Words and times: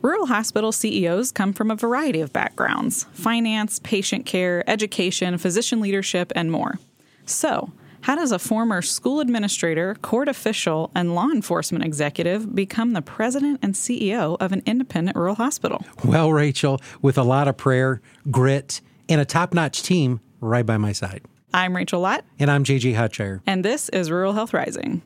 Rural 0.00 0.26
hospital 0.26 0.70
CEOs 0.70 1.32
come 1.32 1.52
from 1.52 1.72
a 1.72 1.74
variety 1.74 2.20
of 2.20 2.32
backgrounds 2.32 3.04
finance, 3.12 3.80
patient 3.82 4.26
care, 4.26 4.68
education, 4.70 5.36
physician 5.38 5.80
leadership, 5.80 6.32
and 6.36 6.52
more. 6.52 6.78
So, 7.26 7.72
how 8.02 8.14
does 8.14 8.30
a 8.30 8.38
former 8.38 8.80
school 8.80 9.18
administrator, 9.18 9.96
court 9.96 10.28
official, 10.28 10.92
and 10.94 11.16
law 11.16 11.30
enforcement 11.30 11.84
executive 11.84 12.54
become 12.54 12.92
the 12.92 13.02
president 13.02 13.58
and 13.60 13.74
CEO 13.74 14.36
of 14.38 14.52
an 14.52 14.62
independent 14.66 15.16
rural 15.16 15.34
hospital? 15.34 15.84
Well, 16.04 16.32
Rachel, 16.32 16.80
with 17.02 17.18
a 17.18 17.24
lot 17.24 17.48
of 17.48 17.56
prayer, 17.56 18.00
grit, 18.30 18.80
and 19.08 19.20
a 19.20 19.24
top 19.24 19.52
notch 19.52 19.82
team 19.82 20.20
right 20.40 20.64
by 20.64 20.76
my 20.76 20.92
side. 20.92 21.22
I'm 21.52 21.74
Rachel 21.74 22.00
Lott. 22.00 22.24
And 22.38 22.52
I'm 22.52 22.62
JJ 22.62 22.94
Hodshire. 22.94 23.40
And 23.48 23.64
this 23.64 23.88
is 23.88 24.12
Rural 24.12 24.32
Health 24.32 24.54
Rising. 24.54 25.02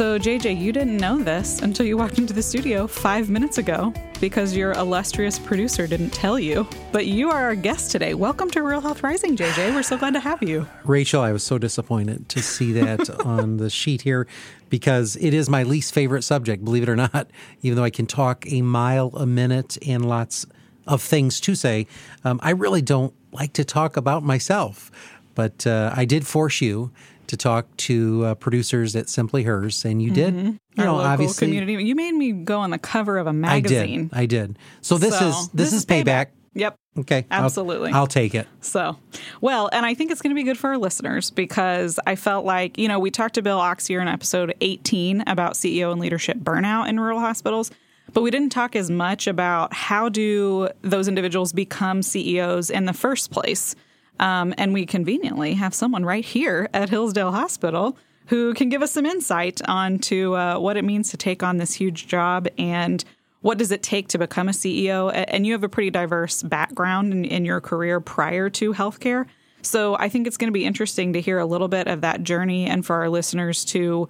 So, 0.00 0.18
JJ, 0.18 0.58
you 0.58 0.72
didn't 0.72 0.96
know 0.96 1.18
this 1.18 1.60
until 1.60 1.84
you 1.84 1.98
walked 1.98 2.16
into 2.16 2.32
the 2.32 2.42
studio 2.42 2.86
five 2.86 3.28
minutes 3.28 3.58
ago 3.58 3.92
because 4.18 4.56
your 4.56 4.72
illustrious 4.72 5.38
producer 5.38 5.86
didn't 5.86 6.08
tell 6.08 6.38
you. 6.38 6.66
But 6.90 7.04
you 7.04 7.28
are 7.28 7.42
our 7.42 7.54
guest 7.54 7.90
today. 7.90 8.14
Welcome 8.14 8.50
to 8.52 8.62
Rural 8.62 8.80
Health 8.80 9.02
Rising, 9.02 9.36
JJ. 9.36 9.74
We're 9.74 9.82
so 9.82 9.98
glad 9.98 10.14
to 10.14 10.20
have 10.20 10.42
you. 10.42 10.66
Rachel, 10.84 11.20
I 11.20 11.32
was 11.32 11.42
so 11.42 11.58
disappointed 11.58 12.30
to 12.30 12.42
see 12.42 12.72
that 12.72 13.10
on 13.26 13.58
the 13.58 13.68
sheet 13.68 14.00
here 14.00 14.26
because 14.70 15.16
it 15.16 15.34
is 15.34 15.50
my 15.50 15.64
least 15.64 15.92
favorite 15.92 16.22
subject, 16.22 16.64
believe 16.64 16.84
it 16.84 16.88
or 16.88 16.96
not, 16.96 17.30
even 17.60 17.76
though 17.76 17.84
I 17.84 17.90
can 17.90 18.06
talk 18.06 18.50
a 18.50 18.62
mile 18.62 19.10
a 19.14 19.26
minute 19.26 19.76
and 19.86 20.08
lots 20.08 20.46
of 20.86 21.02
things 21.02 21.40
to 21.40 21.54
say. 21.54 21.86
Um, 22.24 22.40
I 22.42 22.52
really 22.52 22.80
don't 22.80 23.12
like 23.32 23.52
to 23.52 23.66
talk 23.66 23.98
about 23.98 24.22
myself, 24.22 24.90
but 25.34 25.66
uh, 25.66 25.92
I 25.94 26.06
did 26.06 26.26
force 26.26 26.62
you 26.62 26.90
to 27.30 27.36
talk 27.36 27.76
to 27.76 28.24
uh, 28.24 28.34
producers 28.34 28.96
at 28.96 29.08
Simply 29.08 29.44
Hers, 29.44 29.84
and 29.84 30.02
you 30.02 30.10
did. 30.10 30.34
Mm-hmm. 30.34 30.48
You 30.48 30.84
know, 30.84 30.96
obviously, 30.96 31.46
community. 31.46 31.84
You 31.84 31.94
made 31.94 32.12
me 32.12 32.32
go 32.32 32.58
on 32.58 32.70
the 32.70 32.78
cover 32.78 33.18
of 33.18 33.28
a 33.28 33.32
magazine. 33.32 34.10
I 34.12 34.26
did. 34.26 34.40
I 34.40 34.42
did. 34.46 34.58
So 34.80 34.98
this 34.98 35.16
so, 35.16 35.28
is 35.28 35.48
this, 35.50 35.70
this 35.70 35.72
is 35.72 35.86
payback. 35.86 36.04
payback. 36.04 36.26
Yep. 36.54 36.76
Okay. 36.98 37.24
Absolutely. 37.30 37.92
I'll, 37.92 38.00
I'll, 38.00 38.06
take 38.08 38.34
it. 38.34 38.48
So, 38.60 38.96
well, 39.40 39.70
and 39.72 39.86
I 39.86 39.94
think 39.94 40.10
it's 40.10 40.20
going 40.20 40.34
to 40.34 40.34
be 40.34 40.42
good 40.42 40.58
for 40.58 40.70
our 40.70 40.78
listeners 40.78 41.30
because 41.30 42.00
I 42.04 42.16
felt 42.16 42.44
like, 42.44 42.76
you 42.76 42.88
know, 42.88 42.98
we 42.98 43.12
talked 43.12 43.36
to 43.36 43.42
Bill 43.42 43.60
Auxier 43.60 44.02
in 44.02 44.08
episode 44.08 44.56
18 44.60 45.22
about 45.28 45.54
CEO 45.54 45.92
and 45.92 46.00
leadership 46.00 46.38
burnout 46.38 46.88
in 46.88 46.98
rural 46.98 47.20
hospitals, 47.20 47.70
but 48.12 48.22
we 48.22 48.32
didn't 48.32 48.50
talk 48.50 48.74
as 48.74 48.90
much 48.90 49.28
about 49.28 49.72
how 49.72 50.08
do 50.08 50.68
those 50.82 51.06
individuals 51.06 51.52
become 51.52 52.02
CEOs 52.02 52.68
in 52.68 52.86
the 52.86 52.92
first 52.92 53.30
place. 53.30 53.76
Um, 54.20 54.54
and 54.58 54.74
we 54.74 54.84
conveniently 54.84 55.54
have 55.54 55.74
someone 55.74 56.04
right 56.04 56.24
here 56.24 56.68
at 56.74 56.90
Hillsdale 56.90 57.32
Hospital 57.32 57.96
who 58.26 58.52
can 58.54 58.68
give 58.68 58.82
us 58.82 58.92
some 58.92 59.06
insight 59.06 59.60
onto 59.66 60.36
uh, 60.36 60.58
what 60.58 60.76
it 60.76 60.84
means 60.84 61.10
to 61.10 61.16
take 61.16 61.42
on 61.42 61.56
this 61.56 61.74
huge 61.74 62.06
job 62.06 62.46
and 62.58 63.02
what 63.40 63.56
does 63.56 63.72
it 63.72 63.82
take 63.82 64.08
to 64.08 64.18
become 64.18 64.48
a 64.48 64.52
CEO. 64.52 65.10
And 65.28 65.46
you 65.46 65.54
have 65.54 65.64
a 65.64 65.70
pretty 65.70 65.90
diverse 65.90 66.42
background 66.42 67.12
in, 67.12 67.24
in 67.24 67.44
your 67.46 67.62
career 67.62 67.98
prior 67.98 68.50
to 68.50 68.74
healthcare. 68.74 69.26
So 69.62 69.96
I 69.96 70.10
think 70.10 70.26
it's 70.26 70.36
going 70.36 70.48
to 70.48 70.52
be 70.52 70.66
interesting 70.66 71.14
to 71.14 71.20
hear 71.20 71.38
a 71.38 71.46
little 71.46 71.68
bit 71.68 71.88
of 71.88 72.02
that 72.02 72.22
journey 72.22 72.66
and 72.66 72.84
for 72.84 72.96
our 72.96 73.08
listeners 73.08 73.64
to 73.66 74.06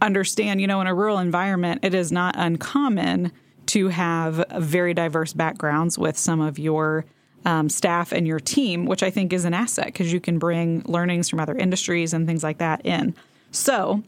understand, 0.00 0.62
you 0.62 0.66
know, 0.66 0.80
in 0.80 0.86
a 0.86 0.94
rural 0.94 1.18
environment, 1.18 1.84
it 1.84 1.92
is 1.92 2.10
not 2.10 2.34
uncommon 2.38 3.32
to 3.66 3.88
have 3.88 4.44
very 4.56 4.94
diverse 4.94 5.34
backgrounds 5.34 5.98
with 5.98 6.16
some 6.16 6.40
of 6.40 6.58
your 6.58 7.04
um, 7.44 7.68
staff 7.68 8.12
and 8.12 8.26
your 8.26 8.40
team, 8.40 8.86
which 8.86 9.02
I 9.02 9.10
think 9.10 9.32
is 9.32 9.44
an 9.44 9.54
asset 9.54 9.86
because 9.86 10.12
you 10.12 10.20
can 10.20 10.38
bring 10.38 10.82
learnings 10.86 11.28
from 11.28 11.40
other 11.40 11.56
industries 11.56 12.12
and 12.12 12.26
things 12.26 12.42
like 12.42 12.58
that 12.58 12.84
in. 12.84 13.14
So, 13.50 14.02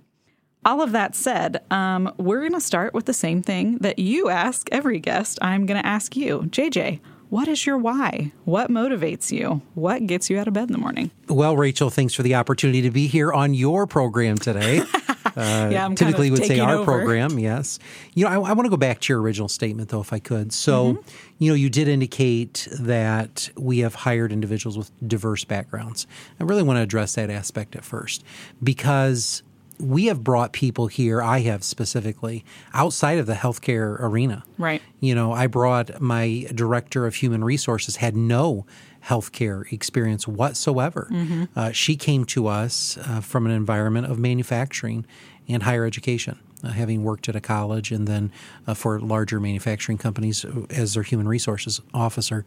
all 0.65 0.81
of 0.81 0.93
that 0.93 1.15
said, 1.15 1.63
um, 1.71 2.13
we're 2.17 2.41
going 2.41 2.53
to 2.53 2.61
start 2.61 2.95
with 2.95 3.05
the 3.05 3.13
same 3.13 3.43
thing 3.43 3.79
that 3.79 3.99
you 3.99 4.31
ask 4.31 4.69
every 4.73 4.99
guest. 4.99 5.39
I'm 5.43 5.67
going 5.67 5.81
to 5.81 5.87
ask 5.87 6.17
you, 6.17 6.45
JJ, 6.47 7.01
what 7.29 7.49
is 7.49 7.67
your 7.67 7.77
why? 7.77 8.33
What 8.45 8.71
motivates 8.71 9.31
you? 9.31 9.61
What 9.75 10.07
gets 10.07 10.31
you 10.31 10.39
out 10.39 10.49
of 10.49 10.55
bed 10.55 10.69
in 10.69 10.73
the 10.73 10.79
morning? 10.79 11.11
Well, 11.29 11.57
Rachel, 11.57 11.91
thanks 11.91 12.15
for 12.15 12.23
the 12.23 12.35
opportunity 12.37 12.81
to 12.83 12.91
be 12.91 13.07
here 13.09 13.33
on 13.33 13.55
your 13.55 13.87
program 13.87 14.39
today. 14.39 14.83
Uh, 15.45 15.69
yeah, 15.73 15.85
I'm 15.85 15.97
typically 15.97 16.31
would 16.31 16.45
say 16.45 16.61
our 16.61 16.77
over. 16.77 16.85
program, 16.85 17.41
yes. 17.41 17.81
You 18.15 18.25
know, 18.25 18.31
I, 18.31 18.35
I 18.51 18.53
want 18.53 18.67
to 18.67 18.71
go 18.71 18.77
back 18.77 19.01
to 19.01 19.13
your 19.13 19.21
original 19.21 19.49
statement, 19.49 19.89
though, 19.89 20.01
if 20.01 20.13
I 20.13 20.21
could. 20.21 20.53
So, 20.53 20.95
mm-hmm. 20.95 21.09
you 21.39 21.51
know, 21.51 21.57
you 21.57 21.69
did 21.69 21.89
indicate 21.89 22.69
that 22.79 23.51
we 23.57 23.81
have 23.81 23.97
hired 23.97 24.31
individuals 24.31 24.79
with 24.79 24.93
diverse 25.07 25.45
backgrounds. 25.45 26.07
I 26.39 26.45
really 26.45 26.63
want 26.63 26.77
to 26.77 26.83
address 26.83 27.17
that 27.17 27.31
aspect 27.31 27.75
at 27.75 27.85
first 27.85 28.23
because 28.63 29.43
we 29.79 30.07
have 30.07 30.23
brought 30.23 30.53
people 30.53 30.87
here, 30.87 31.23
I 31.23 31.41
have 31.41 31.65
specifically, 31.65 32.45
outside 32.73 33.19
of 33.19 33.27
the 33.27 33.35
healthcare 33.35 33.97
arena. 34.01 34.45
Right. 34.59 34.81
You 35.01 35.15
know, 35.15 35.33
I 35.33 35.47
brought 35.47 36.01
my 36.01 36.47
director 36.55 37.07
of 37.07 37.17
human 37.17 37.43
resources, 37.45 37.97
had 37.97 38.17
no 38.17 38.67
healthcare 39.07 39.71
experience 39.73 40.27
whatsoever. 40.27 41.09
Mm-hmm. 41.11 41.45
Uh, 41.57 41.73
she 41.73 41.97
came 41.97 42.25
to 42.27 42.47
us 42.47 42.99
uh, 42.99 43.21
from 43.21 43.47
an 43.47 43.53
environment 43.53 44.07
of 44.07 44.19
manufacturing 44.19 45.07
and 45.49 45.63
higher 45.63 45.85
education 45.85 46.39
uh, 46.65 46.69
having 46.69 47.05
worked 47.05 47.29
at 47.29 47.37
a 47.37 47.41
college 47.41 47.93
and 47.93 48.07
then 48.09 48.33
uh, 48.67 48.75
for 48.75 48.99
larger 49.01 49.39
manufacturing 49.39 49.99
companies 49.99 50.45
as 50.71 50.95
their 50.95 51.03
human 51.03 51.29
resources 51.29 51.81
officer. 51.93 52.45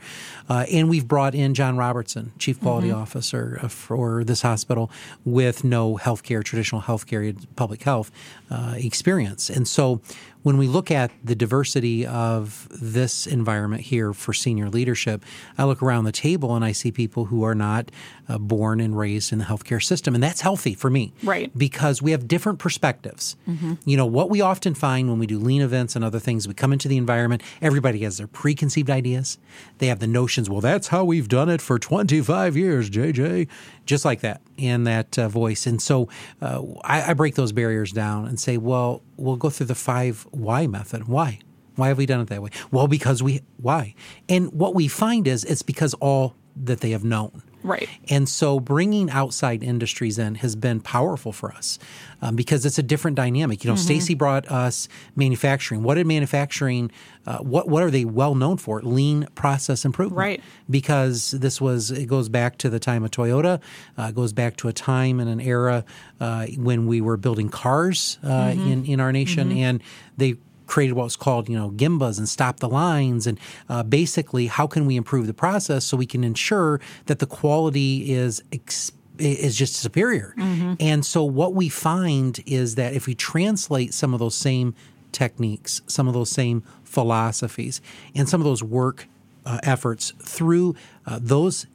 Uh, 0.50 0.66
and 0.72 0.90
we've 0.90 1.07
brought 1.07 1.35
in 1.35 1.53
John 1.53 1.78
Robertson, 1.78 2.31
Chief 2.40 2.59
Quality 2.59 2.89
mm-hmm. 2.89 3.00
Officer 3.00 3.59
uh, 3.62 3.68
for 3.68 4.24
this 4.24 4.41
hospital, 4.41 4.89
with 5.24 5.63
no 5.63 5.97
healthcare, 5.97 6.44
traditional 6.44 6.81
healthcare, 6.81 7.38
public 7.56 7.84
health 7.84 8.12
uh, 8.50 8.74
experience. 8.78 9.50
And 9.50 9.68
so 9.68 10.01
when 10.47 10.58
we 10.58 10.66
look 10.66 10.90
at 10.90 11.12
the 11.22 11.35
diversity 11.35 12.06
of 12.06 12.69
this 12.72 13.28
environment 13.28 13.81
here 13.81 14.13
for 14.13 14.31
senior 14.31 14.69
leadership, 14.69 15.25
I 15.58 15.66
look 15.66 15.84
around 15.84 16.06
the 16.06 16.13
table 16.13 16.56
and 16.56 16.63
I 16.63 16.72
see 16.72 16.90
people 16.90 17.25
who 17.25 17.44
are 17.44 17.53
not 17.53 17.91
uh, 18.30 18.38
born 18.38 18.80
and 18.80 18.97
raised 18.97 19.34
in 19.34 19.40
the 19.40 19.44
healthcare 19.44 19.84
system. 19.84 20.16
And 20.16 20.24
that's 20.24 20.40
healthy 20.40 20.74
for 20.74 20.90
me. 20.90 21.12
Right. 21.22 21.52
Because 21.57 22.02
we 22.02 22.12
have 22.12 22.30
different 22.30 22.59
perspectives. 22.59 23.36
Mm-hmm. 23.46 23.74
You 23.84 23.97
know, 23.97 24.06
what 24.06 24.30
we 24.30 24.40
often 24.40 24.74
find 24.74 25.09
when 25.09 25.19
we 25.19 25.28
do 25.28 25.38
lean 25.38 25.62
events 25.62 25.97
and 25.97 26.06
other 26.06 26.18
things, 26.18 26.47
we 26.47 26.53
come 26.53 26.72
into 26.72 26.88
the 26.88 26.96
environment, 26.96 27.44
everybody 27.62 28.00
has 28.03 28.18
their 28.18 28.28
preconceived 28.28 28.90
ideas. 28.90 29.38
They 29.80 29.88
have 29.88 30.00
the 30.00 30.07
notions, 30.07 30.50
well, 30.50 30.62
that's 30.62 30.88
how 30.88 31.03
we've 31.03 31.28
done 31.28 31.50
it 31.50 31.59
for 31.59 31.78
25 31.78 32.56
years, 32.56 32.90
JJ, 32.90 33.50
just 33.88 34.06
like 34.06 34.20
that 34.22 34.42
in 34.58 34.84
that 34.84 35.18
uh, 35.18 35.28
voice. 35.28 35.66
And 35.66 35.81
so 35.81 36.09
uh, 36.42 36.62
I, 36.84 37.12
I 37.12 37.14
break 37.14 37.36
those 37.36 37.52
barriers 37.52 37.92
down 37.92 38.28
and 38.28 38.40
say, 38.40 38.58
well, 38.58 39.02
we'll 39.16 39.38
go 39.38 39.50
through 39.50 39.68
the 39.68 39.75
five 39.75 40.28
why 40.31 40.68
method. 40.68 41.08
Why? 41.08 41.40
Why 41.75 41.88
have 41.90 41.98
we 41.98 42.06
done 42.06 42.22
it 42.22 42.28
that 42.28 42.42
way? 42.42 42.50
Well, 42.72 42.88
because 42.88 43.24
we, 43.24 43.42
why? 43.58 43.96
And 44.28 44.52
what 44.52 44.75
we 44.75 44.88
find 44.88 45.28
is 45.28 45.44
it's 45.44 45.62
because 45.62 45.94
all 45.96 46.36
that 46.56 46.81
they 46.81 46.92
have 46.92 47.03
known. 47.03 47.44
Right. 47.63 47.90
And 48.09 48.29
so 48.29 48.59
bringing 48.59 49.09
outside 49.09 49.63
industries 49.63 50.18
in 50.18 50.35
has 50.35 50.56
been 50.56 50.79
powerful 50.79 51.31
for 51.31 51.51
us 51.51 51.79
um, 52.22 52.35
because 52.35 52.66
it's 52.66 52.78
a 52.78 52.84
different 52.84 53.18
dynamic. 53.18 53.63
You 53.63 53.69
know, 53.69 53.75
mm-hmm. 53.75 53.84
Stacy 53.84 54.16
brought 54.16 54.50
us 54.50 54.88
manufacturing. 55.16 55.84
What 55.84 55.95
did 55.95 56.07
manufacturing, 56.07 56.91
uh, 57.25 57.40
what, 57.40 57.68
what 57.68 57.84
are 57.84 57.91
they 57.91 58.06
well 58.06 58.35
known 58.35 58.57
for? 58.57 58.81
Lean 58.81 59.28
process 59.35 59.85
improvement. 59.85 60.18
Right. 60.18 60.41
Because 60.69 61.31
this 61.31 61.59
was, 61.59 61.91
it 61.91 62.06
goes 62.06 62.29
back 62.29 62.57
to 62.59 62.69
the 62.69 62.79
time 62.79 63.03
of 63.03 63.12
Toyota, 63.12 63.59
uh, 63.97 64.12
goes 64.12 64.34
back 64.34 64.56
to 64.57 64.68
a 64.68 64.74
time 64.74 65.19
and 65.19 65.29
an 65.29 65.41
era 65.41 65.84
uh, 66.19 66.45
when 66.57 66.88
we 66.88 67.01
were 67.01 67.18
building 67.18 67.50
cars 67.50 68.19
uh, 68.24 68.28
mm-hmm. 68.28 68.72
in, 68.72 68.85
in 68.85 69.00
our 69.00 69.12
nation. 69.12 69.50
Mm-hmm. 69.50 69.57
And 69.57 69.84
they 70.16 70.35
created 70.68 70.94
what 70.94 71.06
was 71.06 71.16
called, 71.16 71.50
you 71.50 71.58
know, 71.58 71.72
Gembas 71.72 72.18
and 72.18 72.30
stop 72.30 72.60
the 72.60 72.70
lines. 72.70 73.26
And 73.26 73.40
uh, 73.70 73.84
basically, 73.84 74.48
how 74.48 74.68
can 74.68 74.86
we 74.86 74.96
improve 74.96 75.26
the 75.26 75.34
process 75.34 75.86
so 75.86 75.98
we 75.98 76.06
can 76.06 76.24
ensure 76.24 76.80
that 77.08 77.20
the 77.20 77.26
quality 77.26 78.14
is 78.14 78.44
ex- 78.52 78.92
is 79.20 79.56
just 79.56 79.76
superior. 79.76 80.34
Mm-hmm. 80.38 80.74
And 80.80 81.06
so 81.06 81.24
what 81.24 81.54
we 81.54 81.70
find 81.70 82.40
is 82.46 82.75
that 82.75 82.94
if 82.94 83.08
we 83.08 83.16
translate 83.16 83.94
some 83.94 84.14
of 84.14 84.19
those 84.19 84.36
same 84.36 84.75
techniques, 85.12 85.81
some 85.88 86.08
of 86.08 86.14
those 86.14 86.30
same 86.30 86.64
philosophies, 86.84 87.81
and 88.16 88.30
some 88.30 88.42
of 88.42 88.46
those 88.46 88.63
work 88.63 89.08
uh, 89.46 89.60
efforts 89.63 90.13
through 90.22 90.75
uh, 91.06 91.20
those 91.22 91.66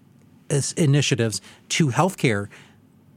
initiatives 0.76 1.40
to 1.70 1.88
healthcare, 1.88 2.48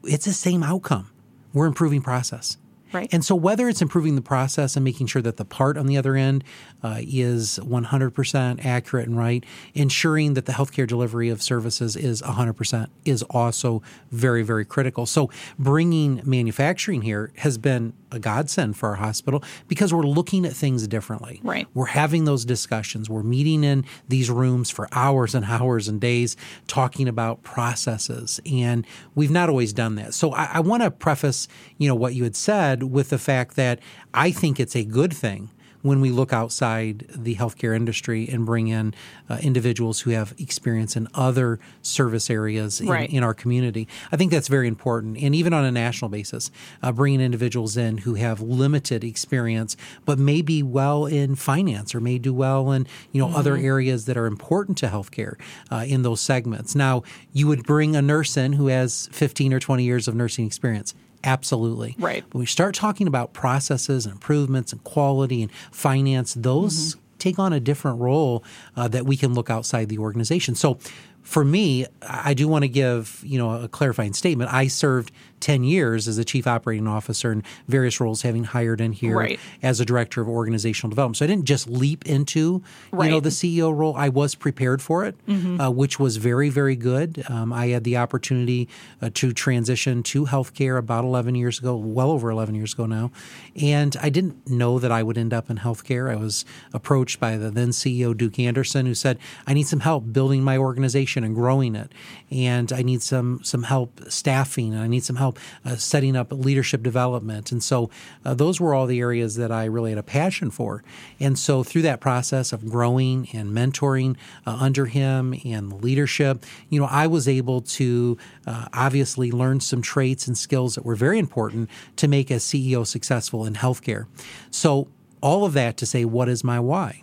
it's 0.04 0.26
the 0.26 0.34
same 0.34 0.64
outcome. 0.64 1.12
We're 1.54 1.68
improving 1.68 2.02
process. 2.02 2.58
Right. 2.96 3.10
And 3.12 3.26
so, 3.26 3.36
whether 3.36 3.68
it's 3.68 3.82
improving 3.82 4.16
the 4.16 4.22
process 4.22 4.78
and 4.78 4.86
making 4.86 5.08
sure 5.08 5.22
that 5.22 5.36
the 5.36 5.44
part 5.44 5.78
on 5.78 5.86
the 5.86 5.98
other 5.98 6.16
end 6.16 6.46
uh, 6.82 7.02
is 7.02 7.60
100% 7.62 8.66
accurate 8.66 9.08
and 9.08 9.18
right, 9.18 9.46
ensuring 9.74 10.34
that 10.36 10.46
the 10.46 10.54
healthcare 10.54 10.88
delivery 10.88 11.28
of 11.28 11.42
services 11.42 11.98
is 11.98 12.22
100% 12.22 12.88
is 13.04 13.22
also 13.24 13.82
very, 14.12 14.44
very 14.44 14.64
critical. 14.64 15.06
So, 15.06 15.30
bringing 15.60 16.22
manufacturing 16.24 17.02
here 17.02 17.34
has 17.40 17.58
been 17.58 17.92
a 18.16 18.20
godsend 18.20 18.78
for 18.78 18.90
our 18.90 18.96
hospital 18.96 19.44
because 19.68 19.94
we're 19.94 20.04
looking 20.04 20.46
at 20.46 20.54
things 20.54 20.88
differently. 20.88 21.40
Right. 21.44 21.68
We're 21.74 21.86
having 21.86 22.26
those 22.26 22.46
discussions. 22.46 23.10
We're 23.10 23.24
meeting 23.24 23.64
in 23.64 23.86
these 24.08 24.30
rooms 24.30 24.70
for 24.70 24.88
hours 24.92 25.36
and 25.36 25.46
hours 25.46 25.88
and 25.88 26.00
days 26.02 26.36
talking 26.68 27.08
about 27.08 27.44
processes. 27.44 28.40
And 28.46 28.86
we've 29.14 29.32
not 29.32 29.50
always 29.50 29.74
done 29.74 29.96
that. 29.96 30.14
So 30.14 30.34
I, 30.34 30.50
I 30.54 30.60
want 30.62 30.84
to 30.84 30.92
preface, 30.92 31.48
you 31.78 31.88
know, 31.88 31.96
what 31.96 32.16
you 32.16 32.24
had 32.24 32.36
said 32.36 32.84
with 32.84 33.10
the 33.10 33.20
fact 33.20 33.56
that 33.56 33.80
I 34.14 34.32
think 34.32 34.60
it's 34.60 34.76
a 34.76 34.84
good 34.84 35.14
thing 35.14 35.50
when 35.86 36.02
we 36.02 36.10
look 36.10 36.34
outside 36.34 37.06
the 37.16 37.36
healthcare 37.36 37.76
industry 37.76 38.28
and 38.28 38.44
bring 38.44 38.70
in 38.70 38.92
uh, 39.30 39.38
individuals 39.44 40.00
who 40.02 40.10
have 40.10 40.34
experience 40.40 40.96
in 40.96 41.08
other 41.14 41.60
service 41.84 42.28
areas 42.28 42.82
in, 42.82 42.88
Right. 42.88 43.08
in 43.12 43.22
our 43.22 43.36
community. 43.36 43.88
I 44.12 44.18
think 44.18 44.32
that's 44.32 44.48
very 44.48 44.68
important. 44.68 45.16
And 45.20 45.36
even 45.36 45.54
on 45.54 45.64
a 45.64 45.72
national 45.72 46.10
basis, 46.10 46.50
uh, 46.82 46.92
bringing 46.92 47.22
individuals 47.22 47.78
in 47.78 48.00
who 48.00 48.16
have 48.16 48.42
limited 48.42 49.04
experience, 49.04 49.78
but 50.06 50.18
may 50.18 50.42
be 50.42 50.64
well 50.64 51.06
in 51.06 51.36
finance 51.36 51.94
or 51.94 52.00
may 52.00 52.18
do 52.18 52.34
well 52.34 52.72
in 52.72 52.88
you 53.12 53.22
know 53.22 53.30
other 53.36 53.56
areas 53.56 54.06
that 54.06 54.18
are 54.18 54.26
important 54.26 54.80
to 54.80 54.88
healthcare 54.88 55.36
uh, 55.72 55.86
in 55.88 56.02
those 56.02 56.20
segments. 56.20 56.74
Now, 56.74 57.04
you 57.32 57.46
would 57.46 57.64
bring 57.64 57.96
a 57.96 58.02
nurse 58.02 58.38
in 58.38 58.54
who 58.54 58.68
has 58.68 59.08
15 59.12 59.54
or 59.54 59.60
20 59.60 59.84
years 59.84 60.08
of 60.08 60.16
nursing 60.16 60.48
experience. 60.48 60.96
Absolutely. 61.26 61.96
Right. 61.98 62.24
When 62.32 62.40
we 62.40 62.46
start 62.46 62.76
talking 62.76 63.08
about 63.08 63.34
processes 63.34 64.06
and 64.06 64.14
improvements 64.14 64.72
and 64.72 64.84
quality 64.84 65.42
and 65.42 65.52
finance, 65.72 66.36
those 66.36 66.96
take 67.18 67.40
on 67.40 67.54
a 67.54 67.60
different 67.60 68.00
role 68.00 68.44
uh, 68.76 68.88
that 68.90 69.06
we 69.06 69.18
can 69.18 69.34
look 69.34 69.50
outside 69.50 69.90
the 69.90 69.98
organization. 69.98 70.54
So 70.54 70.78
for 71.26 71.44
me, 71.44 71.86
I 72.08 72.34
do 72.34 72.48
want 72.48 72.64
to 72.64 72.70
give 72.70 73.22
you 73.26 73.38
know 73.38 73.52
a 73.64 73.68
clarifying 73.68 74.14
statement. 74.14 74.54
I 74.54 74.68
served 74.68 75.12
ten 75.42 75.64
years 75.64 76.08
as 76.08 76.18
a 76.18 76.24
chief 76.24 76.48
operating 76.48 76.88
officer 76.88 77.32
in 77.32 77.44
various 77.68 78.00
roles, 78.00 78.22
having 78.22 78.46
hired 78.46 78.80
in 78.80 78.94
here 78.94 79.18
Right. 79.18 79.40
as 79.62 79.80
a 79.80 79.86
director 79.86 80.22
of 80.22 80.30
organizational 80.30 80.90
development. 80.90 81.18
So 81.18 81.26
I 81.26 81.28
didn't 81.28 81.46
just 81.46 81.68
leap 81.70 82.06
into 82.06 82.40
you 82.40 82.64
know 82.94 83.20
Mm-hmm. 83.20 83.24
the 83.24 83.30
CEO 83.30 83.76
role. 83.76 83.96
I 83.98 84.10
was 84.10 84.34
prepared 84.36 84.82
for 84.82 85.04
it, 85.06 85.16
uh, 85.28 85.72
which 85.72 86.00
was 86.00 86.18
very 86.18 86.50
very 86.50 86.76
good. 86.76 87.24
Um, 87.28 87.52
I 87.52 87.68
had 87.68 87.84
the 87.84 87.98
opportunity 87.98 88.70
uh, 89.02 89.10
to 89.16 89.34
transition 89.34 90.04
to 90.04 90.26
healthcare 90.28 90.78
about 90.78 91.04
eleven 91.04 91.34
years 91.36 91.60
ago, 91.60 91.76
well 91.76 92.12
over 92.12 92.30
eleven 92.30 92.54
years 92.56 92.74
ago 92.74 92.86
now, 92.86 93.12
and 93.60 93.98
I 94.02 94.10
didn't 94.10 94.48
know 94.50 94.80
that 94.80 94.92
I 94.92 95.02
would 95.04 95.18
end 95.18 95.34
up 95.34 95.50
in 95.50 95.58
healthcare. 95.58 96.10
I 96.10 96.16
was 96.16 96.46
approached 96.74 97.20
by 97.20 97.36
the 97.38 97.50
then 97.52 97.70
CEO 97.70 98.16
Duke 98.16 98.38
Anderson, 98.40 98.86
who 98.86 98.94
said, 98.94 99.18
"I 99.48 99.54
need 99.54 99.68
some 99.68 99.80
help 99.82 100.14
building 100.14 100.44
my 100.44 100.58
organization 100.58 101.15
and 101.24 101.36
growing 101.36 101.76
it, 101.76 101.92
and 102.30 102.72
I 102.74 102.82
need 102.82 103.02
some 103.02 103.40
some 103.44 103.64
help 103.64 104.02
staffing, 104.10 104.74
and 104.74 104.82
I 104.82 104.88
need 104.88 105.04
some 105.04 105.16
help 105.16 105.40
uh, 105.64 105.76
setting 105.76 106.16
up 106.16 106.32
leadership 106.32 106.84
development." 106.84 107.52
And 107.52 107.64
so 107.64 107.90
uh, 108.24 108.34
those 108.34 108.60
were 108.60 108.74
all 108.74 108.86
the 108.86 109.00
areas 109.00 109.36
that 109.36 109.52
I 109.52 109.66
really 109.66 109.92
had 109.92 110.00
a 110.00 110.04
passion 110.04 110.52
for. 110.52 110.84
And 111.20 111.38
so 111.38 111.64
through 111.64 111.84
that 111.84 112.02
process 112.02 112.52
of 112.52 112.70
growing 112.70 113.28
and 113.34 113.52
mentoring 113.52 114.18
uh, 114.46 114.58
under 114.60 114.86
him 114.86 115.34
and 115.46 115.82
leadership, 115.84 116.46
you 116.70 116.80
know, 116.80 116.88
I 116.90 117.08
was 117.08 117.28
able 117.28 117.62
to 117.62 118.18
uh, 118.46 118.68
obviously 118.74 119.32
learn 119.32 119.60
some 119.60 119.82
traits 119.82 120.28
and 120.28 120.38
skills 120.38 120.76
that 120.76 120.86
were 120.86 120.96
very 120.96 121.20
important 121.20 121.70
to 121.98 122.08
make 122.08 122.32
a 122.32 122.36
CEO 122.36 122.86
successful 122.86 123.46
in 123.46 123.54
healthcare. 123.54 124.08
So 124.52 124.88
all 125.22 125.46
of 125.46 125.54
that 125.54 125.78
to 125.78 125.86
say, 125.86 126.06
what 126.06 126.30
is 126.30 126.44
my 126.44 126.60
why? 126.60 127.02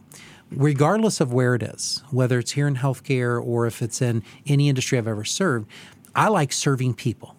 Regardless 0.56 1.20
of 1.20 1.32
where 1.32 1.54
it 1.54 1.62
is, 1.62 2.02
whether 2.10 2.38
it's 2.38 2.52
here 2.52 2.66
in 2.66 2.76
healthcare 2.76 3.42
or 3.44 3.66
if 3.66 3.82
it's 3.82 4.02
in 4.02 4.22
any 4.46 4.68
industry 4.68 4.98
I've 4.98 5.08
ever 5.08 5.24
served, 5.24 5.68
I 6.14 6.28
like 6.28 6.52
serving 6.52 6.94
people. 6.94 7.36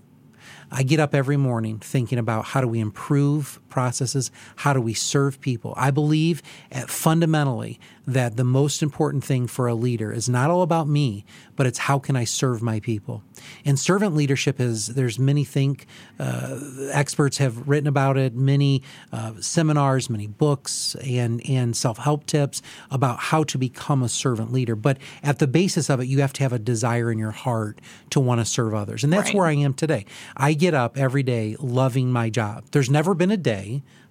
I 0.71 0.83
get 0.83 0.99
up 0.99 1.13
every 1.13 1.37
morning 1.37 1.77
thinking 1.77 2.17
about 2.17 2.45
how 2.45 2.61
do 2.61 2.67
we 2.67 2.79
improve 2.79 3.59
processes, 3.73 4.31
how 4.57 4.71
do 4.73 4.79
we 4.79 4.93
serve 4.93 5.41
people. 5.41 5.73
I 5.75 5.89
believe 5.91 6.41
uh, 6.71 6.81
fundamentally 6.81 7.79
that 8.05 8.35
the 8.35 8.43
most 8.43 8.83
important 8.83 9.23
thing 9.23 9.47
for 9.47 9.67
a 9.67 9.73
leader 9.73 10.11
is 10.11 10.27
not 10.27 10.49
all 10.51 10.61
about 10.61 10.87
me, 10.89 11.23
but 11.55 11.65
it's 11.65 11.79
how 11.79 11.97
can 11.99 12.15
I 12.17 12.25
serve 12.25 12.61
my 12.61 12.79
people. 12.81 13.23
And 13.65 13.79
servant 13.79 14.13
leadership 14.13 14.59
is 14.59 14.87
there's 14.87 15.17
many 15.17 15.45
think 15.45 15.85
uh, 16.19 16.59
experts 16.91 17.37
have 17.37 17.67
written 17.67 17.87
about 17.87 18.17
it, 18.17 18.35
many 18.35 18.83
uh, 19.13 19.33
seminars, 19.39 20.09
many 20.09 20.27
books, 20.27 20.95
and 21.03 21.41
and 21.49 21.75
self 21.75 21.97
help 21.97 22.25
tips 22.25 22.61
about 22.91 23.17
how 23.31 23.43
to 23.45 23.57
become 23.57 24.03
a 24.03 24.09
servant 24.09 24.51
leader. 24.51 24.75
But 24.75 24.97
at 25.23 25.39
the 25.39 25.47
basis 25.47 25.89
of 25.89 25.99
it, 26.01 26.05
you 26.07 26.19
have 26.21 26.33
to 26.33 26.43
have 26.43 26.53
a 26.53 26.59
desire 26.59 27.09
in 27.11 27.17
your 27.17 27.31
heart 27.31 27.79
to 28.11 28.19
want 28.19 28.41
to 28.41 28.45
serve 28.45 28.73
others, 28.73 29.03
and 29.03 29.11
that's 29.13 29.29
Right. 29.29 29.35
where 29.37 29.47
I 29.47 29.53
am 29.67 29.73
today. 29.73 30.05
I 30.35 30.53
get 30.53 30.73
up 30.73 30.97
every 30.97 31.23
day 31.23 31.55
loving 31.59 32.11
my 32.11 32.29
job. 32.29 32.65
There's 32.71 32.89
never 32.89 33.13
been 33.13 33.31
a 33.31 33.37
day, 33.37 33.62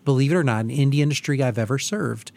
believe 0.05 0.33
it 0.33 0.37
or 0.37 0.45
not, 0.45 0.65
in 0.65 0.71
any 0.71 1.03
industry 1.03 1.43
I've 1.43 1.59
ever 1.59 1.79
served. 1.79 2.33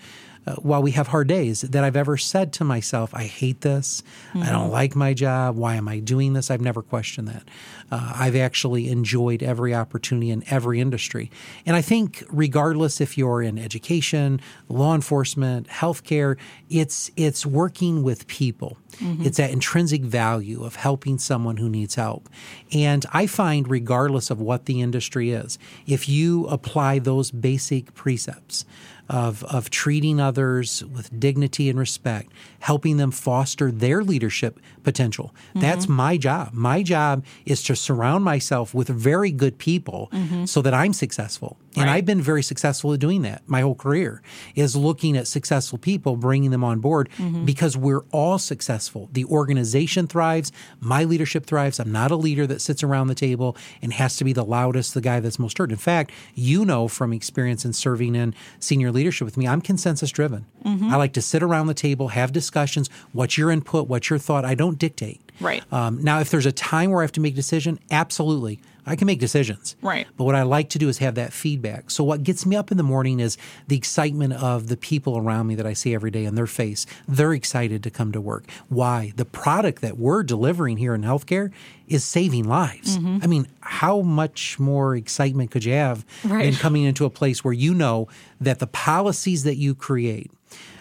Uh, 0.48 0.56
while 0.56 0.82
we 0.82 0.92
have 0.92 1.08
hard 1.08 1.28
days, 1.28 1.62
that 1.62 1.84
I've 1.84 1.96
ever 1.96 2.18
said 2.18 2.54
to 2.54 2.64
myself, 2.64 3.14
I 3.14 3.24
hate 3.24 3.62
this. 3.62 4.04
I 4.36 4.52
don't 4.52 4.70
like 4.70 4.96
my 4.96 5.14
job. 5.14 5.56
Why 5.56 5.76
am 5.76 5.88
I 5.88 6.00
doing 6.00 6.34
this? 6.34 6.52
I've 6.52 6.62
never 6.62 6.82
questioned 6.82 7.28
that. 7.28 7.44
Uh, 7.92 8.14
I've 8.16 8.36
actually 8.36 8.90
enjoyed 8.90 9.42
every 9.42 9.74
opportunity 9.74 10.30
in 10.30 10.44
every 10.50 10.80
industry. 10.80 11.32
And 11.66 11.76
I 11.76 11.82
think, 11.82 12.24
regardless 12.30 13.02
if 13.02 13.18
you're 13.18 13.42
in 13.42 13.58
education, 13.58 14.40
law 14.70 14.94
enforcement, 14.94 15.68
healthcare, 15.68 16.38
it's, 16.70 17.12
it's 17.16 17.46
working 17.46 18.04
with 18.04 18.28
people. 18.28 18.78
It's 19.26 19.38
that 19.38 19.52
intrinsic 19.52 20.04
value 20.04 20.64
of 20.64 20.78
helping 20.78 21.18
someone 21.18 21.58
who 21.58 21.68
needs 21.68 21.96
help. 21.96 22.30
And 22.72 23.06
I 23.12 23.28
find, 23.28 23.70
regardless 23.70 24.30
of 24.30 24.40
what 24.40 24.68
the 24.68 24.80
industry 24.80 25.32
is, 25.32 25.60
if 25.86 26.08
you 26.08 26.48
apply 26.48 27.00
those 27.00 27.30
basic 27.30 27.94
precepts, 27.94 28.64
of, 29.10 29.44
of 29.46 29.70
treating 29.70 30.20
others 30.20 30.84
with 30.86 31.20
dignity 31.20 31.70
and 31.70 31.78
respect, 31.78 32.32
helping 32.60 32.98
them 32.98 33.12
foster 33.12 33.72
their 33.72 34.04
leadership 34.04 34.60
potential. 34.84 35.34
Mm-hmm. 35.50 35.60
That's 35.62 35.88
my 35.88 36.18
job. 36.18 36.54
My 36.54 36.84
job 36.84 37.26
is 37.46 37.64
to 37.64 37.76
surround 37.76 38.24
myself 38.24 38.74
with 38.74 38.88
very 38.88 39.32
good 39.32 39.58
people 39.58 40.10
mm-hmm. 40.12 40.46
so 40.46 40.62
that 40.62 40.74
I'm 40.74 40.94
successful. 40.94 41.58
And 41.76 41.86
Right. 41.86 41.96
I've 41.98 42.06
been 42.06 42.22
very 42.22 42.42
successful 42.44 42.94
at 42.94 43.00
doing 43.00 43.22
that 43.24 43.42
my 43.48 43.62
whole 43.62 43.76
career 43.76 44.22
is 44.56 44.76
looking 44.76 45.18
at 45.18 45.28
successful 45.28 45.78
people, 45.78 46.16
bringing 46.16 46.52
them 46.52 46.64
on 46.64 46.80
board 46.80 47.10
because 47.44 47.76
we're 47.78 48.04
all 48.12 48.40
successful. 48.40 49.10
The 49.12 49.26
organization 49.26 50.08
thrives. 50.08 50.52
My 50.80 51.04
leadership 51.04 51.46
thrives. 51.46 51.80
I'm 51.80 51.92
not 51.92 52.12
a 52.12 52.16
leader 52.16 52.48
that 52.48 52.62
sits 52.62 52.84
around 52.84 53.08
the 53.08 53.16
table 53.16 53.58
and 53.82 53.94
has 53.94 54.16
to 54.18 54.24
be 54.24 54.34
the 54.34 54.46
loudest, 54.46 54.94
the 54.94 55.02
guy 55.02 55.20
that's 55.20 55.40
most 55.40 55.58
heard. 55.58 55.72
In 55.72 55.78
fact, 55.78 56.12
you 56.34 56.66
know 56.66 56.88
from 56.88 57.14
experience 57.14 57.66
in 57.66 57.74
serving 57.74 58.16
in 58.16 58.34
senior 58.60 58.92
leadership 58.92 59.26
with 59.26 59.38
me, 59.38 59.48
I'm 59.48 59.62
consensus 59.62 60.12
driven. 60.12 60.46
I 60.66 60.96
like 60.96 61.14
to 61.14 61.22
sit 61.22 61.44
around 61.44 61.68
the 61.68 61.74
table, 61.76 62.08
have 62.10 62.32
discussions. 62.32 62.90
What's 63.14 63.38
your 63.38 63.52
input? 63.52 63.88
What's 63.88 64.10
your 64.10 64.18
thought? 64.18 64.46
I 64.46 64.56
don't 64.56 64.80
dictate. 64.80 65.22
Right. 65.40 65.64
Um, 65.72 66.04
now, 66.04 66.20
if 66.22 66.32
there's 66.32 66.46
a 66.48 66.52
time 66.52 66.90
where 66.90 67.02
I 67.02 67.04
have 67.04 67.12
to 67.14 67.20
make 67.22 67.34
a 67.34 67.36
decision, 67.36 67.78
absolutely. 67.92 68.60
I 68.86 68.96
can 68.96 69.06
make 69.08 69.20
decisions. 69.20 69.76
Right. 69.82 70.08
But 70.18 70.26
what 70.26 70.36
I 70.36 70.44
like 70.44 70.70
to 70.70 70.80
do 70.80 70.90
is 70.90 71.00
have 71.00 71.16
that 71.16 71.34
feedback. 71.34 71.90
So 71.90 72.04
what 72.04 72.24
gets 72.24 72.46
me 72.46 72.56
up 72.56 72.72
in 72.72 72.78
the 72.78 72.84
morning 72.84 73.20
is 73.20 73.38
the 73.68 73.76
excitement 73.76 74.34
of 74.34 74.68
the 74.68 74.78
people 74.78 75.18
around 75.18 75.48
me 75.48 75.56
that 75.56 75.66
I 75.66 75.74
see 75.74 75.94
every 75.96 76.12
day 76.12 76.26
in 76.26 76.36
their 76.36 76.48
face. 76.48 76.86
They're 77.08 77.34
excited 77.34 77.82
to 77.84 77.90
come 77.90 78.12
to 78.12 78.22
work. 78.22 78.44
Why? 78.70 79.14
The 79.16 79.26
product 79.26 79.82
that 79.82 79.98
we're 79.98 80.24
delivering 80.24 80.78
here 80.78 80.94
in 80.94 81.02
healthcare 81.02 81.52
is 81.88 82.04
saving 82.04 82.48
lives. 82.48 82.98
Mm-hmm. 82.98 83.20
I 83.24 83.28
mean, 83.28 83.48
how 83.62 84.02
much 84.02 84.60
more 84.60 84.96
excitement 84.96 85.52
could 85.52 85.66
you 85.66 85.74
have 85.74 86.06
Right. 86.24 86.46
than 86.46 86.54
coming 86.56 86.84
into 86.84 87.06
a 87.06 87.10
place 87.10 87.44
where 87.44 87.54
you 87.54 87.74
know 87.74 88.08
that 88.40 88.60
the 88.60 88.68
policies 88.68 89.44
that 89.44 89.56
you 89.58 89.74
create, 89.76 90.32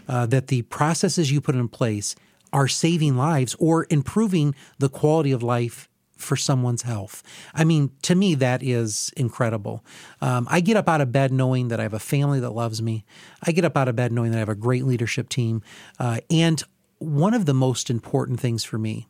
uh, 0.08 0.26
that 0.26 0.48
the 0.48 0.62
processes 0.62 1.30
you 1.32 1.40
put 1.40 1.54
in 1.54 1.68
place 1.68 2.14
are 2.52 2.68
saving 2.68 3.16
lives 3.16 3.56
or 3.58 3.86
improving 3.90 4.54
the 4.78 4.88
quality 4.88 5.32
of 5.32 5.42
life 5.42 5.88
for 6.24 6.36
someone's 6.36 6.82
health. 6.82 7.22
I 7.54 7.64
mean, 7.64 7.90
to 8.02 8.14
me, 8.14 8.34
that 8.36 8.62
is 8.62 9.12
incredible. 9.16 9.84
Um, 10.20 10.48
I 10.50 10.60
get 10.60 10.76
up 10.76 10.88
out 10.88 11.00
of 11.00 11.12
bed 11.12 11.32
knowing 11.32 11.68
that 11.68 11.78
I 11.78 11.84
have 11.84 11.94
a 11.94 11.98
family 11.98 12.40
that 12.40 12.50
loves 12.50 12.82
me. 12.82 13.04
I 13.42 13.52
get 13.52 13.64
up 13.64 13.76
out 13.76 13.88
of 13.88 13.96
bed 13.96 14.12
knowing 14.12 14.30
that 14.32 14.38
I 14.38 14.40
have 14.40 14.48
a 14.48 14.54
great 14.54 14.84
leadership 14.84 15.28
team. 15.28 15.62
Uh, 15.98 16.18
and 16.30 16.62
one 16.98 17.34
of 17.34 17.46
the 17.46 17.54
most 17.54 17.90
important 17.90 18.40
things 18.40 18.64
for 18.64 18.78
me 18.78 19.06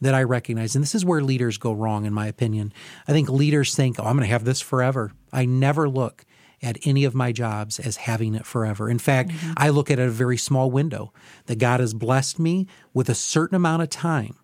that 0.00 0.14
I 0.14 0.22
recognize, 0.22 0.76
and 0.76 0.82
this 0.82 0.94
is 0.94 1.04
where 1.04 1.22
leaders 1.22 1.58
go 1.58 1.72
wrong, 1.72 2.04
in 2.04 2.12
my 2.12 2.26
opinion. 2.26 2.72
I 3.08 3.12
think 3.12 3.28
leaders 3.28 3.74
think, 3.74 3.98
oh, 3.98 4.04
I'm 4.04 4.16
going 4.16 4.26
to 4.26 4.32
have 4.32 4.44
this 4.44 4.60
forever. 4.60 5.12
I 5.32 5.44
never 5.44 5.88
look 5.88 6.24
at 6.62 6.78
any 6.84 7.04
of 7.04 7.14
my 7.14 7.32
jobs 7.32 7.78
as 7.78 7.96
having 7.96 8.34
it 8.34 8.44
forever. 8.44 8.88
In 8.90 8.98
fact, 8.98 9.32
I 9.56 9.68
look 9.68 9.90
at 9.90 9.98
it 9.98 10.08
a 10.08 10.10
very 10.10 10.36
small 10.36 10.70
window 10.70 11.12
that 11.46 11.58
God 11.58 11.80
has 11.80 11.94
blessed 11.94 12.38
me 12.38 12.66
with 12.92 13.08
a 13.08 13.14
certain 13.14 13.54
amount 13.54 13.82
of 13.82 13.90
time. 13.90 14.36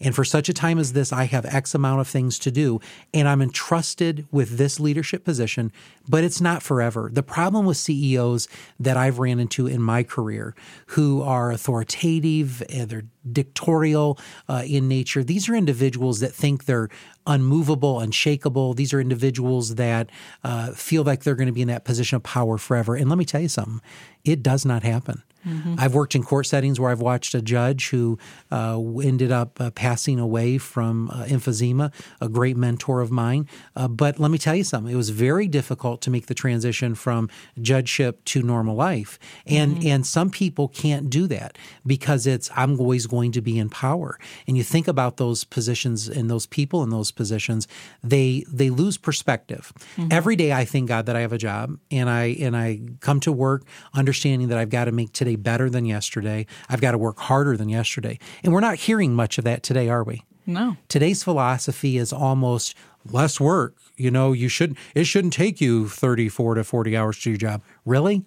And 0.00 0.14
for 0.14 0.24
such 0.24 0.48
a 0.48 0.54
time 0.54 0.78
as 0.78 0.92
this, 0.92 1.12
I 1.12 1.24
have 1.24 1.44
X 1.46 1.74
amount 1.74 2.00
of 2.00 2.08
things 2.08 2.38
to 2.40 2.50
do, 2.50 2.80
and 3.12 3.28
I'm 3.28 3.42
entrusted 3.42 4.26
with 4.30 4.56
this 4.56 4.80
leadership 4.80 5.24
position, 5.24 5.72
but 6.08 6.24
it's 6.24 6.40
not 6.40 6.62
forever. 6.62 7.10
The 7.12 7.22
problem 7.22 7.66
with 7.66 7.76
CEOs 7.76 8.48
that 8.78 8.96
I've 8.96 9.18
ran 9.18 9.40
into 9.40 9.66
in 9.66 9.82
my 9.82 10.02
career 10.02 10.54
who 10.88 11.22
are 11.22 11.50
authoritative 11.50 12.62
eh, 12.68 12.84
they're 12.84 13.04
dictatorial 13.30 14.18
uh, 14.48 14.62
in 14.66 14.88
nature. 14.88 15.24
These 15.24 15.48
are 15.48 15.54
individuals 15.54 16.20
that 16.20 16.32
think 16.32 16.64
they're 16.64 16.88
unmovable, 17.26 18.00
unshakable. 18.00 18.74
These 18.74 18.92
are 18.92 19.00
individuals 19.00 19.76
that 19.76 20.10
uh, 20.42 20.72
feel 20.72 21.02
like 21.04 21.24
they're 21.24 21.34
going 21.34 21.46
to 21.46 21.52
be 21.52 21.62
in 21.62 21.68
that 21.68 21.84
position 21.84 22.16
of 22.16 22.22
power 22.22 22.58
forever. 22.58 22.94
And 22.94 23.08
let 23.08 23.18
me 23.18 23.24
tell 23.24 23.40
you 23.40 23.48
something 23.48 23.80
it 24.24 24.42
does 24.42 24.64
not 24.64 24.82
happen. 24.82 25.22
Mm-hmm. 25.46 25.74
I've 25.78 25.94
worked 25.94 26.14
in 26.14 26.22
court 26.22 26.46
settings 26.46 26.80
where 26.80 26.90
I've 26.90 27.02
watched 27.02 27.34
a 27.34 27.42
judge 27.42 27.90
who 27.90 28.18
uh, 28.50 28.80
ended 29.02 29.30
up 29.30 29.60
uh, 29.60 29.70
passing 29.72 30.18
away 30.18 30.56
from 30.56 31.10
uh, 31.10 31.24
emphysema, 31.24 31.92
a 32.20 32.28
great 32.28 32.56
mentor 32.56 33.02
of 33.02 33.10
mine. 33.10 33.46
Uh, 33.76 33.88
but 33.88 34.18
let 34.18 34.30
me 34.30 34.38
tell 34.38 34.54
you 34.54 34.64
something, 34.64 34.92
it 34.92 34.96
was 34.96 35.10
very 35.10 35.46
difficult 35.46 36.00
to 36.02 36.10
make 36.10 36.26
the 36.26 36.34
transition 36.34 36.94
from 36.94 37.28
judgeship 37.60 38.24
to 38.24 38.42
normal 38.42 38.74
life. 38.74 39.18
And, 39.46 39.76
mm-hmm. 39.76 39.88
and 39.88 40.06
some 40.06 40.30
people 40.30 40.68
can't 40.68 41.10
do 41.10 41.26
that 41.26 41.58
because 41.86 42.26
it's, 42.26 42.50
I'm 42.56 42.80
always 42.80 43.06
going 43.14 43.32
to 43.32 43.40
be 43.40 43.58
in 43.58 43.70
power. 43.70 44.18
And 44.46 44.56
you 44.56 44.64
think 44.64 44.88
about 44.88 45.16
those 45.16 45.44
positions 45.44 46.08
and 46.08 46.28
those 46.28 46.46
people 46.46 46.82
in 46.82 46.90
those 46.90 47.12
positions, 47.12 47.68
they, 48.02 48.44
they 48.52 48.70
lose 48.70 48.96
perspective. 48.98 49.72
Mm-hmm. 49.96 50.08
Every 50.10 50.36
day 50.36 50.52
I 50.52 50.64
thank 50.64 50.88
God 50.88 51.06
that 51.06 51.16
I 51.16 51.20
have 51.20 51.32
a 51.32 51.38
job 51.38 51.78
and 51.90 52.10
I, 52.10 52.36
and 52.40 52.56
I 52.56 52.80
come 53.00 53.20
to 53.20 53.32
work 53.32 53.62
understanding 53.94 54.48
that 54.48 54.58
I've 54.58 54.70
got 54.70 54.86
to 54.86 54.92
make 54.92 55.12
today 55.12 55.36
better 55.36 55.70
than 55.70 55.84
yesterday. 55.84 56.46
I've 56.68 56.80
got 56.80 56.92
to 56.92 56.98
work 56.98 57.18
harder 57.18 57.56
than 57.56 57.68
yesterday. 57.68 58.18
And 58.42 58.52
we're 58.52 58.60
not 58.60 58.76
hearing 58.76 59.14
much 59.14 59.38
of 59.38 59.44
that 59.44 59.62
today, 59.62 59.88
are 59.88 60.02
we? 60.02 60.24
No. 60.46 60.76
Today's 60.88 61.22
philosophy 61.22 61.96
is 61.96 62.12
almost 62.12 62.74
less 63.10 63.40
work. 63.40 63.76
You 63.96 64.10
know, 64.10 64.32
you 64.32 64.48
should 64.48 64.76
it 64.94 65.04
shouldn't 65.04 65.32
take 65.32 65.60
you 65.60 65.88
34 65.88 66.56
to 66.56 66.64
40 66.64 66.96
hours 66.96 67.18
to 67.18 67.22
do 67.24 67.30
your 67.30 67.38
job. 67.38 67.62
Really? 67.84 68.24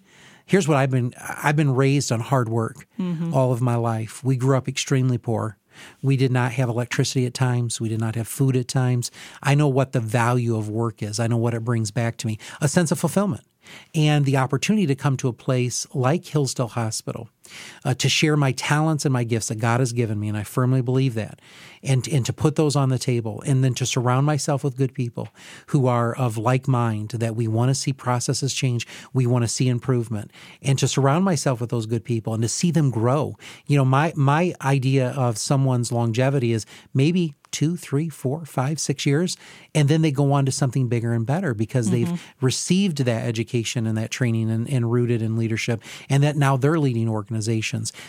Here's 0.48 0.66
what 0.66 0.78
I've 0.78 0.90
been 0.90 1.14
I've 1.18 1.56
been 1.56 1.74
raised 1.74 2.10
on 2.10 2.20
hard 2.20 2.48
work 2.48 2.86
mm-hmm. 2.98 3.34
all 3.34 3.52
of 3.52 3.60
my 3.60 3.76
life. 3.76 4.24
We 4.24 4.34
grew 4.34 4.56
up 4.56 4.66
extremely 4.66 5.18
poor. 5.18 5.58
We 6.02 6.16
did 6.16 6.32
not 6.32 6.52
have 6.52 6.68
electricity 6.68 7.26
at 7.26 7.34
times. 7.34 7.80
We 7.80 7.88
did 7.88 8.00
not 8.00 8.16
have 8.16 8.26
food 8.26 8.56
at 8.56 8.66
times. 8.66 9.12
I 9.42 9.54
know 9.54 9.68
what 9.68 9.92
the 9.92 10.00
value 10.00 10.56
of 10.56 10.68
work 10.68 11.02
is. 11.02 11.20
I 11.20 11.26
know 11.28 11.36
what 11.36 11.54
it 11.54 11.64
brings 11.64 11.90
back 11.90 12.16
to 12.18 12.26
me 12.26 12.38
a 12.60 12.66
sense 12.66 12.90
of 12.90 12.98
fulfillment 12.98 13.44
and 13.94 14.24
the 14.24 14.38
opportunity 14.38 14.86
to 14.86 14.94
come 14.94 15.16
to 15.18 15.28
a 15.28 15.32
place 15.32 15.86
like 15.94 16.24
Hillsdale 16.24 16.68
Hospital 16.68 17.28
uh, 17.84 17.94
to 17.94 18.08
share 18.08 18.36
my 18.36 18.52
talents 18.52 19.04
and 19.04 19.12
my 19.12 19.24
gifts 19.24 19.48
that 19.48 19.56
God 19.56 19.80
has 19.80 19.92
given 19.92 20.18
me, 20.18 20.28
and 20.28 20.36
I 20.36 20.44
firmly 20.44 20.82
believe 20.82 21.14
that, 21.14 21.40
and 21.82 22.06
and 22.08 22.24
to 22.26 22.32
put 22.32 22.56
those 22.56 22.76
on 22.76 22.88
the 22.88 22.98
table, 22.98 23.42
and 23.46 23.62
then 23.62 23.74
to 23.74 23.86
surround 23.86 24.26
myself 24.26 24.64
with 24.64 24.76
good 24.76 24.94
people 24.94 25.28
who 25.68 25.86
are 25.86 26.14
of 26.16 26.36
like 26.36 26.68
mind 26.68 27.10
that 27.10 27.36
we 27.36 27.48
want 27.48 27.70
to 27.70 27.74
see 27.74 27.92
processes 27.92 28.52
change, 28.54 28.86
we 29.12 29.26
want 29.26 29.44
to 29.44 29.48
see 29.48 29.68
improvement, 29.68 30.30
and 30.62 30.78
to 30.78 30.88
surround 30.88 31.24
myself 31.24 31.60
with 31.60 31.70
those 31.70 31.86
good 31.86 32.04
people 32.04 32.34
and 32.34 32.42
to 32.42 32.48
see 32.48 32.70
them 32.70 32.90
grow. 32.90 33.36
You 33.66 33.76
know, 33.76 33.84
my 33.84 34.12
my 34.16 34.54
idea 34.62 35.10
of 35.10 35.38
someone's 35.38 35.92
longevity 35.92 36.52
is 36.52 36.66
maybe 36.94 37.34
two, 37.50 37.76
three, 37.76 38.08
four, 38.08 38.44
five, 38.44 38.78
six 38.78 39.06
years, 39.06 39.36
and 39.74 39.88
then 39.88 40.02
they 40.02 40.10
go 40.10 40.32
on 40.32 40.44
to 40.46 40.52
something 40.52 40.88
bigger 40.88 41.12
and 41.12 41.26
better 41.26 41.54
because 41.54 41.88
mm-hmm. 41.90 42.12
they've 42.12 42.34
received 42.40 42.98
that 42.98 43.26
education 43.26 43.86
and 43.86 43.96
that 43.96 44.10
training 44.10 44.50
and, 44.50 44.68
and, 44.68 44.90
rooted 44.92 45.22
in 45.22 45.36
leadership, 45.36 45.82
and 46.08 46.22
that 46.22 46.36
now 46.36 46.56
they're 46.56 46.78
leading 46.78 47.08
organizations. 47.08 47.37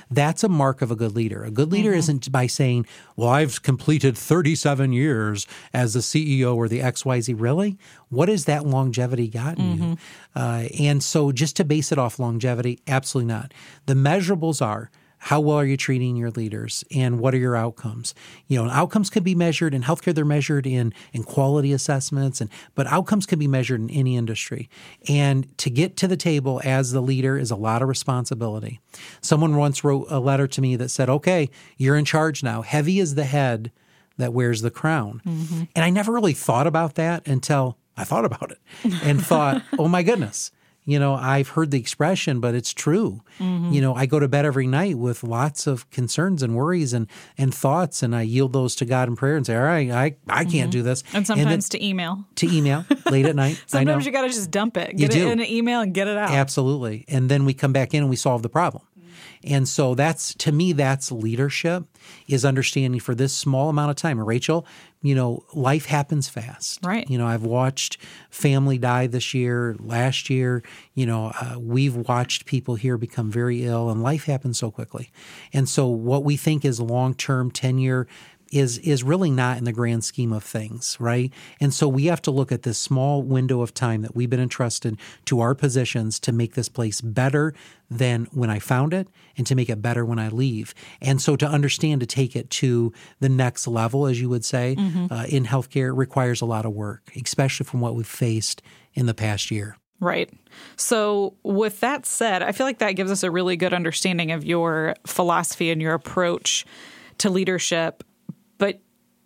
That's 0.10 0.44
a 0.44 0.50
mark 0.50 0.82
of 0.82 0.92
a 0.92 0.96
good 0.96 1.16
leader. 1.16 1.44
A 1.44 1.52
good 1.52 1.72
leader 1.72 1.92
mm-hmm. 1.92 2.00
isn't 2.00 2.32
by 2.32 2.48
saying, 2.48 2.86
"Well, 3.16 3.30
I've 3.30 3.62
completed 3.62 4.18
37 4.18 4.94
years 4.94 5.46
as 5.74 5.94
the 5.94 6.00
CEO 6.00 6.56
or 6.56 6.68
the 6.68 6.80
XYZ." 6.80 7.36
Really, 7.38 7.78
what 8.10 8.30
has 8.30 8.46
that 8.46 8.66
longevity 8.66 9.28
gotten 9.28 9.78
mm-hmm. 9.78 9.90
you? 9.92 9.98
Uh, 10.36 10.68
and 10.80 11.04
so, 11.04 11.32
just 11.32 11.56
to 11.58 11.66
base 11.66 11.92
it 11.92 11.98
off 11.98 12.20
longevity, 12.20 12.80
absolutely 12.88 13.34
not. 13.34 13.54
The 13.86 13.94
measurables 13.94 14.66
are 14.66 14.90
how 15.20 15.40
well 15.40 15.58
are 15.58 15.66
you 15.66 15.78
treating 15.78 16.16
your 16.16 16.32
leaders 16.32 16.84
and 16.96 17.20
what 17.20 17.34
are 17.34 17.38
your 17.38 17.56
outcomes? 17.56 18.16
You 18.48 18.64
know 18.64 18.70
outcomes 18.70 19.10
can 19.10 19.24
be 19.24 19.36
measured 19.36 19.74
in 19.74 19.84
healthcare 19.84 20.14
they're 20.14 20.26
measured 20.26 20.66
in 20.66 20.94
in 21.14 21.24
quality 21.24 21.74
assessments 21.74 22.42
and 22.42 22.50
but 22.76 22.88
outcomes 22.88 23.26
can 23.26 23.38
be 23.38 23.48
measured 23.48 23.82
in 23.82 23.90
any 23.90 24.18
industry. 24.18 24.70
And 25.08 25.56
to 25.60 25.70
get 25.70 25.98
to 25.98 26.08
the 26.08 26.18
table 26.18 26.62
as 26.64 26.92
the 26.92 27.02
leader 27.02 27.38
is 27.38 27.52
a 27.52 27.56
lot 27.56 27.82
of 27.82 27.90
responsibility. 27.90 28.80
Someone 29.22 29.56
once 29.56 29.84
wrote 29.84 30.08
a 30.10 30.20
letter 30.20 30.48
to 30.48 30.62
me 30.62 30.76
that 30.78 30.90
said 30.90 31.10
okay 31.10 31.50
you're 31.78 31.98
in 31.98 32.06
charge 32.06 32.44
now. 32.44 32.62
Heavy 32.62 33.00
is 33.00 33.16
the 33.16 33.26
head 33.26 33.72
that 34.18 34.34
wears 34.34 34.62
the 34.62 34.72
crown. 34.72 35.22
Mm-hmm. 35.26 35.64
and 35.76 35.86
i 35.86 35.90
never 35.90 36.12
really 36.12 36.34
thought 36.34 36.68
about 36.68 36.96
that 36.96 37.28
until 37.28 37.78
i 37.98 38.04
thought 38.04 38.26
about 38.26 38.52
it 38.52 38.60
and 39.04 39.26
thought 39.26 39.62
oh 39.80 39.88
my 39.88 40.04
goodness 40.04 40.52
you 40.90 41.00
know, 41.00 41.16
I've 41.16 41.50
heard 41.50 41.72
the 41.72 41.80
expression, 41.80 42.40
but 42.40 42.56
it's 42.56 42.74
true. 42.74 43.22
Mm-hmm. 43.40 43.72
You 43.72 43.82
know, 43.82 43.96
I 43.96 44.06
go 44.06 44.20
to 44.20 44.28
bed 44.28 44.46
every 44.46 44.68
night 44.68 44.98
with 44.98 45.24
lots 45.24 45.68
of 45.68 45.90
concerns 45.90 46.42
and 46.42 46.56
worries 46.56 46.94
and, 46.94 47.08
and 47.38 47.54
thoughts, 47.54 48.02
and 48.04 48.16
I 48.16 48.24
yield 48.24 48.54
those 48.54 48.76
to 48.78 48.86
God 48.86 49.08
in 49.08 49.16
prayer 49.16 49.36
and 49.36 49.46
say, 49.46 49.56
all 49.56 49.64
right, 49.64 49.90
I, 49.92 50.16
I 50.28 50.44
can't 50.44 50.54
mm-hmm. 50.54 50.70
do 50.70 50.84
this. 50.84 51.04
And 51.14 51.26
sometimes 51.26 51.52
and 51.52 51.72
to 51.72 51.86
email. 51.86 52.26
To 52.36 52.48
email 52.48 52.86
late 53.10 53.26
at 53.26 53.36
night. 53.36 53.62
sometimes 53.68 54.06
you 54.06 54.12
got 54.12 54.22
to 54.22 54.30
just 54.30 54.52
dump 54.52 54.78
it, 54.78 54.96
get 54.96 55.14
you 55.14 55.22
it 55.22 55.26
do. 55.26 55.32
in 55.32 55.40
an 55.40 55.50
email 55.50 55.82
and 55.82 55.94
get 55.94 56.08
it 56.08 56.18
out. 56.18 56.32
Absolutely. 56.32 57.06
And 57.08 57.30
then 57.30 57.46
we 57.46 57.54
come 57.54 57.74
back 57.74 57.94
in 57.94 58.02
and 58.02 58.10
we 58.10 58.16
solve 58.16 58.42
the 58.42 58.50
problem. 58.50 58.84
And 59.44 59.68
so 59.68 59.96
that's 59.96 60.34
to 60.36 60.52
me 60.52 60.74
that's 60.74 61.12
leadership 61.12 61.86
is 62.28 62.44
understanding 62.44 63.00
for 63.00 63.16
this 63.16 63.34
small 63.34 63.70
amount 63.70 63.92
of 63.92 63.96
time. 63.96 64.18
And 64.20 64.28
Rachel, 64.28 64.66
you 65.02 65.16
know, 65.16 65.46
life 65.54 65.86
happens 65.86 66.28
fast. 66.28 66.80
Right. 66.84 67.10
You 67.10 67.18
know, 67.18 67.26
I've 67.26 67.44
watched 67.44 67.98
family 68.30 68.78
die 68.78 69.08
this 69.08 69.34
year, 69.34 69.76
last 69.80 70.30
year. 70.30 70.62
You 70.94 71.06
know, 71.06 71.32
uh, 71.40 71.56
we've 71.58 71.96
watched 71.96 72.46
people 72.46 72.76
here 72.76 72.98
become 72.98 73.32
very 73.32 73.64
ill, 73.66 73.90
and 73.90 74.04
life 74.04 74.26
happens 74.26 74.60
so 74.60 74.72
quickly. 74.72 75.10
And 75.54 75.70
so, 75.70 75.88
what 75.88 76.24
we 76.24 76.36
think 76.36 76.66
is 76.66 76.82
long 76.82 77.14
term, 77.14 77.50
10 77.50 77.78
year 77.78 78.08
is 78.52 78.78
is 78.80 79.04
really 79.04 79.32
not 79.32 79.58
in 79.58 79.64
the 79.64 79.72
grand 79.72 80.04
scheme 80.04 80.34
of 80.34 80.44
things, 80.44 80.98
right? 81.00 81.32
And 81.60 81.74
so 81.74 81.88
we 81.88 82.06
have 82.06 82.22
to 82.24 82.32
look 82.32 82.52
at 82.52 82.64
this 82.64 82.78
small 82.78 83.22
window 83.22 83.62
of 83.62 83.74
time 83.74 84.02
that 84.02 84.16
we've 84.16 84.30
been 84.30 84.40
entrusted 84.40 84.98
to 85.26 85.40
our 85.40 85.56
positions 85.56 86.20
to 86.22 86.32
make 86.32 86.56
this 86.56 86.70
place 86.70 87.02
better 87.02 87.54
than 87.90 88.28
when 88.32 88.50
I 88.50 88.60
found 88.60 88.94
it 88.94 89.08
and 89.38 89.48
to 89.48 89.56
make 89.56 89.70
it 89.70 89.82
better 89.82 90.06
when 90.06 90.20
I 90.20 90.30
leave. 90.30 90.74
And 91.02 91.22
so 91.22 91.36
to 91.36 91.48
understand 91.48 92.02
to 92.02 92.08
take 92.08 92.36
it 92.36 92.50
to 92.52 92.94
the 93.20 93.30
next 93.30 93.68
level, 93.68 94.06
as 94.06 94.22
you 94.22 94.30
would 94.30 94.46
say, 94.46 94.76
mm-hmm. 94.78 95.12
uh, 95.12 95.26
in 95.26 95.46
healthcare 95.46 95.96
requires 95.96 96.42
a 96.42 96.46
lot 96.46 96.66
of 96.66 96.74
work, 96.74 97.12
especially 97.16 97.66
from 97.66 97.82
what 97.82 97.96
we've 97.96 98.08
faced 98.08 98.62
in 98.94 99.06
the 99.06 99.14
past 99.14 99.52
year. 99.52 99.78
Right. 100.00 100.30
So, 100.78 101.36
with 101.44 101.82
that 101.82 102.06
said, 102.06 102.42
I 102.42 102.54
feel 102.54 102.66
like 102.66 102.80
that 102.80 102.94
gives 102.94 103.12
us 103.12 103.22
a 103.24 103.30
really 103.30 103.58
good 103.58 103.74
understanding 103.74 104.32
of 104.32 104.46
your 104.46 104.96
philosophy 105.06 105.72
and 105.72 105.82
your 105.82 105.94
approach 105.94 106.66
to 107.18 107.30
leadership 107.30 108.04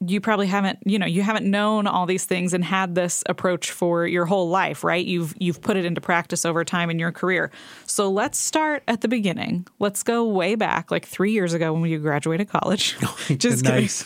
you 0.07 0.21
probably 0.21 0.47
haven't 0.47 0.79
you 0.85 0.99
know 0.99 1.05
you 1.05 1.21
haven't 1.21 1.49
known 1.49 1.87
all 1.87 2.05
these 2.05 2.25
things 2.25 2.53
and 2.53 2.63
had 2.63 2.95
this 2.95 3.23
approach 3.27 3.71
for 3.71 4.05
your 4.05 4.25
whole 4.25 4.49
life 4.49 4.83
right? 4.83 5.05
You've 5.05 5.33
you've 5.39 5.61
put 5.61 5.77
it 5.77 5.85
into 5.85 6.01
practice 6.01 6.45
over 6.45 6.63
time 6.63 6.89
in 6.89 6.99
your 6.99 7.11
career. 7.11 7.51
So 7.85 8.09
let's 8.09 8.37
start 8.37 8.83
at 8.87 9.01
the 9.01 9.07
beginning. 9.07 9.67
Let's 9.79 10.03
go 10.03 10.25
way 10.25 10.55
back 10.55 10.91
like 10.91 11.05
three 11.05 11.31
years 11.31 11.53
ago 11.53 11.73
when 11.73 11.89
you 11.89 11.99
graduated 11.99 12.49
college. 12.49 12.97
Just 13.37 13.63
nice. 13.63 14.05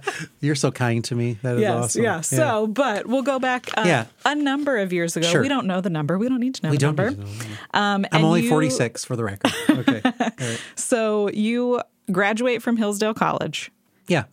You're 0.40 0.54
so 0.54 0.70
kind 0.70 1.04
to 1.04 1.14
me. 1.14 1.38
That 1.42 1.56
is 1.56 1.60
yes, 1.62 1.84
awesome. 1.84 2.02
yeah. 2.02 2.14
yeah. 2.16 2.20
So 2.20 2.66
but 2.66 3.06
we'll 3.06 3.22
go 3.22 3.38
back 3.38 3.68
uh, 3.76 3.84
yeah. 3.86 4.06
a 4.24 4.34
number 4.34 4.78
of 4.78 4.92
years 4.92 5.16
ago. 5.16 5.26
Sure. 5.26 5.42
we 5.42 5.48
don't 5.48 5.66
know 5.66 5.80
the 5.80 5.90
number. 5.90 6.18
We 6.18 6.28
don't 6.28 6.40
need 6.40 6.54
to 6.56 6.62
know 6.64 6.70
we 6.70 6.76
the 6.76 6.80
don't 6.80 6.96
number. 6.96 7.22
know. 7.22 7.28
Um, 7.72 8.06
i'm 8.12 8.24
only 8.24 8.42
you, 8.42 8.48
46 8.48 9.04
for 9.04 9.16
the 9.16 9.24
record. 9.24 9.52
Okay. 9.70 10.00
Right. 10.14 10.60
so 10.74 11.28
you 11.30 11.80
graduate 12.10 12.62
from 12.62 12.76
hillsdale 12.76 13.14
college. 13.14 13.70
Yeah 14.06 14.24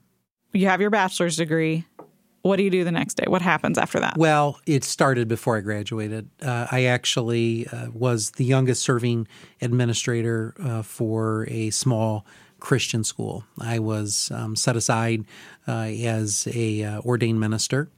you 0.53 0.67
have 0.67 0.81
your 0.81 0.89
bachelor's 0.89 1.37
degree. 1.37 1.85
What 2.43 2.57
do 2.57 2.63
you 2.63 2.71
do 2.71 2.83
the 2.83 2.91
next 2.91 3.15
day? 3.15 3.25
What 3.27 3.43
happens 3.43 3.77
after 3.77 3.99
that? 3.99 4.17
Well, 4.17 4.59
it 4.65 4.83
started 4.83 5.27
before 5.27 5.57
I 5.57 5.61
graduated. 5.61 6.27
Uh, 6.41 6.67
I 6.71 6.85
actually 6.85 7.67
uh, 7.67 7.89
was 7.93 8.31
the 8.31 8.45
youngest 8.45 8.81
serving 8.81 9.27
administrator 9.61 10.55
uh, 10.59 10.81
for 10.81 11.45
a 11.49 11.69
small 11.69 12.25
Christian 12.61 13.03
school. 13.03 13.43
I 13.59 13.79
was 13.79 14.31
um, 14.33 14.55
set 14.55 14.77
aside 14.77 15.25
uh, 15.67 15.91
as 15.91 16.47
a 16.53 16.83
uh, 16.83 17.01
ordained 17.01 17.41
minister 17.41 17.89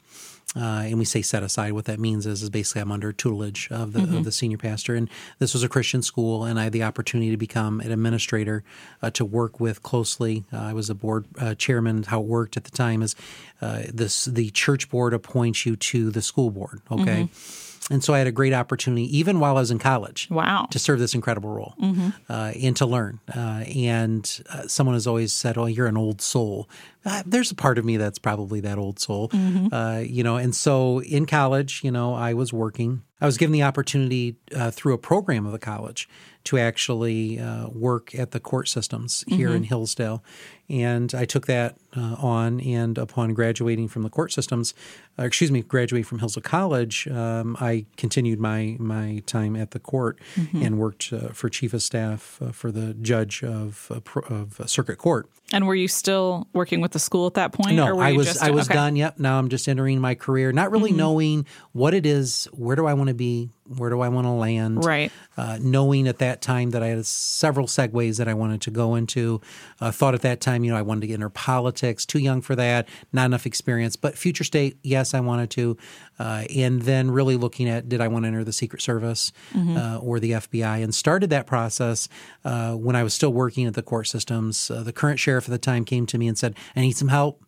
uh, 0.55 0.83
and 0.85 0.99
we 0.99 1.05
say 1.05 1.21
set 1.21 1.43
aside. 1.43 1.73
What 1.73 1.85
that 1.85 1.99
means 1.99 2.25
is, 2.25 2.43
is 2.43 2.49
basically 2.49 2.81
I'm 2.81 2.91
under 2.91 3.11
tutelage 3.11 3.69
of 3.71 3.93
the, 3.93 3.99
mm-hmm. 3.99 4.17
of 4.17 4.23
the 4.23 4.31
senior 4.31 4.57
pastor. 4.57 4.95
And 4.95 5.09
this 5.39 5.53
was 5.53 5.63
a 5.63 5.69
Christian 5.69 6.01
school, 6.01 6.45
and 6.45 6.59
I 6.59 6.65
had 6.65 6.73
the 6.73 6.83
opportunity 6.83 7.31
to 7.31 7.37
become 7.37 7.79
an 7.79 7.91
administrator 7.91 8.63
uh, 9.01 9.09
to 9.11 9.25
work 9.25 9.59
with 9.59 9.81
closely. 9.81 10.43
Uh, 10.53 10.57
I 10.57 10.73
was 10.73 10.89
a 10.89 10.95
board 10.95 11.25
uh, 11.39 11.55
chairman. 11.55 12.03
How 12.03 12.21
it 12.21 12.27
worked 12.27 12.57
at 12.57 12.65
the 12.65 12.71
time 12.71 13.01
is 13.01 13.15
uh, 13.61 13.83
this 13.91 14.25
the 14.25 14.51
church 14.51 14.89
board 14.89 15.13
appoints 15.13 15.65
you 15.65 15.75
to 15.75 16.11
the 16.11 16.21
school 16.21 16.51
board. 16.51 16.81
Okay. 16.91 17.23
Mm-hmm. 17.23 17.72
And 17.91 18.03
so 18.03 18.13
I 18.13 18.17
had 18.17 18.27
a 18.27 18.31
great 18.31 18.53
opportunity, 18.53 19.17
even 19.17 19.39
while 19.39 19.57
I 19.57 19.59
was 19.59 19.71
in 19.71 19.79
college, 19.79 20.29
wow, 20.29 20.67
to 20.71 20.79
serve 20.79 20.99
this 20.99 21.13
incredible 21.13 21.49
role 21.49 21.73
mm-hmm. 21.81 22.09
uh, 22.29 22.51
and 22.61 22.75
to 22.77 22.85
learn. 22.85 23.19
Uh, 23.35 23.65
and 23.75 24.43
uh, 24.49 24.67
someone 24.67 24.95
has 24.95 25.05
always 25.05 25.33
said, 25.33 25.57
"Oh, 25.57 25.65
you're 25.65 25.87
an 25.87 25.97
old 25.97 26.21
soul," 26.21 26.69
uh, 27.05 27.23
there's 27.25 27.51
a 27.51 27.55
part 27.55 27.77
of 27.77 27.83
me 27.83 27.97
that's 27.97 28.19
probably 28.19 28.61
that 28.61 28.77
old 28.77 28.99
soul, 28.99 29.29
mm-hmm. 29.29 29.73
uh, 29.73 29.99
you 29.99 30.23
know. 30.23 30.37
And 30.37 30.55
so 30.55 31.01
in 31.01 31.25
college, 31.25 31.81
you 31.83 31.91
know, 31.91 32.13
I 32.13 32.33
was 32.33 32.53
working. 32.53 33.03
I 33.19 33.25
was 33.25 33.37
given 33.37 33.53
the 33.53 33.63
opportunity 33.63 34.37
uh, 34.55 34.71
through 34.71 34.93
a 34.93 34.97
program 34.97 35.45
of 35.45 35.51
the 35.51 35.59
college 35.59 36.09
to 36.45 36.59
actually 36.59 37.39
uh, 37.39 37.69
work 37.69 38.13
at 38.15 38.31
the 38.31 38.39
court 38.39 38.67
systems 38.67 39.23
here 39.27 39.47
mm-hmm. 39.47 39.57
in 39.57 39.63
Hillsdale. 39.63 40.23
And 40.69 41.13
I 41.15 41.23
took 41.25 41.47
that 41.47 41.77
uh, 41.95 42.15
on, 42.19 42.59
and 42.61 42.97
upon 42.97 43.33
graduating 43.33 43.87
from 43.87 44.03
the 44.03 44.09
court 44.09 44.31
systems, 44.31 44.73
uh, 45.19 45.23
excuse 45.23 45.51
me, 45.51 45.61
graduating 45.61 46.05
from 46.05 46.19
Hillsdale 46.19 46.41
College, 46.43 47.07
um, 47.07 47.57
I 47.59 47.85
continued 47.97 48.39
my 48.39 48.77
my 48.79 49.21
time 49.25 49.55
at 49.55 49.71
the 49.71 49.79
court 49.79 50.19
mm-hmm. 50.35 50.61
and 50.61 50.79
worked 50.79 51.11
uh, 51.13 51.29
for 51.29 51.49
chief 51.49 51.73
of 51.73 51.81
staff 51.81 52.39
uh, 52.41 52.51
for 52.51 52.71
the 52.71 52.93
judge 52.95 53.43
of 53.43 53.91
uh, 53.91 54.19
of 54.33 54.61
circuit 54.69 54.97
court. 54.97 55.27
And 55.51 55.67
were 55.67 55.75
you 55.75 55.87
still 55.87 56.47
working 56.53 56.81
with 56.81 56.93
the 56.93 56.99
school 56.99 57.27
at 57.27 57.35
that 57.35 57.51
point? 57.51 57.75
No, 57.75 57.99
I 57.99 58.13
was 58.13 58.25
just, 58.25 58.41
I 58.41 58.49
was 58.49 58.67
okay. 58.67 58.73
done. 58.73 58.95
Yep. 58.95 59.19
Now 59.19 59.37
I'm 59.37 59.49
just 59.49 59.67
entering 59.67 59.99
my 59.99 60.15
career, 60.15 60.51
not 60.51 60.71
really 60.71 60.89
mm-hmm. 60.89 60.97
knowing 60.97 61.45
what 61.73 61.93
it 61.93 62.07
is. 62.07 62.45
Where 62.53 62.75
do 62.75 62.87
I 62.87 62.95
want 62.95 63.09
to 63.09 63.13
be? 63.13 63.51
Where 63.77 63.91
do 63.91 64.01
I 64.01 64.09
want 64.09 64.25
to 64.25 64.31
land? 64.31 64.83
Right. 64.83 65.11
Uh, 65.37 65.59
knowing 65.61 66.07
at 66.07 66.17
that 66.19 66.41
time 66.41 66.71
that 66.71 66.81
I 66.81 66.87
had 66.87 67.05
several 67.05 67.67
segues 67.67 68.17
that 68.17 68.27
I 68.27 68.33
wanted 68.33 68.61
to 68.61 68.71
go 68.71 68.95
into. 68.95 69.41
Uh, 69.79 69.91
thought 69.91 70.15
at 70.15 70.21
that 70.21 70.41
time, 70.41 70.63
you 70.63 70.71
know, 70.71 70.77
I 70.77 70.81
wanted 70.81 71.01
to 71.01 71.07
get 71.07 71.15
into 71.15 71.29
politics. 71.29 71.82
Too 71.83 72.19
young 72.19 72.41
for 72.41 72.55
that. 72.55 72.87
Not 73.11 73.25
enough 73.25 73.45
experience. 73.45 73.95
But 73.95 74.17
future 74.17 74.43
state, 74.43 74.77
yes, 74.83 75.13
I 75.13 75.19
wanted 75.19 75.49
to. 75.51 75.77
Uh, 76.17 76.45
and 76.55 76.81
then 76.83 77.11
really 77.11 77.35
looking 77.35 77.67
at 77.67 77.89
did 77.89 78.01
I 78.01 78.07
want 78.07 78.23
to 78.23 78.27
enter 78.27 78.43
the 78.43 78.53
Secret 78.53 78.81
Service 78.81 79.31
mm-hmm. 79.53 79.77
Uh, 79.77 79.97
or 79.97 80.19
the 80.19 80.31
FBI, 80.31 80.83
and 80.83 80.93
started 80.93 81.29
that 81.31 81.47
process 81.47 82.07
uh, 82.45 82.73
when 82.73 82.95
I 82.95 83.03
was 83.03 83.13
still 83.13 83.33
working 83.33 83.65
at 83.65 83.73
the 83.73 83.81
court 83.81 84.07
systems. 84.07 84.71
Uh, 84.71 84.83
the 84.83 84.93
current 84.93 85.19
sheriff 85.19 85.45
at 85.45 85.51
the 85.51 85.57
time 85.57 85.85
came 85.85 86.05
to 86.07 86.17
me 86.17 86.27
and 86.27 86.37
said, 86.37 86.55
"I 86.75 86.81
need 86.81 86.95
some 86.95 87.09
help." 87.09 87.43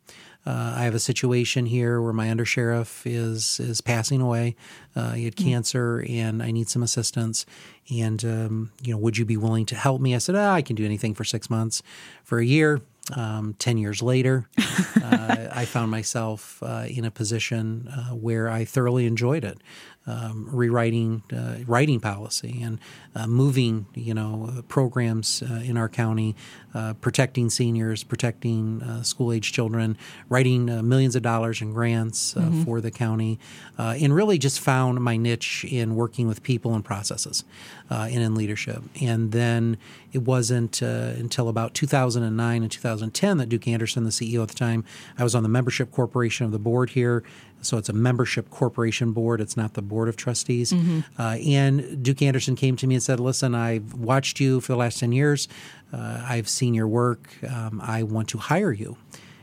Uh, 0.48 0.76
I 0.78 0.84
have 0.84 0.94
a 0.94 1.00
situation 1.00 1.66
here 1.66 2.00
where 2.00 2.14
my 2.14 2.28
undersheriff 2.28 3.02
is 3.06 3.60
is 3.60 3.82
passing 3.82 4.22
away. 4.22 4.56
Uh, 4.96 5.12
he 5.14 5.26
had 5.26 5.36
mm. 5.36 5.44
cancer, 5.44 6.06
and 6.08 6.44
I 6.44 6.52
need 6.52 6.70
some 6.70 6.84
assistance. 6.84 7.46
And 7.90 8.24
um, 8.24 8.72
you 8.84 8.94
know, 8.94 9.00
would 9.00 9.18
you 9.18 9.26
be 9.26 9.38
willing 9.38 9.66
to 9.68 9.76
help 9.76 10.02
me? 10.02 10.14
I 10.14 10.20
said, 10.20 10.36
oh, 10.36 10.50
I 10.50 10.62
can 10.62 10.76
do 10.76 10.86
anything 10.86 11.16
for 11.16 11.24
six 11.24 11.50
months, 11.50 11.82
for 12.24 12.40
a 12.40 12.46
year. 12.46 12.82
Um, 13.14 13.54
10 13.60 13.78
years 13.78 14.02
later, 14.02 14.50
uh, 15.04 15.48
I 15.52 15.66
found 15.66 15.92
myself 15.92 16.62
uh, 16.64 16.86
in 16.90 17.06
a 17.06 17.12
position 17.12 17.88
uh, 17.88 18.16
where 18.16 18.50
I 18.50 18.66
thoroughly 18.66 19.06
enjoyed 19.06 19.44
it 19.44 19.60
um, 20.08 20.48
rewriting 20.52 21.24
uh, 21.34 21.58
writing 21.66 22.00
policy 22.00 22.62
and 22.62 22.80
uh, 23.16 23.26
moving 23.28 23.88
you 23.96 24.14
know 24.14 24.64
programs 24.68 25.42
uh, 25.42 25.56
in 25.56 25.78
our 25.78 25.90
county, 25.90 26.36
uh, 26.74 26.94
protecting 26.96 27.50
seniors, 27.50 28.04
protecting 28.04 28.82
uh, 28.84 29.04
school 29.04 29.32
age 29.32 29.52
children, 29.52 29.98
writing 30.30 30.70
uh, 30.70 30.84
millions 30.84 31.16
of 31.16 31.24
dollars 31.24 31.62
in 31.62 31.74
grants 31.74 32.34
mm-hmm. 32.34 32.64
for 32.64 32.82
the 32.82 32.92
county, 32.92 33.40
and 33.78 34.14
really 34.14 34.38
just 34.38 34.60
found 34.60 35.02
my 35.02 35.18
niche 35.18 35.66
in 35.66 35.96
working 35.96 36.28
with 36.28 36.44
people 36.44 36.74
and 36.74 36.86
processes 36.86 37.44
and 37.90 38.22
in 38.22 38.36
leadership. 38.36 38.84
And 39.02 39.32
then 39.32 39.78
it 40.12 40.22
wasn't 40.22 40.82
until 40.82 41.50
about 41.50 41.74
2009 41.74 42.62
and 42.62 42.72
2010 42.72 43.38
that 43.38 43.50
Duke 43.50 43.68
Anderson, 43.68 44.04
the 44.04 44.10
CEO 44.10 44.42
at 44.44 44.50
the 44.50 44.56
time, 44.56 44.84
I 45.18 45.24
was 45.24 45.36
on 45.36 45.44
the 45.44 45.50
membership 45.50 45.92
corporation 45.92 46.46
of 46.46 46.52
the 46.52 46.60
board 46.60 46.92
here 46.92 47.24
so 47.66 47.78
it's 47.78 47.90
a 47.90 47.94
membership 47.94 48.50
corporation 48.50 49.12
board. 49.12 49.42
It's 49.42 49.58
not 49.58 49.74
the 49.74 49.82
board 49.82 50.10
of 50.10 50.16
trustees. 50.16 50.72
Mm-hmm. 50.72 51.00
Uh, 51.18 51.36
and 51.36 52.04
Duke 52.04 52.22
Anderson 52.22 52.56
came 52.56 52.76
to 52.78 52.88
me 52.88 52.96
and 52.96 53.04
said, 53.04 53.20
"Listen, 53.20 53.56
I've 53.56 53.94
watched 53.94 54.40
you 54.40 54.62
for 54.62 54.74
the 54.74 54.78
last 54.78 55.00
ten 55.00 55.12
years. 55.12 55.48
Uh, 55.92 56.24
I've 56.28 56.50
seen 56.50 56.74
your 56.74 56.88
work. 56.88 57.30
Um, 57.48 57.82
I 57.84 58.04
want 58.04 58.30
to 58.30 58.38
hire 58.38 58.72
you." 58.72 58.98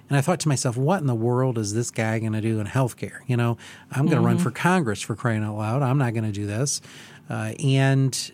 And 0.09 0.19
I 0.19 0.21
thought 0.21 0.41
to 0.41 0.49
myself, 0.49 0.77
what 0.77 1.01
in 1.01 1.07
the 1.07 1.15
world 1.15 1.57
is 1.57 1.73
this 1.73 1.91
guy 1.91 2.19
going 2.19 2.35
to 2.35 2.43
do 2.43 2.61
in 2.61 2.67
healthcare? 2.67 3.21
You 3.27 3.37
know, 3.39 3.57
I'm 3.91 4.05
going 4.05 4.11
to 4.11 4.17
mm-hmm. 4.17 4.27
run 4.27 4.39
for 4.39 4.51
Congress 4.51 5.01
for 5.01 5.17
crying 5.17 5.43
out 5.43 5.57
loud. 5.57 5.81
I'm 5.81 5.97
not 5.97 6.13
going 6.13 6.25
to 6.25 6.33
do 6.33 6.45
this. 6.45 6.83
Uh, 7.31 7.55
and 7.65 8.33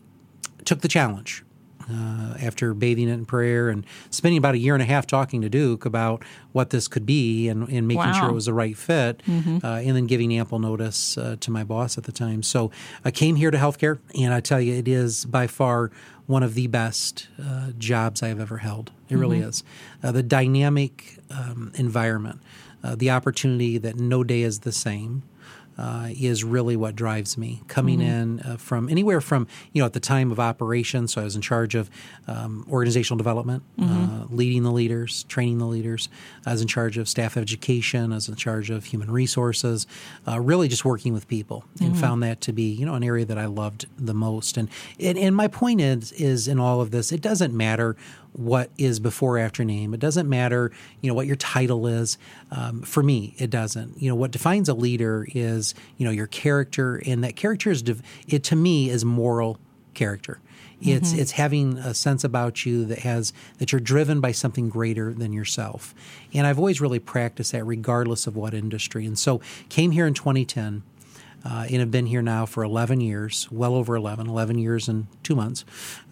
took 0.65 0.81
the 0.81 0.89
challenge 0.89 1.45
uh, 1.91 2.35
after 2.43 2.75
bathing 2.75 3.09
it 3.09 3.13
in 3.13 3.25
prayer 3.25 3.69
and 3.69 3.87
spending 4.11 4.39
about 4.39 4.55
a 4.55 4.59
year 4.59 4.75
and 4.75 4.83
a 4.83 4.87
half 4.87 5.07
talking 5.07 5.41
to 5.43 5.49
Duke 5.49 5.85
about 5.85 6.23
what 6.53 6.71
this 6.71 6.89
could 6.89 7.07
be 7.07 7.49
and, 7.49 7.69
and 7.69 7.89
making 7.89 7.99
wow. 7.99 8.13
sure 8.13 8.31
it 8.31 8.35
was 8.35 8.47
the 8.47 8.53
right 8.53 8.77
fit, 8.77 9.23
mm-hmm. 9.27 9.65
uh, 9.65 9.77
and 9.77 9.97
then 9.97 10.07
giving 10.07 10.33
ample 10.35 10.59
notice 10.59 11.17
uh, 11.17 11.37
to 11.41 11.51
my 11.51 11.65
boss 11.65 11.99
at 11.99 12.05
the 12.05 12.13
time. 12.13 12.43
So 12.43 12.71
I 13.05 13.11
came 13.11 13.37
here 13.37 13.51
to 13.51 13.59
healthcare, 13.59 13.99
and 14.19 14.35
I 14.35 14.41
tell 14.41 14.61
you, 14.61 14.75
it 14.75 14.89
is 14.89 15.25
by 15.25 15.47
far 15.47 15.91
one 16.27 16.43
of 16.43 16.55
the 16.55 16.67
best 16.67 17.29
uh, 17.43 17.71
jobs 17.79 18.23
I've 18.23 18.41
ever 18.41 18.59
held. 18.59 18.91
It 19.09 19.13
mm-hmm. 19.13 19.21
really 19.21 19.39
is. 19.41 19.65
Uh, 20.03 20.13
the 20.13 20.23
dynamic 20.23 21.19
um, 21.31 21.73
environment, 21.75 22.41
uh, 22.85 22.95
the 22.95 23.11
opportunity 23.11 23.79
that 23.79 23.97
no 23.97 24.23
day 24.23 24.43
is 24.43 24.61
the 24.61 24.73
same 24.73 25.23
uh, 25.79 26.09
is 26.11 26.43
really 26.43 26.77
what 26.77 26.97
drives 26.97 27.39
me. 27.39 27.63
Coming 27.69 28.01
mm-hmm. 28.01 28.09
in 28.09 28.41
uh, 28.41 28.57
from 28.57 28.89
anywhere 28.89 29.21
from, 29.21 29.47
you 29.73 29.81
know, 29.81 29.87
at 29.87 29.93
the 29.93 30.01
time 30.01 30.33
of 30.33 30.41
operation, 30.41 31.07
so 31.07 31.21
I 31.21 31.25
was 31.25 31.37
in 31.37 31.43
charge 31.43 31.75
of 31.75 31.89
um, 32.27 32.67
organizational 32.71 33.17
development, 33.17 33.63
mm-hmm. 33.79 34.23
uh, 34.23 34.27
leading 34.31 34.65
the 34.65 34.73
leaders, 34.73 35.23
training 35.25 35.59
the 35.59 35.67
leaders. 35.67 36.09
I 36.45 36.53
was 36.53 36.61
in 36.61 36.69
charge 36.69 36.99
of 36.99 37.09
staff 37.09 37.37
education. 37.37 38.13
I 38.13 38.17
was 38.17 38.29
in 38.29 38.35
charge 38.35 38.71
of 38.71 38.87
human 38.87 39.11
resources, 39.11 39.87
uh, 40.27 40.41
really 40.41 40.69
just 40.69 40.85
working 40.85 41.13
with 41.13 41.29
people 41.29 41.65
and 41.81 41.93
mm-hmm. 41.93 42.01
found 42.01 42.23
that 42.25 42.41
to 42.43 42.53
be, 42.53 42.71
you 42.71 42.85
know, 42.85 42.95
an 42.95 43.05
area 43.05 43.25
that 43.25 43.39
I 43.39 43.47
loved 43.47 43.87
the 43.97 44.15
most. 44.15 44.57
And, 44.57 44.69
and, 44.99 45.17
and 45.17 45.37
my 45.37 45.49
point 45.49 45.81
is, 45.81 46.13
is 46.13 46.49
in 46.49 46.59
all 46.59 46.81
of 46.81 46.91
this, 46.91 47.13
it 47.13 47.21
doesn't 47.21 47.57
matter 47.57 47.97
what 48.39 48.71
is 48.79 49.01
before 49.01 49.37
after 49.37 49.65
name. 49.65 49.93
It 49.93 50.01
doesn't 50.01 50.29
matter, 50.29 50.71
you 51.01 51.09
know, 51.09 51.15
what 51.15 51.27
your 51.27 51.37
title 51.37 51.89
is. 51.89 52.19
Um, 52.53 52.83
for 52.83 53.03
me, 53.03 53.35
it 53.37 53.51
doesn't. 53.51 54.01
You 54.01 54.09
know, 54.09 54.15
what 54.15 54.31
defines 54.31 54.69
a 54.69 54.75
leader 54.75 55.27
is, 55.35 55.75
you 55.97 56.05
know, 56.05 56.13
your 56.13 56.29
character, 56.29 57.03
and 57.05 57.25
that 57.25 57.35
character 57.35 57.71
is, 57.71 57.83
it 58.29 58.45
to 58.45 58.57
me 58.57 58.91
is 58.91 59.05
moral 59.05 59.59
character. 59.95 60.41
It's 60.81 61.11
mm-hmm. 61.11 61.19
it's 61.19 61.33
having 61.33 61.79
a 61.79 61.93
sense 61.93 62.23
about 62.23 62.65
you 62.65 62.85
that 62.85 63.01
has 63.01 63.33
that 63.59 63.73
you're 63.73 63.81
driven 63.81 64.21
by 64.21 64.31
something 64.31 64.69
greater 64.69 65.13
than 65.13 65.33
yourself. 65.33 65.93
And 66.33 66.47
I've 66.47 66.59
always 66.59 66.81
really 66.81 67.01
practiced 67.01 67.51
that 67.51 67.65
regardless 67.65 68.29
of 68.29 68.37
what 68.37 68.55
industry. 68.55 69.05
And 69.05 69.19
so 69.19 69.41
came 69.69 69.91
here 69.91 70.07
in 70.07 70.15
2010 70.15 70.85
uh, 71.45 71.67
and 71.69 71.81
have 71.81 71.91
been 71.91 72.07
here 72.07 72.23
now 72.23 72.47
for 72.47 72.63
11 72.63 73.01
years, 73.01 73.49
well 73.51 73.75
over 73.75 73.97
11, 73.97 74.29
11 74.29 74.59
years 74.59 74.89
and 74.89 75.07
two 75.23 75.37
months, 75.37 75.65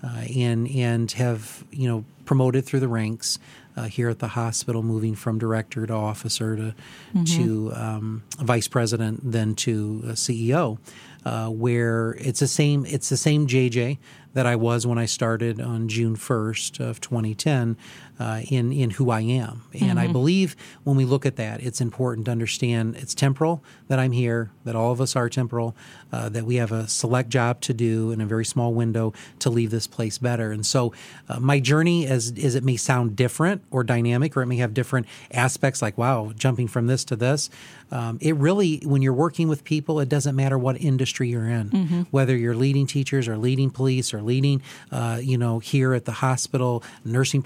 uh, 0.02 0.24
and 0.36 0.68
and 0.70 1.12
have 1.12 1.64
you 1.70 1.88
know 1.88 2.04
promoted 2.24 2.64
through 2.64 2.80
the 2.80 2.88
ranks 2.88 3.38
uh, 3.76 3.84
here 3.84 4.08
at 4.08 4.18
the 4.18 4.28
hospital, 4.28 4.82
moving 4.82 5.14
from 5.14 5.38
director 5.38 5.86
to 5.86 5.92
officer 5.92 6.56
to 6.56 6.74
mm-hmm. 7.14 7.24
to 7.24 7.72
um, 7.74 8.22
vice 8.38 8.68
president, 8.68 9.20
then 9.22 9.54
to 9.54 10.02
CEO. 10.12 10.78
Uh, 11.24 11.48
where 11.48 12.12
it's 12.20 12.38
the 12.38 12.46
same 12.46 12.86
it's 12.86 13.08
the 13.08 13.16
same 13.16 13.48
JJ 13.48 13.98
that 14.34 14.46
I 14.46 14.54
was 14.54 14.86
when 14.86 14.96
I 14.96 15.06
started 15.06 15.60
on 15.60 15.88
June 15.88 16.14
1st 16.14 16.78
of 16.78 17.00
2010 17.00 17.76
uh, 18.18 18.40
in 18.48 18.72
in 18.72 18.90
who 18.90 19.10
I 19.10 19.20
am. 19.20 19.62
And 19.72 19.82
mm-hmm. 19.82 19.98
I 19.98 20.06
believe 20.06 20.56
when 20.84 20.96
we 20.96 21.04
look 21.04 21.26
at 21.26 21.36
that, 21.36 21.62
it's 21.62 21.80
important 21.80 22.26
to 22.26 22.32
understand 22.32 22.96
it's 22.96 23.14
temporal 23.14 23.62
that 23.88 23.98
I'm 23.98 24.12
here, 24.12 24.50
that 24.64 24.74
all 24.74 24.92
of 24.92 25.00
us 25.00 25.14
are 25.16 25.28
temporal, 25.28 25.76
uh, 26.12 26.28
that 26.30 26.44
we 26.44 26.56
have 26.56 26.72
a 26.72 26.88
select 26.88 27.28
job 27.28 27.60
to 27.62 27.74
do 27.74 28.10
in 28.10 28.20
a 28.20 28.26
very 28.26 28.44
small 28.44 28.72
window 28.72 29.12
to 29.40 29.50
leave 29.50 29.70
this 29.70 29.86
place 29.86 30.18
better. 30.18 30.50
And 30.50 30.64
so, 30.64 30.92
uh, 31.28 31.40
my 31.40 31.60
journey, 31.60 32.06
as 32.06 32.32
as 32.42 32.54
it 32.54 32.64
may 32.64 32.76
sound 32.76 33.16
different 33.16 33.62
or 33.70 33.84
dynamic, 33.84 34.36
or 34.36 34.42
it 34.42 34.46
may 34.46 34.56
have 34.56 34.74
different 34.74 35.06
aspects, 35.30 35.82
like 35.82 35.98
wow, 35.98 36.32
jumping 36.36 36.68
from 36.68 36.86
this 36.86 37.04
to 37.04 37.16
this. 37.16 37.50
Um, 37.90 38.18
it 38.20 38.34
really, 38.34 38.78
when 38.84 39.00
you're 39.00 39.12
working 39.12 39.46
with 39.46 39.62
people, 39.62 40.00
it 40.00 40.08
doesn't 40.08 40.34
matter 40.34 40.58
what 40.58 40.80
industry 40.80 41.28
you're 41.28 41.48
in, 41.48 41.70
mm-hmm. 41.70 42.00
whether 42.10 42.36
you're 42.36 42.56
leading 42.56 42.86
teachers 42.86 43.28
or 43.28 43.38
leading 43.38 43.70
police 43.70 44.12
or 44.12 44.22
leading, 44.22 44.60
uh, 44.90 45.20
you 45.22 45.38
know, 45.38 45.60
here 45.60 45.94
at 45.94 46.04
the 46.04 46.12
hospital, 46.12 46.82
nursing 47.04 47.42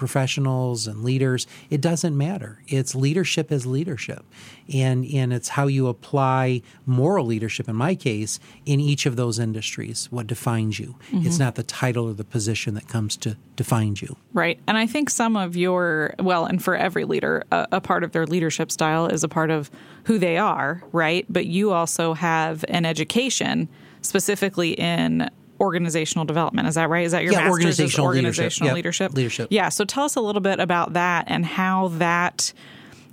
professionals 0.60 0.86
and 0.86 1.04
leaders. 1.04 1.46
It 1.70 1.80
doesn't 1.80 2.16
matter. 2.16 2.62
It's 2.68 2.94
leadership 2.94 3.52
is 3.52 3.66
leadership, 3.66 4.24
and 4.72 5.04
and 5.06 5.32
it's 5.32 5.50
how 5.50 5.66
you 5.66 5.88
apply 5.88 6.62
moral 6.86 7.26
leadership. 7.26 7.68
In 7.68 7.76
my 7.76 7.94
case, 7.94 8.40
in 8.66 8.80
each 8.80 9.06
of 9.06 9.16
those 9.16 9.38
industries, 9.38 10.08
what 10.10 10.26
defines 10.26 10.78
you. 10.78 10.96
Mm-hmm. 11.10 11.26
It's 11.26 11.38
not 11.38 11.54
the 11.54 11.62
title 11.62 12.08
or 12.08 12.14
the 12.14 12.24
position 12.24 12.74
that 12.74 12.88
comes 12.88 13.16
to 13.18 13.36
define 13.56 13.96
you. 14.00 14.16
Right, 14.32 14.58
and 14.66 14.76
I 14.76 14.86
think 14.86 15.10
some 15.10 15.36
of 15.36 15.56
your 15.56 16.14
well, 16.18 16.46
and 16.46 16.62
for 16.62 16.76
every 16.76 17.04
leader, 17.04 17.44
a, 17.50 17.66
a 17.72 17.80
part 17.80 18.04
of 18.04 18.12
their 18.12 18.26
leadership 18.26 18.70
style 18.70 19.06
is 19.06 19.24
a 19.24 19.28
part 19.28 19.50
of 19.50 19.70
who 20.04 20.18
they 20.18 20.36
are, 20.36 20.82
right? 20.92 21.24
But 21.28 21.46
you 21.46 21.72
also 21.72 22.14
have 22.14 22.64
an 22.68 22.84
education 22.84 23.68
specifically 24.02 24.72
in 24.72 25.28
organizational 25.60 26.24
development. 26.24 26.66
Is 26.68 26.74
that 26.74 26.88
right? 26.88 27.04
Is 27.04 27.12
that 27.12 27.22
your 27.22 27.32
yeah, 27.32 27.40
master's 27.40 27.52
organizational, 27.52 28.06
organizational 28.06 28.74
leadership? 28.74 29.12
leadership? 29.12 29.16
leadership. 29.16 29.48
Yeah. 29.50 29.68
So 29.68 29.84
tell 29.84 30.04
us 30.04 30.16
a 30.16 30.20
little 30.20 30.40
bit 30.40 30.58
about 30.58 30.94
that 30.94 31.26
and 31.28 31.44
how 31.44 31.88
that 31.88 32.52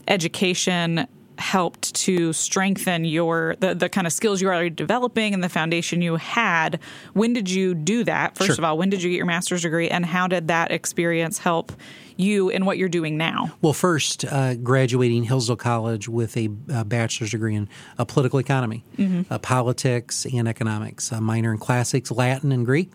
education 0.08 1.08
helped 1.38 1.94
to 1.94 2.34
strengthen 2.34 3.06
your 3.06 3.56
the, 3.60 3.76
the 3.76 3.90
kind 3.90 4.08
of 4.08 4.14
skills 4.14 4.42
you 4.42 4.48
were 4.48 4.54
already 4.54 4.70
developing 4.70 5.34
and 5.34 5.44
the 5.44 5.50
foundation 5.50 6.02
you 6.02 6.16
had 6.16 6.80
when 7.14 7.34
did 7.34 7.50
you 7.50 7.74
do 7.74 8.04
that 8.04 8.36
first 8.36 8.48
sure. 8.48 8.56
of 8.56 8.64
all 8.64 8.78
when 8.78 8.90
did 8.90 9.04
you 9.04 9.10
get 9.10 9.18
your 9.18 9.26
master's 9.26 9.62
degree 9.62 9.90
and 9.90 10.06
how 10.06 10.28
did 10.28 10.48
that 10.48 10.72
experience 10.72 11.38
help 11.38 11.72
you 12.18 12.50
and 12.50 12.66
what 12.66 12.78
you're 12.78 12.90
doing 12.90 13.18
now? 13.18 13.54
Well, 13.62 13.74
first, 13.74 14.26
uh, 14.26 14.56
graduating 14.56 15.24
Hillsdale 15.24 15.56
College 15.56 16.10
with 16.10 16.36
a, 16.36 16.50
a, 16.70 16.84
bachelor's 16.84 17.32
degree 17.32 17.56
in 17.56 17.70
uh, 17.98 18.06
political 18.06 18.40
economy, 18.40 18.84
mm-hmm. 18.98 19.32
uh, 19.32 19.38
politics, 19.38 20.26
and 20.26 20.48
economics, 20.48 21.12
a 21.12 21.22
minor 21.22 21.52
in 21.52 21.60
classics, 21.60 22.12
Latin, 22.12 22.52
and 22.52 22.66
Greek. 22.66 22.92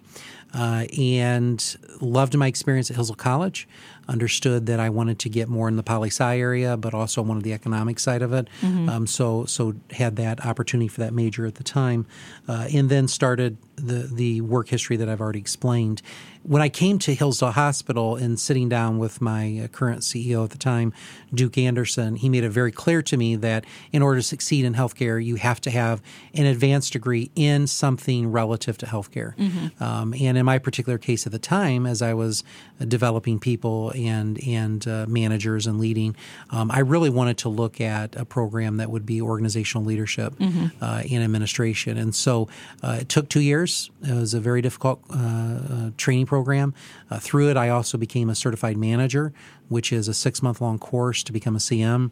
Uh, 0.55 0.85
and 0.98 1.76
loved 2.00 2.37
my 2.37 2.46
experience 2.46 2.90
at 2.90 2.96
Hillsdale 2.96 3.16
College. 3.16 3.68
Understood 4.09 4.66
that 4.66 4.81
I 4.81 4.90
wanted 4.90 5.18
to 5.20 5.28
get 5.28 5.48
more 5.48 5.68
in 5.68 5.76
the 5.76 5.83
poli 5.83 6.09
sci 6.09 6.38
area, 6.38 6.76
but 6.76 6.92
also 6.92 7.22
wanted 7.22 7.44
the 7.44 7.52
economic 7.52 7.98
side 7.98 8.22
of 8.22 8.33
it. 8.33 8.48
Mm-hmm. 8.61 8.88
Um, 8.88 9.07
so, 9.07 9.44
so 9.44 9.74
had 9.90 10.16
that 10.16 10.44
opportunity 10.44 10.88
for 10.88 11.00
that 11.00 11.12
major 11.12 11.46
at 11.46 11.55
the 11.55 11.64
time, 11.64 12.07
uh, 12.48 12.68
and 12.72 12.88
then 12.88 13.07
started 13.07 13.57
the 13.76 14.09
the 14.12 14.40
work 14.40 14.68
history 14.68 14.96
that 14.96 15.09
I've 15.09 15.20
already 15.20 15.40
explained. 15.40 16.02
When 16.42 16.61
I 16.61 16.68
came 16.68 16.98
to 17.00 17.14
Hillsdale 17.14 17.52
Hospital 17.52 18.16
and 18.16 18.38
sitting 18.38 18.68
down 18.68 18.98
with 18.98 19.20
my 19.20 19.61
uh, 19.62 19.68
current 19.68 20.00
CEO 20.00 20.42
at 20.42 20.50
the 20.50 20.59
time, 20.59 20.92
Duke 21.33 21.57
Anderson, 21.57 22.16
he 22.16 22.28
made 22.28 22.42
it 22.42 22.50
very 22.50 22.72
clear 22.72 23.00
to 23.02 23.16
me 23.16 23.37
that 23.37 23.64
in 23.92 24.02
order 24.02 24.18
to 24.18 24.26
succeed 24.26 24.64
in 24.64 24.74
healthcare, 24.74 25.24
you 25.24 25.37
have 25.37 25.61
to 25.61 25.70
have 25.70 26.02
an 26.35 26.46
advanced 26.46 26.94
degree 26.94 27.31
in 27.37 27.68
something 27.68 28.33
relative 28.33 28.76
to 28.78 28.87
healthcare. 28.87 29.37
Mm-hmm. 29.37 29.83
Um, 29.83 30.14
and 30.14 30.37
in 30.37 30.44
my 30.44 30.59
particular 30.59 30.98
case 30.98 31.26
at 31.26 31.33
the 31.33 31.38
time, 31.38 31.82
as 31.87 32.03
I 32.03 32.14
was 32.14 32.45
uh, 32.81 32.85
developing 32.85 33.38
people 33.38 33.92
and 33.95 34.42
and 34.47 34.87
uh, 34.87 35.07
managers 35.09 35.66
and 35.66 35.81
leading, 35.81 36.16
um, 36.51 36.71
I 36.71 36.81
really 36.81 37.11
wanted 37.11 37.38
to 37.38 37.49
look 37.49 37.81
at 37.81 38.16
a 38.16 38.25
program 38.25 38.77
that 38.79 38.90
would 38.90 39.07
be 39.07 39.21
organizational 39.21 39.85
leadership 39.85 40.35
mm-hmm. 40.37 40.66
uh, 40.83 41.03
and 41.11 41.25
administration. 41.25 41.97
And 41.97 42.14
so 42.14 42.49
uh, 42.83 42.99
it 43.01 43.09
took 43.09 43.29
two 43.29 43.40
years. 43.40 43.90
It 44.03 44.14
was 44.14 44.35
a 44.35 44.40
very 44.40 44.62
difficult 44.62 45.03
uh, 45.11 45.90
training 45.97 46.27
program. 46.27 46.75
Uh, 47.11 47.18
through 47.18 47.51
it, 47.51 47.57
I 47.57 47.68
also 47.68 47.99
became 47.99 48.31
a 48.31 48.35
certified 48.35 48.77
manager, 48.77 49.33
which 49.68 49.92
is 49.92 50.09
a 50.09 50.14
six 50.14 50.42
month 50.42 50.61
long 50.61 50.79
course 50.79 51.23
to 51.25 51.33
become 51.33 51.57
a 51.57 51.61
CM. 51.61 52.11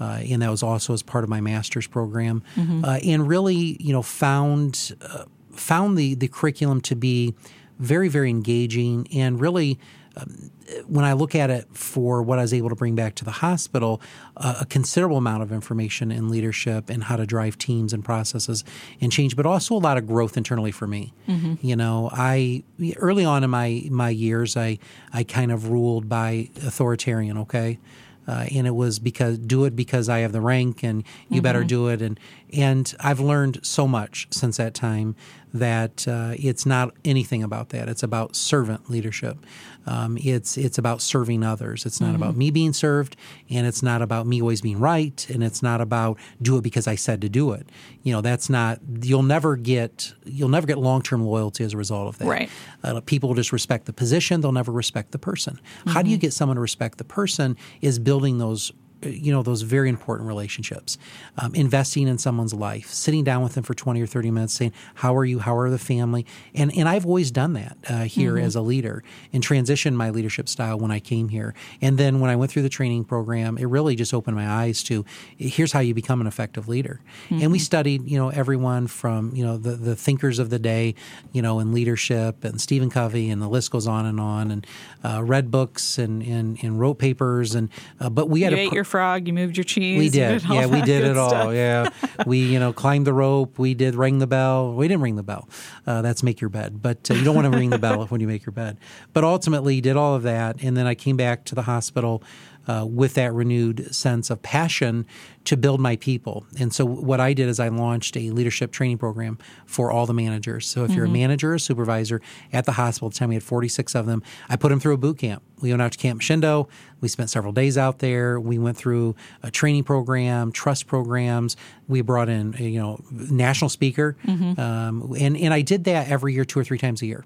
Uh, 0.00 0.20
and 0.28 0.42
that 0.42 0.50
was 0.50 0.62
also 0.62 0.92
as 0.92 1.02
part 1.02 1.22
of 1.22 1.30
my 1.30 1.40
master's 1.40 1.86
program. 1.86 2.42
Mm-hmm. 2.56 2.84
Uh, 2.84 2.98
and 3.04 3.28
really, 3.28 3.76
you 3.78 3.92
know, 3.92 4.02
found 4.02 4.96
uh, 5.00 5.24
found 5.52 5.96
the 5.96 6.14
the 6.14 6.28
curriculum 6.28 6.80
to 6.82 6.96
be 6.96 7.34
very 7.78 8.08
very 8.08 8.30
engaging 8.30 9.06
and 9.12 9.40
really 9.40 9.78
um, 10.16 10.50
when 10.86 11.04
I 11.04 11.12
look 11.12 11.34
at 11.34 11.50
it 11.50 11.66
for 11.72 12.22
what 12.22 12.38
I 12.38 12.42
was 12.42 12.54
able 12.54 12.68
to 12.68 12.74
bring 12.74 12.94
back 12.94 13.14
to 13.16 13.24
the 13.24 13.30
hospital, 13.30 14.00
uh, 14.36 14.58
a 14.60 14.66
considerable 14.66 15.16
amount 15.16 15.42
of 15.42 15.52
information 15.52 16.10
in 16.10 16.28
leadership 16.28 16.90
and 16.90 17.04
how 17.04 17.16
to 17.16 17.26
drive 17.26 17.58
teams 17.58 17.92
and 17.92 18.04
processes 18.04 18.64
and 19.00 19.10
change, 19.10 19.36
but 19.36 19.46
also 19.46 19.74
a 19.74 19.78
lot 19.78 19.98
of 19.98 20.06
growth 20.06 20.36
internally 20.36 20.70
for 20.70 20.86
me. 20.86 21.12
Mm-hmm. 21.28 21.54
You 21.66 21.76
know, 21.76 22.10
I 22.12 22.62
early 22.96 23.24
on 23.24 23.44
in 23.44 23.50
my 23.50 23.84
my 23.90 24.10
years, 24.10 24.56
I 24.56 24.78
I 25.12 25.24
kind 25.24 25.52
of 25.52 25.70
ruled 25.70 26.08
by 26.08 26.50
authoritarian. 26.56 27.38
Okay. 27.38 27.78
Uh, 28.26 28.46
and 28.54 28.68
it 28.68 28.74
was 28.74 29.00
because 29.00 29.36
do 29.36 29.64
it 29.64 29.74
because 29.74 30.08
I 30.08 30.20
have 30.20 30.30
the 30.30 30.40
rank 30.40 30.84
and 30.84 31.02
you 31.28 31.36
mm-hmm. 31.36 31.42
better 31.42 31.64
do 31.64 31.88
it 31.88 32.00
and 32.00 32.20
and 32.52 32.94
I've 33.00 33.20
learned 33.20 33.60
so 33.62 33.88
much 33.88 34.28
since 34.30 34.56
that 34.58 34.74
time 34.74 35.16
that 35.54 36.08
uh, 36.08 36.34
it's 36.38 36.64
not 36.64 36.94
anything 37.04 37.42
about 37.42 37.70
that. 37.70 37.88
It's 37.88 38.02
about 38.02 38.34
servant 38.34 38.90
leadership. 38.90 39.38
Um, 39.86 40.16
it's 40.20 40.56
it's 40.56 40.78
about 40.78 41.02
serving 41.02 41.42
others. 41.42 41.84
It's 41.84 42.00
not 42.00 42.08
mm-hmm. 42.08 42.22
about 42.22 42.36
me 42.36 42.50
being 42.50 42.72
served, 42.72 43.16
and 43.50 43.66
it's 43.66 43.82
not 43.82 44.00
about 44.00 44.26
me 44.26 44.40
always 44.40 44.60
being 44.60 44.78
right, 44.78 45.26
and 45.28 45.42
it's 45.42 45.62
not 45.62 45.80
about 45.80 46.18
do 46.40 46.56
it 46.56 46.62
because 46.62 46.86
I 46.86 46.94
said 46.94 47.20
to 47.22 47.28
do 47.28 47.52
it. 47.52 47.68
You 48.02 48.12
know, 48.12 48.20
that's 48.20 48.48
not. 48.48 48.80
You'll 49.02 49.24
never 49.24 49.56
get 49.56 50.14
you'll 50.24 50.48
never 50.48 50.66
get 50.66 50.78
long 50.78 51.02
term 51.02 51.24
loyalty 51.24 51.64
as 51.64 51.74
a 51.74 51.76
result 51.76 52.08
of 52.08 52.18
that. 52.18 52.26
Right. 52.26 52.50
Uh, 52.84 53.00
people 53.00 53.28
will 53.28 53.36
just 53.36 53.52
respect 53.52 53.86
the 53.86 53.92
position. 53.92 54.40
They'll 54.40 54.52
never 54.52 54.72
respect 54.72 55.12
the 55.12 55.18
person. 55.18 55.54
Mm-hmm. 55.54 55.90
How 55.90 56.02
do 56.02 56.10
you 56.10 56.16
mm-hmm. 56.16 56.22
get 56.22 56.32
someone 56.32 56.56
to 56.56 56.62
respect 56.62 56.98
the 56.98 57.04
person? 57.04 57.56
Is 57.80 57.98
building 57.98 58.38
those 58.38 58.72
you 59.04 59.32
know 59.32 59.42
those 59.42 59.62
very 59.62 59.88
important 59.88 60.28
relationships. 60.28 60.98
Um, 61.38 61.54
investing 61.54 62.08
in 62.08 62.18
someone's 62.18 62.54
life 62.54 62.88
sitting 62.88 63.24
down 63.24 63.42
with 63.42 63.54
them 63.54 63.64
for 63.64 63.74
20 63.74 64.00
or 64.00 64.06
30 64.06 64.30
minutes 64.30 64.54
saying 64.54 64.72
how 64.94 65.16
are 65.16 65.24
you? 65.24 65.38
How 65.38 65.56
are 65.56 65.70
the 65.70 65.78
family? 65.78 66.26
And 66.54 66.76
and 66.76 66.88
i've 66.88 67.06
always 67.06 67.30
done 67.30 67.54
that 67.54 67.76
uh, 67.88 68.04
here 68.04 68.34
mm-hmm. 68.34 68.46
as 68.46 68.54
a 68.54 68.60
leader 68.60 69.02
and 69.32 69.42
transitioned 69.42 69.94
my 69.94 70.10
leadership 70.10 70.48
style 70.48 70.78
when 70.78 70.90
i 70.90 71.00
came 71.00 71.28
here. 71.28 71.54
And 71.80 71.98
then 71.98 72.20
when 72.20 72.30
i 72.30 72.36
went 72.36 72.50
through 72.50 72.62
the 72.62 72.68
training 72.68 73.04
program 73.04 73.58
it 73.58 73.66
really 73.66 73.94
just 73.94 74.14
opened 74.14 74.36
my 74.36 74.48
eyes 74.48 74.82
to 74.84 75.04
here's 75.36 75.72
how 75.72 75.80
you 75.80 75.94
become 75.94 76.20
an 76.20 76.26
effective 76.26 76.68
leader. 76.68 77.00
Mm-hmm. 77.24 77.42
and 77.42 77.52
we 77.52 77.58
studied 77.58 78.08
you 78.08 78.18
know 78.18 78.28
everyone 78.30 78.86
from 78.86 79.34
you 79.34 79.44
know 79.44 79.56
the, 79.56 79.72
the 79.72 79.96
thinkers 79.96 80.38
of 80.38 80.50
the 80.50 80.58
day 80.58 80.94
you 81.32 81.42
know 81.42 81.58
in 81.60 81.72
leadership 81.72 82.44
and 82.44 82.60
stephen 82.60 82.90
covey 82.90 83.30
and 83.30 83.40
the 83.40 83.48
list 83.48 83.70
goes 83.70 83.86
on 83.86 84.06
and 84.06 84.20
on 84.20 84.50
and 84.50 84.66
uh, 85.04 85.22
read 85.22 85.50
books 85.50 85.98
and, 85.98 86.22
and, 86.22 86.58
and 86.62 86.78
wrote 86.78 86.98
papers 86.98 87.54
and 87.54 87.68
uh, 88.00 88.10
but 88.10 88.28
we 88.28 88.42
had 88.42 88.52
you 88.52 88.58
a, 88.58 88.70
frog, 88.92 89.26
you 89.26 89.32
moved 89.32 89.56
your 89.56 89.64
cheese. 89.64 89.98
We 89.98 90.10
did. 90.10 90.42
did 90.42 90.50
yeah, 90.50 90.66
we 90.66 90.82
did 90.82 91.02
it 91.02 91.16
all. 91.16 91.30
Stuff. 91.30 91.54
Yeah. 91.54 91.88
we, 92.26 92.38
you 92.38 92.60
know, 92.60 92.72
climbed 92.72 93.06
the 93.06 93.12
rope. 93.12 93.58
We 93.58 93.74
did 93.74 93.96
ring 93.96 94.18
the 94.18 94.26
bell. 94.26 94.74
We 94.74 94.86
didn't 94.86 95.02
ring 95.02 95.16
the 95.16 95.22
bell. 95.22 95.48
Uh, 95.86 96.02
that's 96.02 96.22
make 96.22 96.40
your 96.40 96.50
bed. 96.50 96.80
But 96.80 97.10
uh, 97.10 97.14
you 97.14 97.24
don't 97.24 97.34
want 97.34 97.50
to 97.50 97.58
ring 97.58 97.70
the 97.70 97.78
bell 97.78 98.06
when 98.08 98.20
you 98.20 98.28
make 98.28 98.46
your 98.46 98.52
bed. 98.52 98.76
But 99.12 99.24
ultimately, 99.24 99.80
did 99.80 99.96
all 99.96 100.14
of 100.14 100.22
that. 100.22 100.62
And 100.62 100.76
then 100.76 100.86
I 100.86 100.94
came 100.94 101.16
back 101.16 101.44
to 101.46 101.54
the 101.54 101.62
hospital 101.62 102.22
uh, 102.66 102.86
with 102.88 103.14
that 103.14 103.32
renewed 103.32 103.94
sense 103.94 104.30
of 104.30 104.42
passion 104.42 105.06
to 105.44 105.56
build 105.56 105.80
my 105.80 105.96
people. 105.96 106.46
And 106.58 106.72
so 106.72 106.84
what 106.84 107.20
I 107.20 107.32
did 107.32 107.48
is 107.48 107.58
I 107.58 107.68
launched 107.68 108.16
a 108.16 108.30
leadership 108.30 108.70
training 108.70 108.98
program 108.98 109.38
for 109.66 109.90
all 109.90 110.06
the 110.06 110.14
managers. 110.14 110.66
So 110.66 110.82
if 110.82 110.90
mm-hmm. 110.90 110.96
you're 110.96 111.04
a 111.04 111.08
mm-hmm. 111.08 111.14
manager 111.14 111.52
or 111.52 111.54
a 111.54 111.60
supervisor 111.60 112.20
at 112.52 112.64
the 112.64 112.72
hospital, 112.72 113.08
at 113.08 113.14
the 113.14 113.18
time 113.18 113.30
we 113.30 113.34
had 113.34 113.42
46 113.42 113.94
of 113.94 114.06
them, 114.06 114.22
I 114.48 114.56
put 114.56 114.68
them 114.68 114.78
through 114.78 114.94
a 114.94 114.98
boot 114.98 115.18
camp. 115.18 115.42
We 115.60 115.70
went 115.70 115.82
out 115.82 115.92
to 115.92 115.98
Camp 115.98 116.20
Shindo. 116.20 116.68
We 117.00 117.08
spent 117.08 117.30
several 117.30 117.52
days 117.52 117.76
out 117.78 117.98
there. 117.98 118.38
We 118.38 118.58
went 118.58 118.76
through 118.76 119.16
a 119.42 119.50
training 119.50 119.84
program, 119.84 120.52
trust 120.52 120.86
programs. 120.86 121.56
We 121.88 122.02
brought 122.02 122.28
in, 122.28 122.54
a, 122.58 122.62
you 122.62 122.80
know, 122.80 123.00
national 123.10 123.68
speaker, 123.70 124.16
mm-hmm. 124.24 124.58
um, 124.60 125.14
and 125.18 125.36
and 125.36 125.54
I 125.54 125.62
did 125.62 125.84
that 125.84 126.08
every 126.08 126.34
year, 126.34 126.44
two 126.44 126.58
or 126.58 126.64
three 126.64 126.78
times 126.78 127.02
a 127.02 127.06
year 127.06 127.24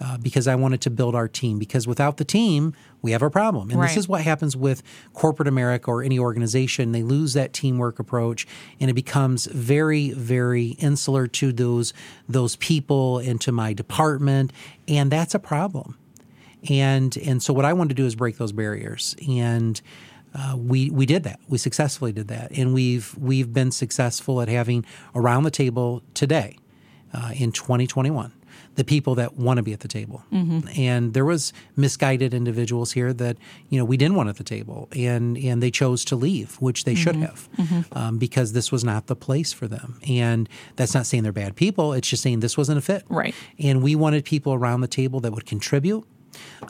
uh, 0.00 0.18
because 0.18 0.46
I 0.46 0.54
wanted 0.54 0.80
to 0.82 0.90
build 0.90 1.14
our 1.14 1.28
team. 1.28 1.58
Because 1.58 1.86
without 1.86 2.16
the 2.16 2.24
team, 2.24 2.74
we 3.02 3.12
have 3.12 3.22
a 3.22 3.30
problem. 3.30 3.70
And 3.70 3.80
right. 3.80 3.88
this 3.88 3.96
is 3.96 4.08
what 4.08 4.22
happens 4.22 4.56
with 4.56 4.82
corporate 5.12 5.48
America 5.48 5.90
or 5.90 6.02
any 6.02 6.18
organization. 6.18 6.92
They 6.92 7.02
lose 7.02 7.32
that 7.34 7.52
teamwork 7.52 7.98
approach, 7.98 8.46
and 8.80 8.90
it 8.90 8.94
becomes 8.94 9.46
very, 9.46 10.10
very 10.10 10.68
insular 10.78 11.26
to 11.28 11.52
those 11.52 11.92
those 12.28 12.56
people 12.56 13.18
and 13.18 13.40
to 13.42 13.52
my 13.52 13.72
department, 13.72 14.52
and 14.88 15.10
that's 15.10 15.34
a 15.34 15.38
problem. 15.38 15.96
And 16.68 17.16
and 17.18 17.42
so 17.42 17.52
what 17.52 17.64
I 17.64 17.72
wanted 17.72 17.90
to 17.90 17.94
do 17.94 18.06
is 18.06 18.14
break 18.14 18.38
those 18.38 18.52
barriers 18.52 19.16
and. 19.28 19.80
Uh, 20.38 20.54
we 20.54 20.90
we 20.90 21.06
did 21.06 21.22
that. 21.22 21.40
We 21.48 21.56
successfully 21.56 22.12
did 22.12 22.28
that, 22.28 22.50
and 22.50 22.74
we've 22.74 23.16
we've 23.16 23.54
been 23.54 23.70
successful 23.70 24.42
at 24.42 24.48
having 24.48 24.84
around 25.14 25.44
the 25.44 25.50
table 25.50 26.02
today 26.12 26.58
uh, 27.14 27.30
in 27.34 27.52
2021 27.52 28.34
the 28.74 28.84
people 28.84 29.14
that 29.16 29.36
want 29.36 29.58
to 29.58 29.62
be 29.62 29.72
at 29.72 29.80
the 29.80 29.88
table. 29.88 30.24
Mm-hmm. 30.32 30.68
And 30.76 31.14
there 31.14 31.24
was 31.24 31.52
misguided 31.76 32.34
individuals 32.34 32.92
here 32.92 33.12
that 33.14 33.36
you 33.68 33.78
know 33.78 33.84
we 33.84 33.96
didn't 33.96 34.16
want 34.16 34.28
at 34.28 34.36
the 34.36 34.44
table, 34.44 34.88
and 34.94 35.36
and 35.36 35.62
they 35.62 35.70
chose 35.70 36.04
to 36.06 36.16
leave, 36.16 36.56
which 36.56 36.84
they 36.84 36.94
mm-hmm. 36.94 37.02
should 37.02 37.16
have, 37.16 37.48
mm-hmm. 37.56 37.98
um, 37.98 38.18
because 38.18 38.52
this 38.52 38.70
was 38.70 38.84
not 38.84 39.06
the 39.06 39.16
place 39.16 39.52
for 39.52 39.68
them. 39.68 40.00
And 40.08 40.48
that's 40.76 40.94
not 40.94 41.06
saying 41.06 41.22
they're 41.22 41.32
bad 41.32 41.56
people; 41.56 41.92
it's 41.92 42.08
just 42.08 42.22
saying 42.22 42.40
this 42.40 42.56
wasn't 42.56 42.78
a 42.78 42.82
fit. 42.82 43.04
Right. 43.08 43.34
And 43.58 43.82
we 43.82 43.94
wanted 43.94 44.24
people 44.24 44.52
around 44.54 44.80
the 44.80 44.88
table 44.88 45.20
that 45.20 45.32
would 45.32 45.46
contribute, 45.46 46.06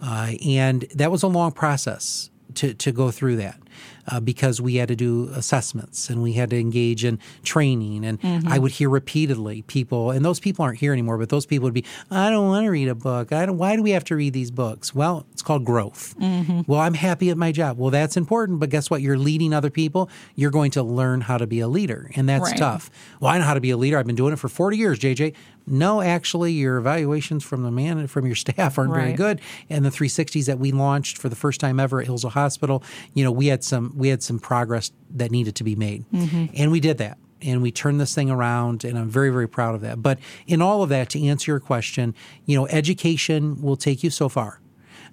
uh, 0.03 0.33
and 0.45 0.83
that 0.95 1.11
was 1.11 1.23
a 1.23 1.29
long 1.29 1.53
process 1.53 2.31
to 2.57 2.75
to 2.75 2.93
go 2.93 3.11
through 3.11 3.37
that 3.37 3.61
uh, 4.09 4.21
because 4.21 4.61
we 4.61 4.77
had 4.77 4.89
to 4.89 4.97
do 4.97 5.31
assessments 5.35 6.11
and 6.11 6.23
we 6.23 6.35
had 6.35 6.51
to 6.51 6.59
engage 6.59 7.05
in 7.05 7.19
training. 7.43 8.05
And 8.05 8.21
mm-hmm. 8.21 8.49
I 8.49 8.59
would 8.59 8.73
hear 8.73 8.89
repeatedly 8.89 9.63
people, 9.63 10.11
and 10.11 10.25
those 10.25 10.41
people 10.41 10.65
aren't 10.65 10.79
here 10.79 10.93
anymore, 10.93 11.19
but 11.19 11.29
those 11.29 11.47
people 11.47 11.65
would 11.65 11.75
be, 11.75 11.85
I 12.11 12.31
don't 12.31 12.49
want 12.49 12.65
to 12.65 12.71
read 12.71 12.89
a 12.89 12.95
book. 12.95 13.33
I 13.33 13.47
don't, 13.47 13.59
why 13.59 13.77
do 13.77 13.83
we 13.83 13.91
have 13.91 14.05
to 14.05 14.17
read 14.17 14.33
these 14.33 14.51
books? 14.51 14.95
Well, 14.95 15.27
it's 15.33 15.43
called 15.43 15.65
growth. 15.65 16.15
Mm-hmm. 16.19 16.63
Well, 16.67 16.81
I'm 16.81 16.95
happy 16.95 17.31
at 17.31 17.37
my 17.37 17.53
job. 17.53 17.79
Well, 17.79 17.91
that's 17.91 18.17
important, 18.17 18.61
but 18.61 18.71
guess 18.71 18.91
what? 18.91 19.03
You're 19.03 19.19
leading 19.19 19.53
other 19.53 19.71
people. 19.71 20.09
You're 20.35 20.51
going 20.51 20.71
to 20.73 20.83
learn 20.83 21.23
how 21.23 21.39
to 21.39 21.47
be 21.47 21.61
a 21.61 21.69
leader, 21.69 22.11
and 22.15 22.29
that's 22.29 22.51
right. 22.51 22.59
tough. 22.59 22.91
Well, 23.21 23.31
I 23.31 23.39
know 23.39 23.45
how 23.45 23.55
to 23.55 23.61
be 23.61 23.71
a 23.71 23.77
leader. 23.77 23.99
I've 23.99 24.07
been 24.07 24.17
doing 24.17 24.33
it 24.33 24.39
for 24.39 24.49
40 24.49 24.77
years, 24.77 24.99
JJ. 24.99 25.35
No, 25.67 26.01
actually, 26.01 26.53
your 26.53 26.77
evaluations 26.77 27.43
from 27.43 27.63
the 27.63 27.71
man 27.71 28.07
from 28.07 28.27
your 28.27 28.35
staff 28.37 28.79
aren't 28.79 28.93
right. 28.93 29.03
very 29.03 29.13
good. 29.15 29.41
And 29.69 29.85
the 29.85 29.91
360s 29.91 30.47
that 30.47 30.59
we 30.59 30.73
launched 30.73 31.19
for 31.19 31.29
the 31.29 31.37
first 31.37 31.61
time 31.61 31.81
ever 31.81 32.01
at 32.01 32.07
Hillsdale 32.07 32.31
Hospital, 32.31 32.83
you 33.15 33.25
know, 33.25 33.33
we 33.33 33.49
had 33.49 33.65
some 33.65 33.93
we 33.97 34.09
had 34.09 34.23
some 34.23 34.39
progress 34.39 34.93
that 35.11 35.31
needed 35.31 35.57
to 35.57 35.65
be 35.65 35.75
made. 35.75 36.05
Mm-hmm. 36.13 36.47
And 36.55 36.71
we 36.71 36.81
did 36.81 36.99
that. 36.99 37.19
And 37.43 37.61
we 37.61 37.71
turned 37.71 38.01
this 38.01 38.15
thing 38.15 38.31
around, 38.31 38.83
and 38.83 38.99
I'm 38.99 39.11
very, 39.11 39.29
very 39.29 39.47
proud 39.47 39.75
of 39.75 39.83
that. 39.83 40.03
But 40.03 40.19
in 40.47 40.63
all 40.63 40.83
of 40.83 40.89
that, 40.89 41.11
to 41.11 41.23
answer 41.23 41.53
your 41.53 41.61
question, 41.61 42.15
you 42.47 42.57
know, 42.57 42.67
education 42.69 43.61
will 43.61 43.77
take 43.77 44.03
you 44.03 44.09
so 44.09 44.31
far. 44.31 44.61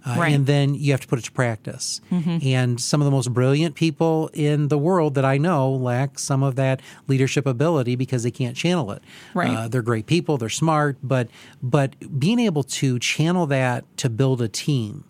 Uh, 0.06 0.16
right. 0.18 0.34
And 0.34 0.46
then 0.46 0.76
you 0.76 0.92
have 0.92 1.02
to 1.02 1.08
put 1.08 1.20
it 1.20 1.26
to 1.26 1.32
practice. 1.32 2.02
Mm-hmm. 2.12 2.46
And 2.46 2.82
some 2.82 3.02
of 3.02 3.06
the 3.06 3.12
most 3.12 3.34
brilliant 3.34 3.76
people 3.76 4.30
in 4.34 4.68
the 4.68 4.78
world 4.78 5.16
that 5.16 5.26
I 5.26 5.38
know 5.38 5.72
lack 5.72 6.20
some 6.20 6.44
of 6.44 6.56
that 6.56 6.82
leadership 7.08 7.46
ability 7.46 7.96
because 7.96 8.24
they 8.24 8.32
can't 8.32 8.56
channel 8.56 8.92
it. 8.92 9.02
Right. 9.34 9.50
Uh, 9.50 9.68
they're 9.68 9.82
great 9.82 10.06
people, 10.06 10.38
they're 10.38 10.50
smart, 10.50 10.98
but 11.02 11.30
but 11.62 11.96
being 12.20 12.40
able 12.40 12.64
to 12.64 13.00
channel 13.00 13.46
that 13.48 13.86
to 13.98 14.10
build 14.10 14.42
a 14.42 14.48
team 14.48 15.06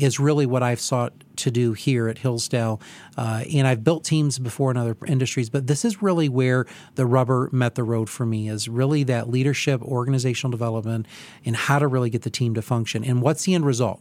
is 0.00 0.18
really 0.18 0.46
what 0.46 0.62
I've 0.62 0.80
sought 0.80 1.12
to 1.36 1.50
do 1.50 1.72
here 1.72 2.08
at 2.08 2.18
Hillsdale. 2.18 2.80
Uh, 3.16 3.44
and 3.52 3.66
I've 3.66 3.84
built 3.84 4.04
teams 4.04 4.38
before 4.38 4.70
in 4.70 4.76
other 4.76 4.96
industries, 5.06 5.50
but 5.50 5.66
this 5.66 5.84
is 5.84 6.02
really 6.02 6.28
where 6.28 6.66
the 6.94 7.06
rubber 7.06 7.48
met 7.52 7.74
the 7.74 7.84
road 7.84 8.08
for 8.08 8.26
me 8.26 8.48
is 8.48 8.68
really 8.68 9.04
that 9.04 9.28
leadership, 9.28 9.82
organizational 9.82 10.50
development, 10.50 11.06
and 11.44 11.56
how 11.56 11.78
to 11.78 11.86
really 11.86 12.10
get 12.10 12.22
the 12.22 12.30
team 12.30 12.54
to 12.54 12.62
function. 12.62 13.04
And 13.04 13.22
what's 13.22 13.44
the 13.44 13.54
end 13.54 13.66
result? 13.66 14.00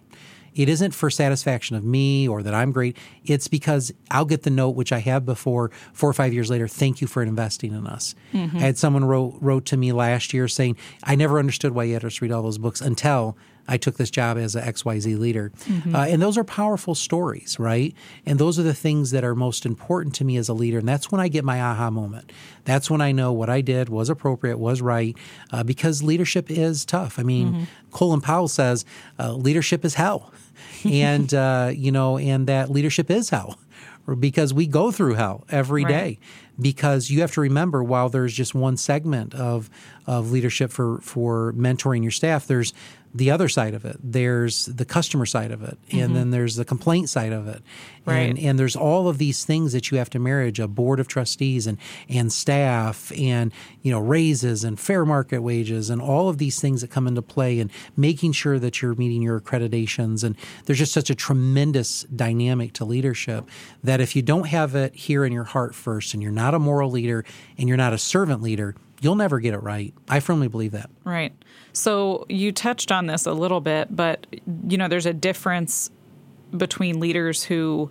It 0.55 0.67
isn't 0.67 0.91
for 0.91 1.09
satisfaction 1.09 1.75
of 1.75 1.83
me 1.83 2.27
or 2.27 2.41
that 2.43 2.53
I'm 2.53 2.71
great. 2.71 2.97
It's 3.23 3.47
because 3.47 3.91
I'll 4.09 4.25
get 4.25 4.43
the 4.43 4.49
note, 4.49 4.71
which 4.71 4.91
I 4.91 4.99
have 4.99 5.25
before, 5.25 5.71
four 5.93 6.09
or 6.09 6.13
five 6.13 6.33
years 6.33 6.49
later. 6.49 6.67
Thank 6.67 7.01
you 7.01 7.07
for 7.07 7.21
investing 7.21 7.71
in 7.71 7.85
us. 7.85 8.15
Mm-hmm. 8.33 8.57
I 8.57 8.61
had 8.61 8.77
someone 8.77 9.05
wrote 9.05 9.37
wrote 9.39 9.65
to 9.67 9.77
me 9.77 9.91
last 9.91 10.33
year 10.33 10.47
saying, 10.47 10.77
"I 11.03 11.15
never 11.15 11.39
understood 11.39 11.73
why 11.73 11.83
you 11.83 11.93
had 11.93 12.03
us 12.03 12.21
read 12.21 12.31
all 12.31 12.41
those 12.41 12.57
books 12.57 12.81
until 12.81 13.37
I 13.69 13.77
took 13.77 13.97
this 13.97 14.09
job 14.09 14.37
as 14.37 14.55
an 14.55 14.63
XYZ 14.63 15.19
leader. 15.19 15.51
Mm-hmm. 15.65 15.95
Uh, 15.95 16.07
and 16.07 16.21
those 16.21 16.37
are 16.37 16.43
powerful 16.43 16.95
stories, 16.95 17.57
right? 17.59 17.93
And 18.25 18.39
those 18.39 18.57
are 18.57 18.63
the 18.63 18.73
things 18.73 19.11
that 19.11 19.23
are 19.23 19.35
most 19.35 19.65
important 19.65 20.15
to 20.15 20.25
me 20.25 20.37
as 20.37 20.49
a 20.49 20.53
leader. 20.53 20.79
And 20.79 20.87
that's 20.87 21.11
when 21.11 21.21
I 21.21 21.27
get 21.27 21.45
my 21.45 21.61
aha 21.61 21.91
moment. 21.91 22.31
That's 22.65 22.89
when 22.89 22.99
I 22.99 23.11
know 23.11 23.31
what 23.31 23.49
I 23.49 23.61
did 23.61 23.87
was 23.87 24.09
appropriate, 24.09 24.57
was 24.57 24.81
right, 24.81 25.15
uh, 25.51 25.63
because 25.63 26.01
leadership 26.01 26.49
is 26.49 26.83
tough. 26.83 27.19
I 27.19 27.23
mean, 27.23 27.53
mm-hmm. 27.53 27.63
Colin 27.91 28.21
Powell 28.21 28.47
says 28.47 28.85
uh, 29.19 29.33
leadership 29.33 29.85
is 29.85 29.93
hell. 29.93 30.33
and, 30.83 31.33
uh, 31.33 31.71
you 31.73 31.91
know, 31.91 32.17
and 32.17 32.47
that 32.47 32.71
leadership 32.71 33.11
is 33.11 33.29
hell 33.29 33.59
because 34.15 34.53
we 34.53 34.67
go 34.67 34.91
through 34.91 35.13
hell 35.13 35.45
every 35.49 35.83
right. 35.83 35.89
day 35.89 36.19
because 36.59 37.09
you 37.09 37.21
have 37.21 37.31
to 37.31 37.41
remember 37.41 37.83
while 37.83 38.09
there's 38.09 38.33
just 38.33 38.55
one 38.55 38.77
segment 38.77 39.33
of 39.33 39.69
of 40.07 40.31
leadership 40.31 40.71
for 40.71 40.99
for 41.01 41.53
mentoring 41.53 42.01
your 42.01 42.11
staff 42.11 42.47
there's 42.47 42.73
the 43.13 43.31
other 43.31 43.49
side 43.49 43.73
of 43.73 43.85
it 43.85 43.97
there's 44.03 44.65
the 44.65 44.85
customer 44.85 45.25
side 45.25 45.51
of 45.51 45.63
it 45.63 45.77
and 45.91 46.01
mm-hmm. 46.01 46.13
then 46.13 46.31
there's 46.31 46.55
the 46.55 46.65
complaint 46.65 47.09
side 47.09 47.33
of 47.33 47.47
it 47.47 47.61
right. 48.05 48.17
and 48.17 48.39
and 48.39 48.59
there's 48.59 48.75
all 48.75 49.07
of 49.07 49.17
these 49.17 49.43
things 49.43 49.73
that 49.73 49.89
you 49.89 49.97
have 49.97 50.09
to 50.09 50.19
manage 50.19 50.59
a 50.59 50.67
board 50.67 50.99
of 50.99 51.07
trustees 51.07 51.65
and 51.65 51.77
and 52.07 52.31
staff 52.31 53.11
and 53.17 53.51
you 53.81 53.91
know 53.91 53.99
raises 53.99 54.63
and 54.63 54.79
fair 54.79 55.05
market 55.05 55.41
wages 55.41 55.89
and 55.89 56.01
all 56.01 56.29
of 56.29 56.37
these 56.37 56.61
things 56.61 56.81
that 56.81 56.89
come 56.89 57.07
into 57.07 57.21
play 57.21 57.59
and 57.59 57.71
making 57.97 58.31
sure 58.31 58.59
that 58.59 58.81
you're 58.81 58.95
meeting 58.95 59.21
your 59.21 59.39
accreditations 59.39 60.23
and 60.23 60.35
there's 60.65 60.79
just 60.79 60.93
such 60.93 61.09
a 61.09 61.15
tremendous 61.15 62.03
dynamic 62.15 62.73
to 62.73 62.85
leadership 62.85 63.49
that 63.83 63.99
if 63.99 64.15
you 64.15 64.21
don't 64.21 64.47
have 64.47 64.75
it 64.75 64.93
here 64.95 65.25
in 65.25 65.33
your 65.33 65.43
heart 65.45 65.73
first 65.73 66.13
and 66.13 66.21
you're 66.21 66.31
not 66.31 66.53
a 66.53 66.59
moral 66.59 66.91
leader 66.91 67.25
and 67.57 67.67
you're 67.67 67.77
not 67.77 67.93
a 67.93 67.97
servant 67.97 68.41
leader 68.41 68.75
you'll 69.01 69.15
never 69.15 69.39
get 69.39 69.53
it 69.53 69.63
right. 69.63 69.93
I 70.07 70.19
firmly 70.19 70.47
believe 70.47 70.71
that. 70.71 70.89
Right. 71.03 71.33
So 71.79 72.25
you 72.27 72.51
touched 72.51 72.91
on 72.91 73.05
this 73.05 73.25
a 73.25 73.31
little 73.31 73.61
bit, 73.61 73.95
but 73.95 74.27
you 74.67 74.77
know, 74.77 74.89
there's 74.89 75.05
a 75.05 75.13
difference 75.13 75.89
between 76.55 76.99
leaders 76.99 77.43
who 77.43 77.89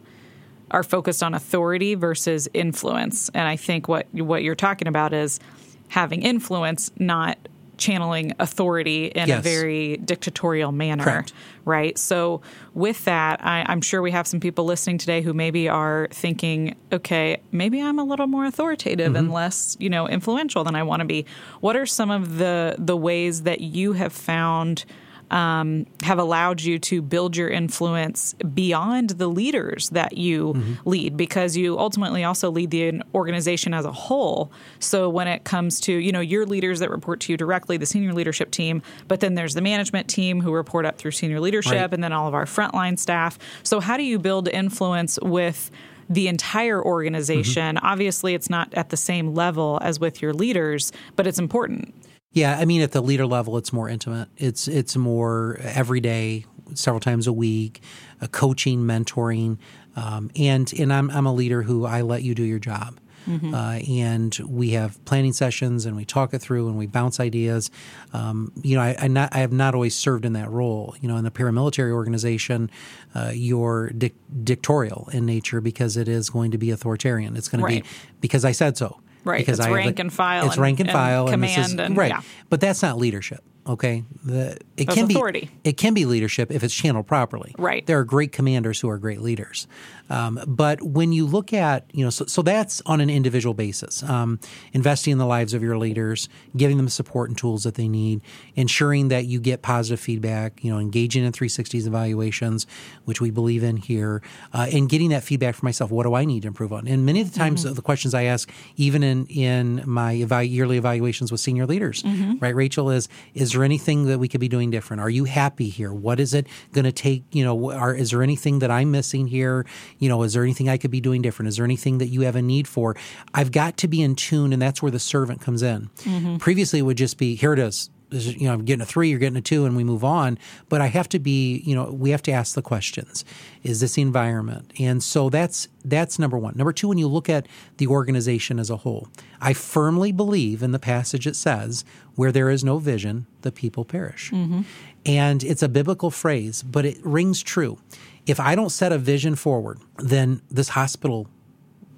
are 0.70 0.82
focused 0.82 1.22
on 1.22 1.32
authority 1.32 1.94
versus 1.94 2.48
influence. 2.52 3.30
And 3.30 3.48
I 3.48 3.56
think 3.56 3.88
what 3.88 4.06
what 4.12 4.42
you're 4.42 4.54
talking 4.54 4.88
about 4.88 5.14
is 5.14 5.40
having 5.88 6.22
influence, 6.22 6.90
not 6.98 7.38
channeling 7.78 8.32
authority 8.38 9.06
in 9.06 9.28
yes. 9.28 9.38
a 9.38 9.42
very 9.42 9.96
dictatorial 9.98 10.72
manner, 10.72 11.04
Correct. 11.04 11.32
right? 11.64 11.96
So, 11.96 12.42
with 12.74 13.04
that, 13.04 13.44
I, 13.44 13.70
am 13.72 13.80
sure 13.80 14.02
we 14.02 14.10
have 14.10 14.26
some 14.26 14.40
people 14.40 14.64
listening 14.64 14.98
today 14.98 15.22
who 15.22 15.32
maybe 15.32 15.68
are 15.68 16.08
thinking, 16.10 16.76
okay, 16.92 17.40
maybe 17.52 17.80
I'm 17.80 17.98
a 17.98 18.04
little 18.04 18.26
more 18.26 18.44
authoritative 18.44 19.08
mm-hmm. 19.08 19.16
and 19.16 19.32
less, 19.32 19.76
you 19.80 19.88
know, 19.88 20.08
influential 20.08 20.64
than 20.64 20.74
I 20.74 20.82
want 20.82 21.00
to 21.00 21.06
be. 21.06 21.24
What 21.60 21.76
are 21.76 21.86
some 21.86 22.10
of 22.10 22.38
the 22.38 22.76
the 22.78 22.96
ways 22.96 23.42
that 23.42 23.60
you 23.60 23.94
have 23.94 24.12
found? 24.12 24.84
Um, 25.30 25.86
have 26.02 26.18
allowed 26.18 26.60
you 26.62 26.78
to 26.78 27.02
build 27.02 27.36
your 27.36 27.48
influence 27.48 28.34
beyond 28.54 29.10
the 29.10 29.28
leaders 29.28 29.90
that 29.90 30.16
you 30.16 30.54
mm-hmm. 30.54 30.88
lead 30.88 31.16
because 31.16 31.56
you 31.56 31.78
ultimately 31.78 32.24
also 32.24 32.50
lead 32.50 32.70
the 32.70 33.02
organization 33.14 33.74
as 33.74 33.84
a 33.84 33.92
whole. 33.92 34.50
So 34.78 35.08
when 35.08 35.28
it 35.28 35.44
comes 35.44 35.80
to, 35.80 35.92
you 35.92 36.12
know, 36.12 36.20
your 36.20 36.46
leaders 36.46 36.80
that 36.80 36.90
report 36.90 37.20
to 37.20 37.32
you 37.32 37.36
directly, 37.36 37.76
the 37.76 37.86
senior 37.86 38.12
leadership 38.12 38.50
team, 38.50 38.82
but 39.06 39.20
then 39.20 39.34
there's 39.34 39.54
the 39.54 39.60
management 39.60 40.08
team 40.08 40.40
who 40.40 40.52
report 40.52 40.86
up 40.86 40.98
through 40.98 41.12
senior 41.12 41.40
leadership 41.40 41.72
right. 41.72 41.92
and 41.92 42.02
then 42.02 42.12
all 42.12 42.28
of 42.28 42.34
our 42.34 42.46
frontline 42.46 42.98
staff. 42.98 43.38
So 43.62 43.80
how 43.80 43.96
do 43.96 44.02
you 44.02 44.18
build 44.18 44.48
influence 44.48 45.18
with 45.20 45.70
the 46.08 46.28
entire 46.28 46.82
organization? 46.82 47.76
Mm-hmm. 47.76 47.86
Obviously, 47.86 48.34
it's 48.34 48.48
not 48.48 48.72
at 48.74 48.88
the 48.88 48.96
same 48.96 49.34
level 49.34 49.78
as 49.82 50.00
with 50.00 50.22
your 50.22 50.32
leaders, 50.32 50.92
but 51.16 51.26
it's 51.26 51.38
important. 51.38 51.94
Yeah, 52.38 52.56
I 52.56 52.66
mean, 52.66 52.82
at 52.82 52.92
the 52.92 53.00
leader 53.00 53.26
level, 53.26 53.56
it's 53.56 53.72
more 53.72 53.88
intimate. 53.88 54.28
It's 54.36 54.68
it's 54.68 54.96
more 54.96 55.58
every 55.60 56.00
day, 56.00 56.44
several 56.74 57.00
times 57.00 57.26
a 57.26 57.32
week, 57.32 57.82
uh, 58.20 58.28
coaching, 58.28 58.80
mentoring, 58.80 59.58
um, 59.96 60.30
and 60.36 60.72
and 60.78 60.92
I'm 60.92 61.10
I'm 61.10 61.26
a 61.26 61.34
leader 61.34 61.62
who 61.62 61.84
I 61.84 62.02
let 62.02 62.22
you 62.22 62.34
do 62.34 62.44
your 62.44 62.60
job. 62.60 63.00
Mm-hmm. 63.26 63.52
Uh, 63.52 63.78
and 63.88 64.38
we 64.48 64.70
have 64.70 65.04
planning 65.04 65.34
sessions 65.34 65.84
and 65.84 65.96
we 65.96 66.04
talk 66.06 66.32
it 66.32 66.38
through 66.38 66.68
and 66.68 66.78
we 66.78 66.86
bounce 66.86 67.20
ideas. 67.20 67.70
Um, 68.14 68.52
you 68.62 68.74
know, 68.74 68.82
I, 68.82 68.96
I, 68.98 69.08
not, 69.08 69.34
I, 69.34 69.40
have 69.40 69.52
not 69.52 69.74
always 69.74 69.94
served 69.94 70.24
in 70.24 70.32
that 70.32 70.50
role. 70.50 70.96
You 71.02 71.08
know, 71.08 71.16
in 71.16 71.24
the 71.24 71.30
paramilitary 71.30 71.90
organization, 71.90 72.70
uh, 73.14 73.32
you're 73.34 73.90
dic- 73.90 74.14
dictatorial 74.44 75.10
in 75.12 75.26
nature 75.26 75.60
because 75.60 75.98
it 75.98 76.08
is 76.08 76.30
going 76.30 76.52
to 76.52 76.58
be 76.58 76.70
authoritarian. 76.70 77.36
It's 77.36 77.48
going 77.48 77.62
right. 77.62 77.84
to 77.84 77.90
be 77.90 77.96
because 78.20 78.46
I 78.46 78.52
said 78.52 78.78
so. 78.78 78.98
Right. 79.24 79.38
Because 79.38 79.58
it's 79.58 79.68
I 79.68 79.72
rank 79.72 79.96
the, 79.96 80.02
and 80.02 80.12
file. 80.12 80.46
It's 80.46 80.54
and, 80.54 80.62
rank 80.62 80.80
and, 80.80 80.88
and 80.88 80.94
file. 80.94 81.28
Command 81.28 81.56
and, 81.56 81.80
is, 81.80 81.86
and 81.86 81.96
right. 81.96 82.10
Yeah. 82.10 82.22
But 82.48 82.60
that's 82.60 82.82
not 82.82 82.98
leadership. 82.98 83.42
Okay, 83.68 84.04
the, 84.24 84.52
it 84.78 84.86
That's 84.86 84.94
can 84.94 85.10
authority. 85.10 85.50
be 85.62 85.68
it 85.68 85.76
can 85.76 85.92
be 85.92 86.06
leadership 86.06 86.50
if 86.50 86.64
it's 86.64 86.74
channeled 86.74 87.06
properly. 87.06 87.54
Right. 87.58 87.86
There 87.86 87.98
are 87.98 88.04
great 88.04 88.32
commanders 88.32 88.80
who 88.80 88.88
are 88.88 88.96
great 88.96 89.20
leaders, 89.20 89.66
um, 90.08 90.40
but 90.46 90.82
when 90.82 91.12
you 91.12 91.26
look 91.26 91.52
at 91.52 91.84
you 91.92 92.02
know 92.02 92.08
so, 92.08 92.24
so 92.24 92.40
that's 92.40 92.80
on 92.86 93.02
an 93.02 93.10
individual 93.10 93.52
basis. 93.52 94.02
Um, 94.02 94.40
investing 94.72 95.12
in 95.12 95.18
the 95.18 95.26
lives 95.26 95.52
of 95.52 95.62
your 95.62 95.76
leaders, 95.76 96.30
giving 96.56 96.78
them 96.78 96.88
support 96.88 97.28
and 97.28 97.36
tools 97.36 97.64
that 97.64 97.74
they 97.74 97.88
need, 97.88 98.22
ensuring 98.56 99.08
that 99.08 99.26
you 99.26 99.38
get 99.38 99.60
positive 99.60 100.00
feedback. 100.00 100.64
You 100.64 100.72
know, 100.72 100.78
engaging 100.78 101.24
in 101.24 101.32
360s 101.32 101.86
evaluations, 101.86 102.66
which 103.04 103.20
we 103.20 103.30
believe 103.30 103.62
in 103.62 103.76
here, 103.76 104.22
uh, 104.54 104.66
and 104.72 104.88
getting 104.88 105.10
that 105.10 105.24
feedback 105.24 105.56
for 105.56 105.66
myself. 105.66 105.90
What 105.90 106.04
do 106.04 106.14
I 106.14 106.24
need 106.24 106.42
to 106.42 106.48
improve 106.48 106.72
on? 106.72 106.88
And 106.88 107.04
many 107.04 107.20
of 107.20 107.30
the 107.30 107.38
times, 107.38 107.66
mm-hmm. 107.66 107.74
the 107.74 107.82
questions 107.82 108.14
I 108.14 108.22
ask, 108.22 108.50
even 108.76 109.02
in 109.02 109.26
in 109.26 109.82
my 109.84 110.12
yearly 110.12 110.78
evaluations 110.78 111.30
with 111.30 111.42
senior 111.42 111.66
leaders, 111.66 112.02
mm-hmm. 112.02 112.38
right, 112.38 112.54
Rachel, 112.54 112.88
is 112.88 113.10
is 113.34 113.57
there 113.58 113.64
anything 113.64 114.04
that 114.06 114.18
we 114.18 114.28
could 114.28 114.40
be 114.40 114.48
doing 114.48 114.70
different? 114.70 115.00
Are 115.00 115.10
you 115.10 115.24
happy 115.24 115.68
here? 115.68 115.92
What 115.92 116.20
is 116.20 116.32
it 116.32 116.46
going 116.72 116.84
to 116.84 116.92
take? 116.92 117.24
You 117.32 117.44
know, 117.44 117.72
are, 117.72 117.94
is 117.94 118.12
there 118.12 118.22
anything 118.22 118.60
that 118.60 118.70
I'm 118.70 118.90
missing 118.90 119.26
here? 119.26 119.66
You 119.98 120.08
know, 120.08 120.22
is 120.22 120.32
there 120.32 120.44
anything 120.44 120.68
I 120.68 120.76
could 120.76 120.90
be 120.90 121.00
doing 121.00 121.22
different? 121.22 121.48
Is 121.48 121.56
there 121.56 121.64
anything 121.64 121.98
that 121.98 122.06
you 122.06 122.20
have 122.22 122.36
a 122.36 122.42
need 122.42 122.68
for? 122.68 122.96
I've 123.34 123.50
got 123.50 123.76
to 123.78 123.88
be 123.88 124.00
in 124.00 124.14
tune, 124.14 124.52
and 124.52 124.62
that's 124.62 124.80
where 124.80 124.92
the 124.92 125.00
servant 125.00 125.40
comes 125.40 125.62
in. 125.62 125.90
Mm-hmm. 126.04 126.36
Previously, 126.36 126.78
it 126.78 126.82
would 126.82 126.96
just 126.96 127.18
be 127.18 127.34
here 127.34 127.52
it 127.52 127.58
is 127.58 127.90
you 128.10 128.46
know, 128.46 128.54
I'm 128.54 128.64
getting 128.64 128.82
a 128.82 128.86
three, 128.86 129.10
you're 129.10 129.18
getting 129.18 129.36
a 129.36 129.42
two, 129.42 129.64
and 129.64 129.76
we 129.76 129.84
move 129.84 130.04
on. 130.04 130.38
But 130.68 130.80
I 130.80 130.86
have 130.86 131.08
to 131.10 131.18
be, 131.18 131.58
you 131.64 131.74
know, 131.74 131.90
we 131.90 132.10
have 132.10 132.22
to 132.22 132.32
ask 132.32 132.54
the 132.54 132.62
questions. 132.62 133.24
Is 133.62 133.80
this 133.80 133.94
the 133.94 134.02
environment? 134.02 134.72
And 134.78 135.02
so 135.02 135.28
that's 135.28 135.68
that's 135.84 136.18
number 136.18 136.38
one. 136.38 136.54
Number 136.56 136.72
two, 136.72 136.88
when 136.88 136.98
you 136.98 137.08
look 137.08 137.28
at 137.28 137.46
the 137.76 137.86
organization 137.86 138.58
as 138.58 138.70
a 138.70 138.78
whole, 138.78 139.08
I 139.40 139.52
firmly 139.52 140.12
believe 140.12 140.62
in 140.62 140.72
the 140.72 140.78
passage 140.78 141.26
it 141.26 141.36
says, 141.36 141.84
"Where 142.14 142.32
there 142.32 142.50
is 142.50 142.64
no 142.64 142.78
vision, 142.78 143.26
the 143.42 143.52
people 143.52 143.84
perish." 143.84 144.30
Mm-hmm. 144.30 144.62
And 145.06 145.44
it's 145.44 145.62
a 145.62 145.68
biblical 145.68 146.10
phrase, 146.10 146.62
but 146.62 146.84
it 146.84 146.98
rings 147.02 147.42
true. 147.42 147.78
If 148.26 148.40
I 148.40 148.54
don't 148.54 148.70
set 148.70 148.92
a 148.92 148.98
vision 148.98 149.36
forward, 149.36 149.78
then 149.96 150.42
this 150.50 150.70
hospital 150.70 151.28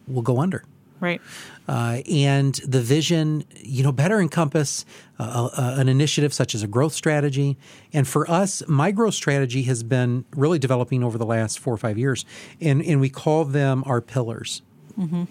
will 0.06 0.22
go 0.22 0.40
under. 0.40 0.64
Right. 1.00 1.20
Uh, 1.66 2.02
and 2.10 2.54
the 2.56 2.80
vision, 2.80 3.44
you 3.56 3.82
know, 3.82 3.92
better 3.92 4.20
encompass 4.20 4.84
uh, 5.18 5.48
uh, 5.56 5.74
an 5.78 5.88
initiative 5.88 6.34
such 6.34 6.54
as 6.54 6.62
a 6.62 6.66
growth 6.66 6.92
strategy. 6.92 7.56
And 7.92 8.06
for 8.06 8.30
us, 8.30 8.62
my 8.68 8.90
growth 8.90 9.14
strategy 9.14 9.62
has 9.62 9.82
been 9.82 10.24
really 10.34 10.58
developing 10.58 11.02
over 11.02 11.16
the 11.16 11.26
last 11.26 11.58
four 11.58 11.72
or 11.72 11.78
five 11.78 11.96
years, 11.96 12.24
and 12.60 12.82
and 12.82 13.00
we 13.00 13.08
call 13.08 13.44
them 13.44 13.82
our 13.86 14.00
pillars. 14.00 14.62
Mm-hmm. 14.98 15.24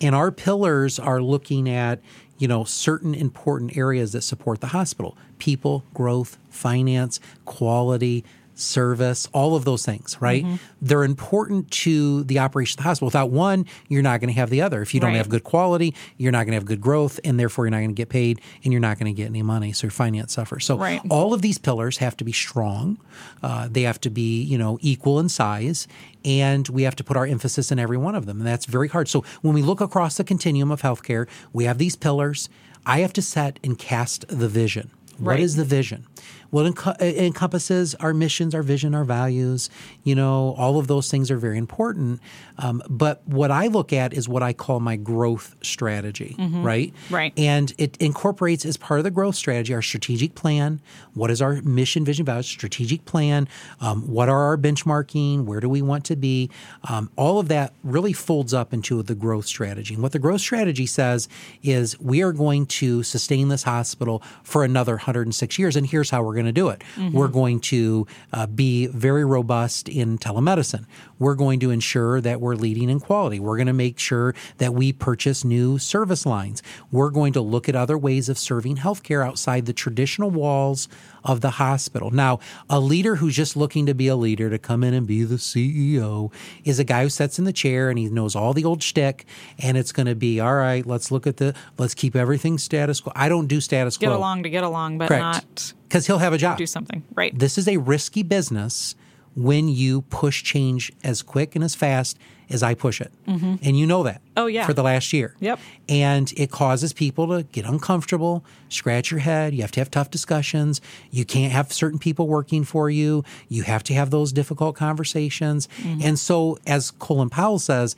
And 0.00 0.14
our 0.14 0.32
pillars 0.32 0.98
are 0.98 1.20
looking 1.20 1.68
at 1.68 2.00
you 2.38 2.48
know 2.48 2.64
certain 2.64 3.14
important 3.14 3.76
areas 3.76 4.12
that 4.12 4.22
support 4.22 4.60
the 4.60 4.68
hospital: 4.68 5.16
people, 5.38 5.84
growth, 5.94 6.38
finance, 6.48 7.20
quality, 7.44 8.24
service, 8.62 9.28
all 9.32 9.56
of 9.56 9.64
those 9.64 9.84
things, 9.84 10.16
right? 10.20 10.44
Mm-hmm. 10.44 10.56
They're 10.80 11.04
important 11.04 11.70
to 11.70 12.24
the 12.24 12.38
operation 12.38 12.78
of 12.78 12.84
the 12.84 12.88
hospital. 12.88 13.06
Without 13.06 13.30
one, 13.30 13.66
you're 13.88 14.02
not 14.02 14.20
going 14.20 14.28
to 14.28 14.38
have 14.38 14.50
the 14.50 14.62
other. 14.62 14.82
If 14.82 14.94
you 14.94 15.00
don't 15.00 15.10
right. 15.10 15.16
have 15.16 15.28
good 15.28 15.44
quality, 15.44 15.94
you're 16.16 16.32
not 16.32 16.44
going 16.44 16.52
to 16.52 16.56
have 16.56 16.64
good 16.64 16.80
growth, 16.80 17.18
and 17.24 17.38
therefore 17.38 17.66
you're 17.66 17.70
not 17.70 17.78
going 17.78 17.90
to 17.90 17.94
get 17.94 18.08
paid, 18.08 18.40
and 18.64 18.72
you're 18.72 18.80
not 18.80 18.98
going 18.98 19.14
to 19.14 19.16
get 19.16 19.26
any 19.26 19.42
money. 19.42 19.72
So 19.72 19.86
your 19.86 19.92
finance 19.92 20.32
suffers. 20.32 20.64
So 20.64 20.76
right. 20.76 21.00
all 21.10 21.34
of 21.34 21.42
these 21.42 21.58
pillars 21.58 21.98
have 21.98 22.16
to 22.18 22.24
be 22.24 22.32
strong. 22.32 22.98
Uh, 23.42 23.68
they 23.70 23.82
have 23.82 24.00
to 24.02 24.10
be, 24.10 24.42
you 24.42 24.58
know, 24.58 24.78
equal 24.80 25.18
in 25.18 25.28
size, 25.28 25.88
and 26.24 26.68
we 26.68 26.82
have 26.82 26.96
to 26.96 27.04
put 27.04 27.16
our 27.16 27.26
emphasis 27.26 27.72
in 27.72 27.78
every 27.78 27.96
one 27.96 28.14
of 28.14 28.26
them, 28.26 28.38
and 28.38 28.46
that's 28.46 28.66
very 28.66 28.88
hard. 28.88 29.08
So 29.08 29.24
when 29.42 29.54
we 29.54 29.62
look 29.62 29.80
across 29.80 30.16
the 30.16 30.24
continuum 30.24 30.70
of 30.70 30.82
healthcare, 30.82 31.28
we 31.52 31.64
have 31.64 31.78
these 31.78 31.96
pillars. 31.96 32.48
I 32.84 33.00
have 33.00 33.12
to 33.14 33.22
set 33.22 33.58
and 33.62 33.78
cast 33.78 34.26
the 34.28 34.48
vision. 34.48 34.90
What 35.18 35.32
right. 35.32 35.40
is 35.40 35.56
the 35.56 35.64
vision? 35.64 36.06
Well, 36.52 36.66
it, 36.66 36.74
enco- 36.74 37.00
encompasses 37.00 37.96
our 37.96 38.14
missions, 38.14 38.54
our 38.54 38.62
vision, 38.62 38.94
our 38.94 39.04
values. 39.04 39.70
You 40.04 40.14
know, 40.14 40.54
all 40.56 40.78
of 40.78 40.86
those 40.86 41.10
things 41.10 41.30
are 41.30 41.38
very 41.38 41.58
important. 41.58 42.20
Um, 42.58 42.82
but 42.88 43.26
what 43.26 43.50
I 43.50 43.66
look 43.66 43.92
at 43.92 44.12
is 44.12 44.28
what 44.28 44.42
I 44.42 44.52
call 44.52 44.78
my 44.78 44.96
growth 44.96 45.56
strategy, 45.62 46.36
right? 46.38 46.94
Right. 47.10 47.32
And 47.36 47.72
it 47.78 47.96
incorporates 47.96 48.64
as 48.64 48.76
part 48.76 49.00
of 49.00 49.04
the 49.04 49.10
growth 49.10 49.34
strategy 49.34 49.74
our 49.74 49.82
strategic 49.82 50.34
plan. 50.34 50.80
What 51.14 51.30
is 51.30 51.42
our 51.42 51.60
mission, 51.62 52.04
vision, 52.04 52.26
values, 52.26 52.46
strategic 52.46 53.04
plan? 53.04 53.48
Um, 53.80 54.02
what 54.06 54.28
are 54.28 54.44
our 54.44 54.58
benchmarking? 54.58 55.44
Where 55.44 55.60
do 55.60 55.68
we 55.68 55.82
want 55.82 56.04
to 56.06 56.16
be? 56.16 56.50
Um, 56.88 57.10
all 57.16 57.38
of 57.38 57.48
that 57.48 57.72
really 57.82 58.12
folds 58.12 58.52
up 58.52 58.72
into 58.72 59.02
the 59.02 59.14
growth 59.14 59.46
strategy. 59.46 59.94
And 59.94 60.02
what 60.02 60.12
the 60.12 60.18
growth 60.18 60.40
strategy 60.40 60.86
says 60.86 61.28
is 61.62 61.98
we 61.98 62.22
are 62.22 62.32
going 62.32 62.66
to 62.66 63.02
sustain 63.02 63.48
this 63.48 63.62
hospital 63.62 64.22
for 64.42 64.64
another 64.64 64.92
106 64.94 65.58
years. 65.58 65.76
And 65.76 65.86
here's 65.86 66.10
how 66.10 66.22
we're 66.22 66.34
going 66.34 66.41
to 66.46 66.52
do 66.52 66.68
it 66.68 66.82
we're 67.12 67.28
going 67.28 67.60
to 67.60 68.06
uh, 68.32 68.46
be 68.46 68.86
very 68.86 69.24
robust 69.24 69.88
in 69.88 70.18
telemedicine. 70.18 70.86
We're 71.22 71.36
going 71.36 71.60
to 71.60 71.70
ensure 71.70 72.20
that 72.20 72.40
we're 72.40 72.56
leading 72.56 72.90
in 72.90 72.98
quality. 72.98 73.38
We're 73.38 73.56
going 73.56 73.68
to 73.68 73.72
make 73.72 73.96
sure 74.00 74.34
that 74.58 74.74
we 74.74 74.92
purchase 74.92 75.44
new 75.44 75.78
service 75.78 76.26
lines. 76.26 76.64
We're 76.90 77.10
going 77.10 77.32
to 77.34 77.40
look 77.40 77.68
at 77.68 77.76
other 77.76 77.96
ways 77.96 78.28
of 78.28 78.36
serving 78.36 78.78
healthcare 78.78 79.24
outside 79.24 79.66
the 79.66 79.72
traditional 79.72 80.30
walls 80.30 80.88
of 81.22 81.40
the 81.40 81.50
hospital. 81.50 82.10
Now, 82.10 82.40
a 82.68 82.80
leader 82.80 83.14
who's 83.14 83.36
just 83.36 83.56
looking 83.56 83.86
to 83.86 83.94
be 83.94 84.08
a 84.08 84.16
leader, 84.16 84.50
to 84.50 84.58
come 84.58 84.82
in 84.82 84.94
and 84.94 85.06
be 85.06 85.22
the 85.22 85.36
CEO, 85.36 86.32
is 86.64 86.80
a 86.80 86.84
guy 86.84 87.04
who 87.04 87.08
sits 87.08 87.38
in 87.38 87.44
the 87.44 87.52
chair 87.52 87.88
and 87.88 88.00
he 88.00 88.06
knows 88.08 88.34
all 88.34 88.52
the 88.52 88.64
old 88.64 88.82
shtick, 88.82 89.24
and 89.60 89.76
it's 89.76 89.92
going 89.92 90.06
to 90.06 90.16
be 90.16 90.40
all 90.40 90.56
right. 90.56 90.84
Let's 90.84 91.12
look 91.12 91.28
at 91.28 91.36
the. 91.36 91.54
Let's 91.78 91.94
keep 91.94 92.16
everything 92.16 92.58
status 92.58 93.00
quo. 93.00 93.12
I 93.14 93.28
don't 93.28 93.46
do 93.46 93.60
status 93.60 93.96
Get 93.96 94.06
quo 94.08 94.14
Get 94.14 94.18
along 94.18 94.42
to 94.42 94.50
get 94.50 94.64
along, 94.64 94.98
but 94.98 95.06
Correct. 95.06 95.22
not 95.22 95.72
because 95.84 96.08
he'll 96.08 96.18
have 96.18 96.32
a 96.32 96.38
job. 96.38 96.58
do 96.58 96.66
something. 96.66 97.04
Right. 97.14 97.38
This 97.38 97.58
is 97.58 97.68
a 97.68 97.76
risky 97.76 98.24
business 98.24 98.96
when 99.34 99.68
you 99.68 100.02
push 100.02 100.42
change 100.42 100.92
as 101.02 101.22
quick 101.22 101.54
and 101.54 101.64
as 101.64 101.74
fast 101.74 102.18
as 102.50 102.62
I 102.62 102.74
push 102.74 103.00
it. 103.00 103.10
Mm-hmm. 103.26 103.54
And 103.62 103.78
you 103.78 103.86
know 103.86 104.02
that. 104.02 104.20
Oh, 104.36 104.46
yeah. 104.46 104.66
For 104.66 104.74
the 104.74 104.82
last 104.82 105.12
year. 105.12 105.34
Yep. 105.40 105.58
And 105.88 106.32
it 106.36 106.50
causes 106.50 106.92
people 106.92 107.28
to 107.28 107.44
get 107.44 107.64
uncomfortable, 107.64 108.44
scratch 108.68 109.10
your 109.10 109.20
head. 109.20 109.54
You 109.54 109.62
have 109.62 109.72
to 109.72 109.80
have 109.80 109.90
tough 109.90 110.10
discussions. 110.10 110.80
You 111.10 111.24
can't 111.24 111.52
have 111.52 111.72
certain 111.72 111.98
people 111.98 112.28
working 112.28 112.64
for 112.64 112.90
you. 112.90 113.24
You 113.48 113.62
have 113.62 113.82
to 113.84 113.94
have 113.94 114.10
those 114.10 114.32
difficult 114.32 114.76
conversations. 114.76 115.68
Mm-hmm. 115.78 116.00
And 116.02 116.18
so, 116.18 116.58
as 116.66 116.90
Colin 116.90 117.30
Powell 117.30 117.58
says, 117.58 117.96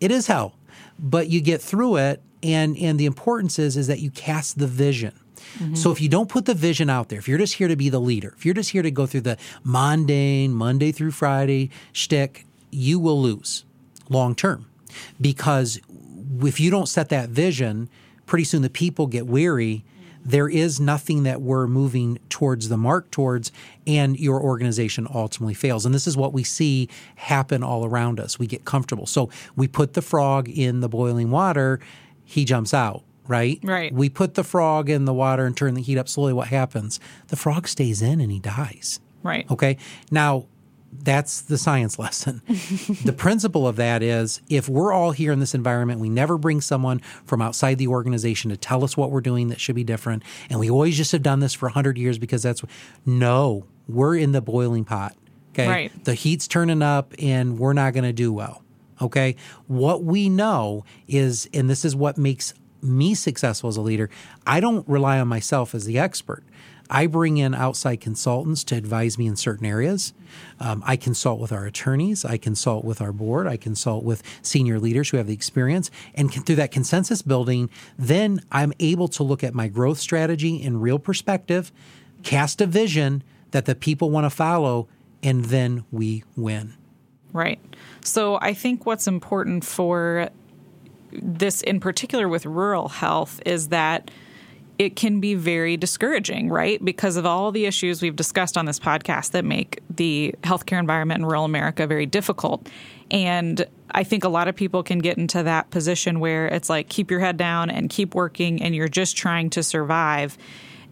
it 0.00 0.10
is 0.10 0.26
hell, 0.26 0.58
but 0.98 1.28
you 1.28 1.40
get 1.40 1.62
through 1.62 1.96
it. 1.96 2.22
And, 2.42 2.76
and 2.76 3.00
the 3.00 3.06
importance 3.06 3.58
is, 3.58 3.76
is 3.76 3.86
that 3.86 4.00
you 4.00 4.10
cast 4.10 4.58
the 4.58 4.66
vision. 4.66 5.18
Mm-hmm. 5.58 5.74
So 5.74 5.90
if 5.90 6.00
you 6.00 6.08
don't 6.08 6.28
put 6.28 6.46
the 6.46 6.54
vision 6.54 6.90
out 6.90 7.08
there, 7.08 7.18
if 7.18 7.28
you're 7.28 7.38
just 7.38 7.54
here 7.54 7.68
to 7.68 7.76
be 7.76 7.88
the 7.88 8.00
leader, 8.00 8.34
if 8.36 8.44
you're 8.44 8.54
just 8.54 8.70
here 8.70 8.82
to 8.82 8.90
go 8.90 9.06
through 9.06 9.22
the 9.22 9.38
mundane 9.64 10.52
Monday 10.52 10.92
through 10.92 11.12
Friday 11.12 11.70
shtick, 11.92 12.46
you 12.70 12.98
will 12.98 13.20
lose 13.20 13.64
long 14.08 14.34
term. 14.34 14.66
Because 15.20 15.80
if 16.40 16.60
you 16.60 16.70
don't 16.70 16.86
set 16.88 17.08
that 17.10 17.28
vision, 17.28 17.88
pretty 18.26 18.44
soon 18.44 18.62
the 18.62 18.70
people 18.70 19.06
get 19.06 19.26
weary. 19.26 19.84
There 20.24 20.48
is 20.48 20.80
nothing 20.80 21.22
that 21.22 21.40
we're 21.40 21.68
moving 21.68 22.18
towards 22.28 22.68
the 22.68 22.76
mark 22.76 23.12
towards, 23.12 23.52
and 23.86 24.18
your 24.18 24.42
organization 24.42 25.06
ultimately 25.14 25.54
fails. 25.54 25.86
And 25.86 25.94
this 25.94 26.08
is 26.08 26.16
what 26.16 26.32
we 26.32 26.42
see 26.42 26.88
happen 27.14 27.62
all 27.62 27.84
around 27.84 28.18
us. 28.18 28.36
We 28.36 28.48
get 28.48 28.64
comfortable. 28.64 29.06
So 29.06 29.30
we 29.54 29.68
put 29.68 29.92
the 29.92 30.02
frog 30.02 30.48
in 30.48 30.80
the 30.80 30.88
boiling 30.88 31.30
water, 31.30 31.78
he 32.24 32.44
jumps 32.44 32.74
out 32.74 33.04
right? 33.28 33.58
Right. 33.62 33.92
We 33.92 34.08
put 34.08 34.34
the 34.34 34.44
frog 34.44 34.90
in 34.90 35.04
the 35.04 35.14
water 35.14 35.44
and 35.46 35.56
turn 35.56 35.74
the 35.74 35.82
heat 35.82 35.98
up 35.98 36.08
slowly. 36.08 36.32
What 36.32 36.48
happens? 36.48 37.00
The 37.28 37.36
frog 37.36 37.68
stays 37.68 38.02
in 38.02 38.20
and 38.20 38.30
he 38.30 38.38
dies. 38.38 39.00
Right. 39.22 39.50
Okay. 39.50 39.76
Now, 40.10 40.46
that's 40.92 41.42
the 41.42 41.58
science 41.58 41.98
lesson. 41.98 42.42
the 43.04 43.12
principle 43.12 43.66
of 43.66 43.76
that 43.76 44.02
is 44.02 44.40
if 44.48 44.68
we're 44.68 44.92
all 44.92 45.10
here 45.10 45.32
in 45.32 45.40
this 45.40 45.54
environment, 45.54 46.00
we 46.00 46.08
never 46.08 46.38
bring 46.38 46.60
someone 46.60 47.00
from 47.24 47.42
outside 47.42 47.78
the 47.78 47.88
organization 47.88 48.50
to 48.50 48.56
tell 48.56 48.84
us 48.84 48.96
what 48.96 49.10
we're 49.10 49.20
doing 49.20 49.48
that 49.48 49.60
should 49.60 49.76
be 49.76 49.84
different. 49.84 50.22
And 50.48 50.60
we 50.60 50.70
always 50.70 50.96
just 50.96 51.12
have 51.12 51.22
done 51.22 51.40
this 51.40 51.54
for 51.54 51.66
100 51.66 51.98
years 51.98 52.18
because 52.18 52.42
that's 52.42 52.62
no, 53.04 53.66
we're 53.88 54.16
in 54.16 54.32
the 54.32 54.40
boiling 54.40 54.84
pot. 54.84 55.16
Okay. 55.52 55.68
Right. 55.68 56.04
The 56.04 56.14
heat's 56.14 56.46
turning 56.46 56.82
up 56.82 57.14
and 57.18 57.58
we're 57.58 57.72
not 57.72 57.94
going 57.94 58.04
to 58.04 58.12
do 58.12 58.32
well. 58.32 58.62
Okay. 59.00 59.36
What 59.66 60.04
we 60.04 60.28
know 60.28 60.84
is, 61.08 61.48
and 61.52 61.68
this 61.68 61.84
is 61.84 61.94
what 61.94 62.18
makes 62.18 62.54
me 62.82 63.14
successful 63.14 63.68
as 63.68 63.76
a 63.76 63.82
leader, 63.82 64.10
I 64.46 64.60
don't 64.60 64.86
rely 64.88 65.18
on 65.18 65.28
myself 65.28 65.74
as 65.74 65.84
the 65.84 65.98
expert. 65.98 66.44
I 66.88 67.06
bring 67.06 67.36
in 67.36 67.54
outside 67.54 68.00
consultants 68.00 68.62
to 68.64 68.76
advise 68.76 69.18
me 69.18 69.26
in 69.26 69.36
certain 69.36 69.66
areas. 69.66 70.14
Um, 70.60 70.82
I 70.86 70.96
consult 70.96 71.40
with 71.40 71.52
our 71.52 71.66
attorneys. 71.66 72.24
I 72.24 72.36
consult 72.36 72.84
with 72.84 73.00
our 73.00 73.12
board. 73.12 73.46
I 73.46 73.56
consult 73.56 74.04
with 74.04 74.22
senior 74.42 74.78
leaders 74.78 75.10
who 75.10 75.16
have 75.16 75.26
the 75.26 75.34
experience. 75.34 75.90
And 76.14 76.30
can, 76.30 76.44
through 76.44 76.56
that 76.56 76.70
consensus 76.70 77.22
building, 77.22 77.70
then 77.98 78.40
I'm 78.52 78.72
able 78.78 79.08
to 79.08 79.22
look 79.22 79.42
at 79.42 79.54
my 79.54 79.68
growth 79.68 79.98
strategy 79.98 80.62
in 80.62 80.80
real 80.80 80.98
perspective, 80.98 81.72
cast 82.22 82.60
a 82.60 82.66
vision 82.66 83.22
that 83.50 83.64
the 83.64 83.74
people 83.74 84.10
want 84.10 84.24
to 84.24 84.30
follow, 84.30 84.88
and 85.22 85.46
then 85.46 85.84
we 85.90 86.22
win. 86.36 86.74
Right. 87.32 87.60
So 88.02 88.38
I 88.40 88.54
think 88.54 88.86
what's 88.86 89.08
important 89.08 89.64
for 89.64 90.30
this 91.22 91.62
in 91.62 91.80
particular 91.80 92.28
with 92.28 92.46
rural 92.46 92.88
health 92.88 93.40
is 93.44 93.68
that 93.68 94.10
it 94.78 94.94
can 94.94 95.20
be 95.20 95.34
very 95.34 95.76
discouraging, 95.76 96.50
right? 96.50 96.84
Because 96.84 97.16
of 97.16 97.24
all 97.24 97.50
the 97.50 97.64
issues 97.64 98.02
we've 98.02 98.16
discussed 98.16 98.58
on 98.58 98.66
this 98.66 98.78
podcast 98.78 99.30
that 99.30 99.44
make 99.44 99.80
the 99.88 100.34
healthcare 100.42 100.78
environment 100.78 101.20
in 101.20 101.26
rural 101.26 101.44
America 101.44 101.86
very 101.86 102.04
difficult. 102.04 102.68
And 103.10 103.66
I 103.90 104.04
think 104.04 104.24
a 104.24 104.28
lot 104.28 104.48
of 104.48 104.56
people 104.56 104.82
can 104.82 104.98
get 104.98 105.16
into 105.16 105.42
that 105.44 105.70
position 105.70 106.20
where 106.20 106.48
it's 106.48 106.68
like 106.68 106.88
keep 106.88 107.10
your 107.10 107.20
head 107.20 107.36
down 107.36 107.70
and 107.70 107.88
keep 107.88 108.14
working 108.14 108.62
and 108.62 108.74
you're 108.74 108.88
just 108.88 109.16
trying 109.16 109.48
to 109.50 109.62
survive. 109.62 110.36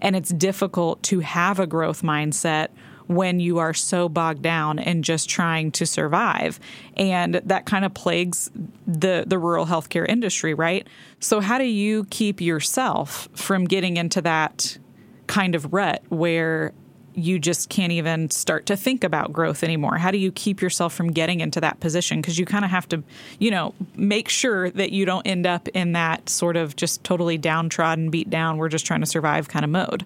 And 0.00 0.16
it's 0.16 0.30
difficult 0.30 1.02
to 1.04 1.20
have 1.20 1.60
a 1.60 1.66
growth 1.66 2.02
mindset 2.02 2.68
when 3.14 3.40
you 3.40 3.59
are 3.59 3.74
so 3.74 4.09
bogged 4.09 4.42
down 4.42 4.79
and 4.79 5.05
just 5.05 5.29
trying 5.29 5.70
to 5.72 5.87
survive. 5.87 6.61
And 6.96 7.35
that 7.35 7.66
kind 7.66 7.85
of 7.85 7.94
plagues 7.94 8.50
the, 8.87 9.24
the 9.27 9.38
rural 9.38 9.66
healthcare 9.66 10.09
industry, 10.09 10.55
right? 10.55 10.87
So, 11.20 11.40
how 11.40 11.59
do 11.59 11.64
you 11.64 12.05
keep 12.11 12.40
yourself 12.40 13.29
from 13.35 13.64
getting 13.64 13.96
into 13.96 14.20
that 14.22 14.79
kind 15.27 15.55
of 15.55 15.72
rut 15.72 16.03
where 16.09 16.72
you 17.16 17.38
just 17.38 17.68
can't 17.68 17.92
even 17.92 18.29
start 18.31 18.66
to 18.66 18.77
think 18.77 19.05
about 19.05 19.33
growth 19.33 19.62
anymore? 19.62 19.96
How 19.98 20.11
do 20.11 20.18
you 20.18 20.33
keep 20.33 20.61
yourself 20.61 20.92
from 20.92 21.12
getting 21.12 21.40
into 21.40 21.61
that 21.61 21.81
position? 21.81 22.20
Because 22.20 22.38
you 22.38 22.46
kind 22.46 22.64
of 22.64 22.70
have 22.70 22.88
to, 22.88 23.03
you 23.38 23.50
know, 23.50 23.74
make 23.96 24.29
sure 24.29 24.70
that 24.70 24.92
you 24.92 25.05
don't 25.05 25.27
end 25.27 25.46
up 25.46 25.68
in 25.68 25.92
that 25.92 26.29
sort 26.29 26.57
of 26.57 26.77
just 26.77 27.05
totally 27.05 27.38
downtrodden, 27.38 28.11
beat 28.11 28.31
down, 28.31 28.57
we're 28.57 28.68
just 28.68 28.87
trying 28.87 29.00
to 29.00 29.07
survive 29.07 29.48
kind 29.48 29.64
of 29.64 29.70
mode. 29.70 30.05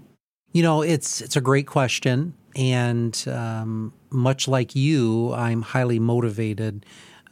You 0.52 0.62
know, 0.62 0.82
it's 0.82 1.20
it's 1.20 1.36
a 1.36 1.40
great 1.40 1.66
question, 1.66 2.34
and 2.58 3.24
um, 3.28 3.92
much 4.10 4.48
like 4.48 4.74
you, 4.76 5.32
I'm 5.32 5.62
highly 5.62 5.98
motivated 5.98 6.84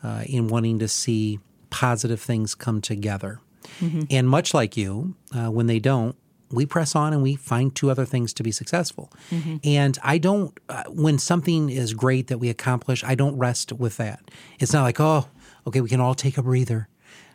uh, 0.02 0.22
in 0.26 0.46
wanting 0.48 0.78
to 0.78 0.88
see 0.88 1.40
positive 1.70 2.20
things 2.20 2.54
come 2.54 2.80
together. 2.80 3.40
And 4.10 4.28
much 4.28 4.54
like 4.54 4.76
you, 4.76 5.16
uh, 5.34 5.48
when 5.50 5.66
they 5.66 5.80
don't, 5.80 6.14
we 6.52 6.64
press 6.64 6.94
on 6.94 7.12
and 7.12 7.22
we 7.22 7.34
find 7.34 7.74
two 7.74 7.90
other 7.90 8.04
things 8.06 8.32
to 8.34 8.44
be 8.44 8.52
successful. 8.52 9.10
And 9.64 9.98
I 10.04 10.18
don't, 10.18 10.56
uh, 10.68 10.84
when 10.88 11.18
something 11.18 11.68
is 11.70 11.92
great 11.92 12.28
that 12.28 12.38
we 12.38 12.48
accomplish, 12.48 13.02
I 13.02 13.16
don't 13.16 13.36
rest 13.36 13.72
with 13.72 13.96
that. 13.96 14.20
It's 14.60 14.72
not 14.72 14.84
like, 14.84 15.00
oh, 15.00 15.28
okay, 15.66 15.80
we 15.80 15.88
can 15.88 16.00
all 16.00 16.14
take 16.14 16.38
a 16.38 16.42
breather. 16.42 16.88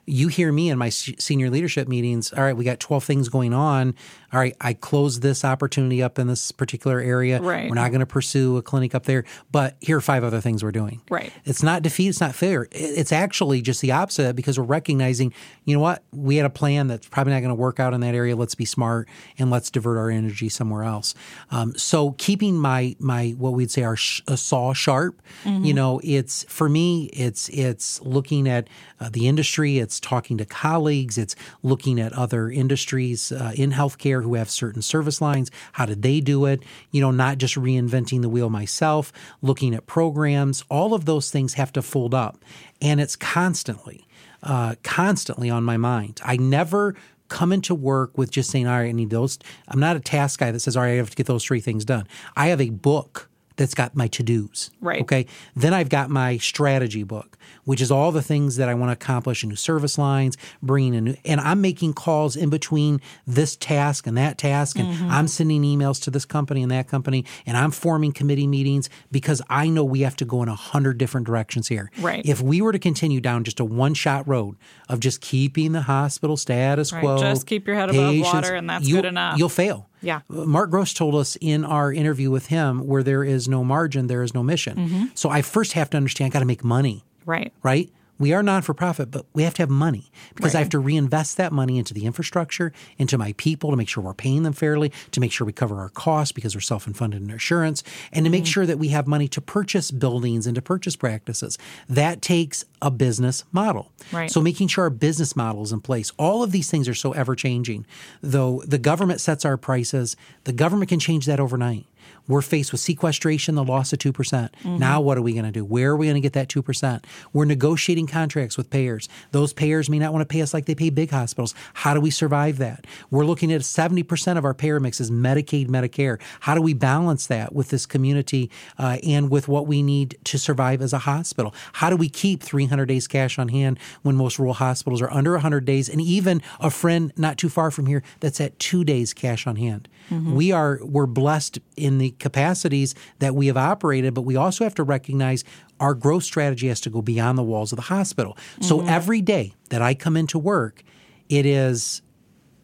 You 0.05 0.27
hear 0.27 0.51
me 0.51 0.69
in 0.69 0.77
my 0.77 0.89
senior 0.89 1.49
leadership 1.49 1.87
meetings. 1.87 2.33
All 2.33 2.43
right, 2.43 2.55
we 2.55 2.63
got 2.63 2.79
12 2.79 3.03
things 3.03 3.29
going 3.29 3.53
on. 3.53 3.95
All 4.33 4.39
right, 4.39 4.55
I 4.61 4.73
close 4.73 5.19
this 5.19 5.43
opportunity 5.43 6.01
up 6.01 6.17
in 6.17 6.27
this 6.27 6.51
particular 6.51 6.99
area. 6.99 7.41
Right. 7.41 7.69
We're 7.69 7.75
not 7.75 7.89
going 7.91 7.99
to 7.99 8.05
pursue 8.05 8.57
a 8.57 8.61
clinic 8.61 8.95
up 8.95 9.03
there, 9.05 9.25
but 9.51 9.75
here 9.81 9.97
are 9.97 10.01
five 10.01 10.23
other 10.23 10.39
things 10.39 10.63
we're 10.63 10.71
doing. 10.71 11.01
Right. 11.09 11.33
It's 11.43 11.61
not 11.63 11.81
defeat, 11.81 12.07
it's 12.09 12.21
not 12.21 12.33
failure. 12.33 12.67
It's 12.71 13.11
actually 13.11 13.61
just 13.61 13.81
the 13.81 13.91
opposite 13.91 14.35
because 14.35 14.57
we're 14.57 14.65
recognizing, 14.65 15.33
you 15.65 15.75
know 15.75 15.81
what, 15.81 16.03
we 16.11 16.37
had 16.37 16.45
a 16.45 16.49
plan 16.49 16.87
that's 16.87 17.07
probably 17.07 17.33
not 17.33 17.39
going 17.39 17.49
to 17.49 17.55
work 17.55 17.79
out 17.79 17.93
in 17.93 18.01
that 18.01 18.15
area. 18.15 18.35
Let's 18.35 18.55
be 18.55 18.65
smart 18.65 19.09
and 19.37 19.51
let's 19.51 19.69
divert 19.69 19.97
our 19.97 20.09
energy 20.09 20.47
somewhere 20.47 20.83
else. 20.83 21.13
Um, 21.51 21.75
so 21.77 22.11
keeping 22.17 22.57
my 22.57 22.95
my 22.99 23.31
what 23.31 23.53
we'd 23.53 23.71
say 23.71 23.83
our 23.83 23.97
sh- 23.97 24.21
a 24.27 24.37
saw 24.37 24.73
sharp, 24.73 25.21
you 25.45 25.73
know, 25.73 25.99
it's 26.03 26.45
for 26.45 26.69
me, 26.69 27.05
it's 27.13 27.49
it's 27.49 28.01
looking 28.01 28.47
at 28.47 28.67
uh, 28.99 29.09
the 29.09 29.27
industry, 29.27 29.79
it's 29.79 29.90
talking 29.99 30.37
to 30.37 30.45
colleagues, 30.45 31.17
it's 31.17 31.35
looking 31.63 31.99
at 31.99 32.13
other 32.13 32.49
industries 32.49 33.31
uh, 33.31 33.51
in 33.55 33.71
healthcare 33.71 34.23
who 34.23 34.35
have 34.35 34.49
certain 34.49 34.81
service 34.81 35.21
lines. 35.21 35.51
How 35.73 35.85
did 35.85 36.01
they 36.01 36.19
do 36.19 36.45
it? 36.45 36.63
You 36.91 37.01
know, 37.01 37.11
not 37.11 37.37
just 37.37 37.55
reinventing 37.55 38.21
the 38.21 38.29
wheel 38.29 38.49
myself, 38.49 39.11
looking 39.41 39.73
at 39.73 39.87
programs. 39.87 40.63
All 40.69 40.93
of 40.93 41.05
those 41.05 41.31
things 41.31 41.55
have 41.55 41.73
to 41.73 41.81
fold 41.81 42.13
up, 42.13 42.43
and 42.81 43.01
it's 43.01 43.15
constantly, 43.15 44.07
uh, 44.43 44.75
constantly 44.83 45.49
on 45.49 45.63
my 45.63 45.77
mind. 45.77 46.21
I 46.23 46.37
never 46.37 46.95
come 47.31 47.53
into 47.53 47.73
work 47.73 48.17
with 48.17 48.29
just 48.29 48.51
saying, 48.51 48.67
all 48.67 48.77
right, 48.77 48.89
I 48.89 48.91
need 48.91 49.09
those. 49.09 49.39
I'm 49.69 49.79
not 49.79 49.95
a 49.95 50.01
task 50.01 50.39
guy 50.41 50.51
that 50.51 50.59
says, 50.59 50.75
all 50.75 50.83
right, 50.83 50.91
I 50.91 50.95
have 50.95 51.09
to 51.09 51.15
get 51.15 51.27
those 51.27 51.45
three 51.45 51.61
things 51.61 51.85
done. 51.85 52.07
I 52.35 52.47
have 52.47 52.59
a 52.59 52.69
book 52.69 53.29
that's 53.61 53.73
got 53.75 53.95
my 53.95 54.07
to 54.07 54.23
dos. 54.23 54.71
Right. 54.81 55.01
Okay. 55.01 55.25
Then 55.55 55.73
I've 55.73 55.89
got 55.89 56.09
my 56.09 56.37
strategy 56.37 57.03
book, 57.03 57.37
which 57.63 57.79
is 57.81 57.91
all 57.91 58.11
the 58.11 58.21
things 58.21 58.55
that 58.57 58.67
I 58.69 58.73
want 58.73 58.89
to 58.89 58.93
accomplish 58.93 59.43
in 59.43 59.49
new 59.49 59.55
service 59.55 59.97
lines, 59.97 60.35
bringing 60.63 60.93
in 60.95 61.03
new, 61.03 61.15
and 61.25 61.39
I'm 61.39 61.61
making 61.61 61.93
calls 61.93 62.35
in 62.35 62.49
between 62.49 62.99
this 63.27 63.55
task 63.55 64.07
and 64.07 64.17
that 64.17 64.37
task. 64.37 64.77
And 64.79 64.87
Mm-hmm. 64.91 65.09
I'm 65.11 65.27
sending 65.27 65.61
emails 65.63 66.01
to 66.03 66.11
this 66.11 66.25
company 66.25 66.61
and 66.63 66.71
that 66.71 66.87
company. 66.87 67.23
And 67.45 67.55
I'm 67.55 67.71
forming 67.71 68.11
committee 68.11 68.47
meetings 68.47 68.89
because 69.11 69.41
I 69.49 69.69
know 69.69 69.83
we 69.83 70.01
have 70.01 70.15
to 70.17 70.25
go 70.25 70.41
in 70.43 70.49
a 70.49 70.55
hundred 70.55 70.97
different 70.97 71.27
directions 71.27 71.67
here. 71.67 71.89
Right. 71.99 72.25
If 72.25 72.41
we 72.41 72.61
were 72.61 72.71
to 72.71 72.79
continue 72.79 73.21
down 73.21 73.43
just 73.43 73.59
a 73.59 73.65
one 73.65 73.93
shot 73.93 74.27
road 74.27 74.57
of 74.89 74.99
just 74.99 75.21
keeping 75.21 75.71
the 75.71 75.81
hospital 75.83 76.35
status 76.35 76.91
Right. 76.91 77.01
quo, 77.01 77.19
Just 77.19 77.45
keep 77.47 77.67
your 77.67 77.75
head 77.77 77.89
above 77.89 78.11
patients, 78.11 78.33
water 78.33 78.55
and 78.55 78.69
that's 78.69 78.87
you'll- 78.87 79.01
good 79.03 79.07
enough. 79.07 79.37
You'll 79.37 79.49
fail. 79.49 79.87
Yeah. 80.01 80.21
Mark 80.29 80.69
Gross 80.71 80.93
told 80.93 81.15
us 81.15 81.37
in 81.41 81.63
our 81.63 81.91
interview 81.93 82.31
with 82.31 82.47
him 82.47 82.85
where 82.87 83.03
there 83.03 83.23
is 83.23 83.47
no 83.47 83.63
margin, 83.63 84.07
there 84.07 84.23
is 84.23 84.33
no 84.33 84.43
mission. 84.43 84.77
Mm-hmm. 84.77 85.05
So 85.15 85.29
I 85.29 85.41
first 85.41 85.73
have 85.73 85.89
to 85.91 85.97
understand 85.97 86.31
I 86.31 86.33
got 86.33 86.39
to 86.39 86.45
make 86.45 86.63
money, 86.63 87.03
Right. 87.25 87.53
right? 87.63 87.89
We 88.21 88.33
are 88.33 88.43
non 88.43 88.61
for 88.61 88.75
profit, 88.75 89.09
but 89.09 89.25
we 89.33 89.41
have 89.41 89.55
to 89.55 89.63
have 89.63 89.69
money 89.71 90.11
because 90.35 90.53
I 90.53 90.59
have 90.59 90.69
to 90.69 90.79
reinvest 90.79 91.37
that 91.37 91.51
money 91.51 91.79
into 91.79 91.91
the 91.95 92.05
infrastructure, 92.05 92.71
into 92.99 93.17
my 93.17 93.33
people 93.35 93.71
to 93.71 93.75
make 93.75 93.89
sure 93.89 94.03
we're 94.03 94.13
paying 94.13 94.43
them 94.43 94.53
fairly, 94.53 94.91
to 95.09 95.19
make 95.19 95.31
sure 95.31 95.45
we 95.47 95.53
cover 95.53 95.79
our 95.79 95.89
costs 95.89 96.31
because 96.31 96.53
we're 96.55 96.61
self 96.61 96.83
funded 96.83 97.23
in 97.23 97.31
insurance, 97.31 97.83
and 98.13 98.23
to 98.25 98.29
make 98.29 98.43
Mm-hmm. 98.43 98.45
sure 98.51 98.65
that 98.67 98.77
we 98.79 98.89
have 98.89 99.07
money 99.07 99.27
to 99.27 99.41
purchase 99.41 99.89
buildings 99.91 100.45
and 100.45 100.53
to 100.55 100.61
purchase 100.61 100.95
practices. 100.95 101.57
That 101.89 102.21
takes 102.21 102.63
a 102.81 102.91
business 102.91 103.43
model. 103.51 103.91
Right. 104.11 104.29
So 104.29 104.39
making 104.41 104.67
sure 104.67 104.83
our 104.83 104.89
business 104.91 105.35
model 105.35 105.63
is 105.63 105.71
in 105.71 105.81
place. 105.81 106.11
All 106.17 106.43
of 106.43 106.51
these 106.51 106.69
things 106.69 106.87
are 106.87 106.93
so 106.93 107.13
ever 107.13 107.35
changing. 107.35 107.85
Though 108.21 108.61
the 108.67 108.77
government 108.77 109.19
sets 109.19 109.45
our 109.45 109.57
prices, 109.57 110.15
the 110.43 110.53
government 110.53 110.89
can 110.89 110.99
change 110.99 111.25
that 111.25 111.39
overnight. 111.39 111.85
We're 112.31 112.41
faced 112.41 112.71
with 112.71 112.79
sequestration, 112.79 113.55
the 113.55 113.63
loss 113.63 113.91
of 113.91 113.99
2%. 113.99 114.13
percent 114.13 114.55
Now, 114.63 115.01
what 115.01 115.17
are 115.17 115.21
we 115.21 115.33
going 115.33 115.45
to 115.45 115.51
do? 115.51 115.65
Where 115.65 115.91
are 115.91 115.97
we 115.97 116.05
going 116.05 116.15
to 116.15 116.21
get 116.21 116.31
that 116.33 116.47
2%? 116.47 117.03
We're 117.33 117.43
negotiating 117.43 118.07
contracts 118.07 118.57
with 118.57 118.69
payers. 118.69 119.09
Those 119.31 119.51
payers 119.51 119.89
may 119.89 119.99
not 119.99 120.13
want 120.13 120.21
to 120.21 120.31
pay 120.31 120.41
us 120.41 120.53
like 120.53 120.65
they 120.65 120.75
pay 120.75 120.89
big 120.89 121.11
hospitals. 121.11 121.53
How 121.73 121.93
do 121.93 121.99
we 121.99 122.09
survive 122.09 122.57
that? 122.59 122.87
We're 123.09 123.25
looking 123.25 123.51
at 123.51 123.61
70% 123.61 124.37
of 124.37 124.45
our 124.45 124.53
payer 124.53 124.79
mix 124.79 125.01
is 125.01 125.11
Medicaid, 125.11 125.67
Medicare. 125.67 126.21
How 126.41 126.55
do 126.55 126.61
we 126.61 126.73
balance 126.73 127.27
that 127.27 127.53
with 127.53 127.69
this 127.69 127.85
community 127.85 128.49
uh, 128.79 128.97
and 129.03 129.29
with 129.29 129.49
what 129.49 129.67
we 129.67 129.83
need 129.83 130.17
to 130.23 130.39
survive 130.39 130.81
as 130.81 130.93
a 130.93 130.99
hospital? 130.99 131.53
How 131.73 131.89
do 131.89 131.97
we 131.97 132.07
keep 132.07 132.41
300 132.41 132.85
days 132.85 133.07
cash 133.07 133.39
on 133.39 133.49
hand 133.49 133.77
when 134.03 134.15
most 134.15 134.39
rural 134.39 134.53
hospitals 134.53 135.01
are 135.01 135.11
under 135.11 135.33
100 135.33 135.65
days? 135.65 135.89
And 135.89 135.99
even 135.99 136.41
a 136.61 136.69
friend 136.69 137.11
not 137.17 137.37
too 137.37 137.49
far 137.49 137.71
from 137.71 137.87
here 137.87 138.03
that's 138.21 138.39
at 138.39 138.57
two 138.57 138.85
days 138.85 139.13
cash 139.13 139.45
on 139.45 139.57
hand. 139.57 139.89
We 140.35 140.51
are 140.51 140.79
we're 140.81 141.05
blessed 141.05 141.59
in 141.77 141.97
the 141.97 142.11
capacities 142.21 142.95
that 143.19 143.35
we 143.35 143.47
have 143.47 143.57
operated, 143.57 144.13
but 144.13 144.21
we 144.21 144.37
also 144.37 144.63
have 144.63 144.75
to 144.75 144.83
recognize 144.83 145.43
our 145.79 145.93
growth 145.93 146.23
strategy 146.23 146.69
has 146.69 146.79
to 146.81 146.89
go 146.89 147.01
beyond 147.01 147.37
the 147.37 147.43
walls 147.43 147.73
of 147.73 147.75
the 147.75 147.83
hospital. 147.83 148.37
So 148.61 148.77
mm-hmm. 148.77 148.89
every 148.89 149.21
day 149.21 149.53
that 149.69 149.81
I 149.81 149.93
come 149.93 150.15
into 150.15 150.39
work, 150.39 150.83
it 151.27 151.45
is 151.45 152.01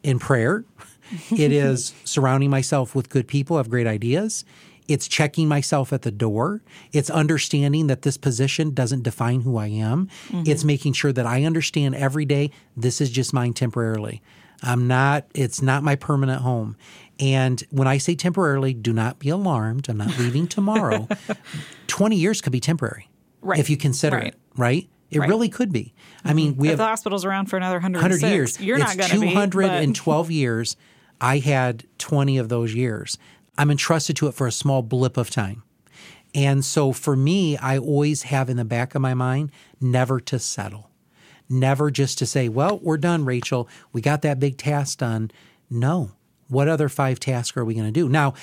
in 0.03 0.19
prayer. 0.19 0.63
it 1.31 1.51
is 1.51 1.93
surrounding 2.05 2.49
myself 2.49 2.95
with 2.95 3.09
good 3.09 3.27
people, 3.27 3.57
have 3.57 3.69
great 3.69 3.87
ideas. 3.87 4.45
It's 4.87 5.07
checking 5.07 5.49
myself 5.49 5.91
at 5.91 6.03
the 6.03 6.11
door. 6.11 6.61
It's 6.93 7.09
understanding 7.09 7.87
that 7.87 8.03
this 8.03 8.17
position 8.17 8.73
doesn't 8.73 9.03
define 9.03 9.41
who 9.41 9.57
I 9.57 9.67
am. 9.67 10.07
Mm-hmm. 10.29 10.43
It's 10.45 10.63
making 10.63 10.93
sure 10.93 11.11
that 11.11 11.25
I 11.25 11.43
understand 11.43 11.95
every 11.95 12.25
day 12.25 12.51
this 12.77 13.01
is 13.01 13.09
just 13.09 13.33
mine 13.33 13.53
temporarily. 13.53 14.21
I'm 14.63 14.87
not, 14.87 15.25
it's 15.35 15.61
not 15.61 15.83
my 15.83 15.95
permanent 15.95 16.41
home. 16.41 16.77
And 17.19 17.63
when 17.71 17.87
I 17.87 17.97
say 17.97 18.15
temporarily, 18.15 18.73
do 18.73 18.93
not 18.93 19.19
be 19.19 19.29
alarmed. 19.29 19.89
I'm 19.89 19.97
not 19.97 20.17
leaving 20.19 20.47
tomorrow. 20.47 21.07
20 21.87 22.15
years 22.15 22.41
could 22.41 22.51
be 22.51 22.59
temporary. 22.59 23.09
Right. 23.41 23.59
If 23.59 23.69
you 23.69 23.77
consider 23.77 24.17
Right. 24.17 24.27
it, 24.27 24.35
right? 24.55 24.89
It 25.09 25.19
Right. 25.19 25.29
really 25.29 25.49
could 25.49 25.71
be. 25.71 25.93
I 26.25 26.33
mean, 26.33 26.57
we 26.57 26.67
If 26.67 26.71
have 26.73 26.77
the 26.79 26.85
hospital's 26.85 27.23
around 27.25 27.45
for 27.47 27.57
another 27.57 27.79
100 27.79 28.21
years. 28.21 28.59
you're 28.59 28.77
it's 28.77 28.85
not 28.87 28.97
going 28.97 29.09
to 29.09 29.19
be. 29.21 29.31
212 29.31 30.31
years. 30.31 30.75
I 31.21 31.39
had 31.39 31.85
20 31.97 32.37
of 32.37 32.49
those 32.49 32.73
years. 32.75 33.17
I'm 33.57 33.71
entrusted 33.71 34.15
to 34.17 34.27
it 34.27 34.33
for 34.35 34.45
a 34.45 34.51
small 34.51 34.81
blip 34.83 35.17
of 35.17 35.29
time. 35.31 35.63
And 36.35 36.63
so 36.63 36.91
for 36.91 37.15
me, 37.15 37.57
I 37.57 37.77
always 37.79 38.23
have 38.23 38.49
in 38.49 38.57
the 38.57 38.65
back 38.65 38.93
of 38.93 39.01
my 39.01 39.13
mind 39.15 39.51
never 39.81 40.19
to 40.19 40.37
settle. 40.37 40.91
Never 41.49 41.89
just 41.89 42.17
to 42.19 42.25
say, 42.25 42.49
well, 42.49 42.77
we're 42.83 42.97
done, 42.97 43.23
Rachel. 43.25 43.67
We 43.93 44.01
got 44.01 44.21
that 44.23 44.39
big 44.39 44.57
task 44.57 44.99
done. 44.99 45.31
No. 45.69 46.11
What 46.49 46.67
other 46.67 46.89
five 46.89 47.19
tasks 47.19 47.57
are 47.57 47.65
we 47.65 47.73
going 47.73 47.85
to 47.85 47.91
do? 47.91 48.07
Now, 48.07 48.33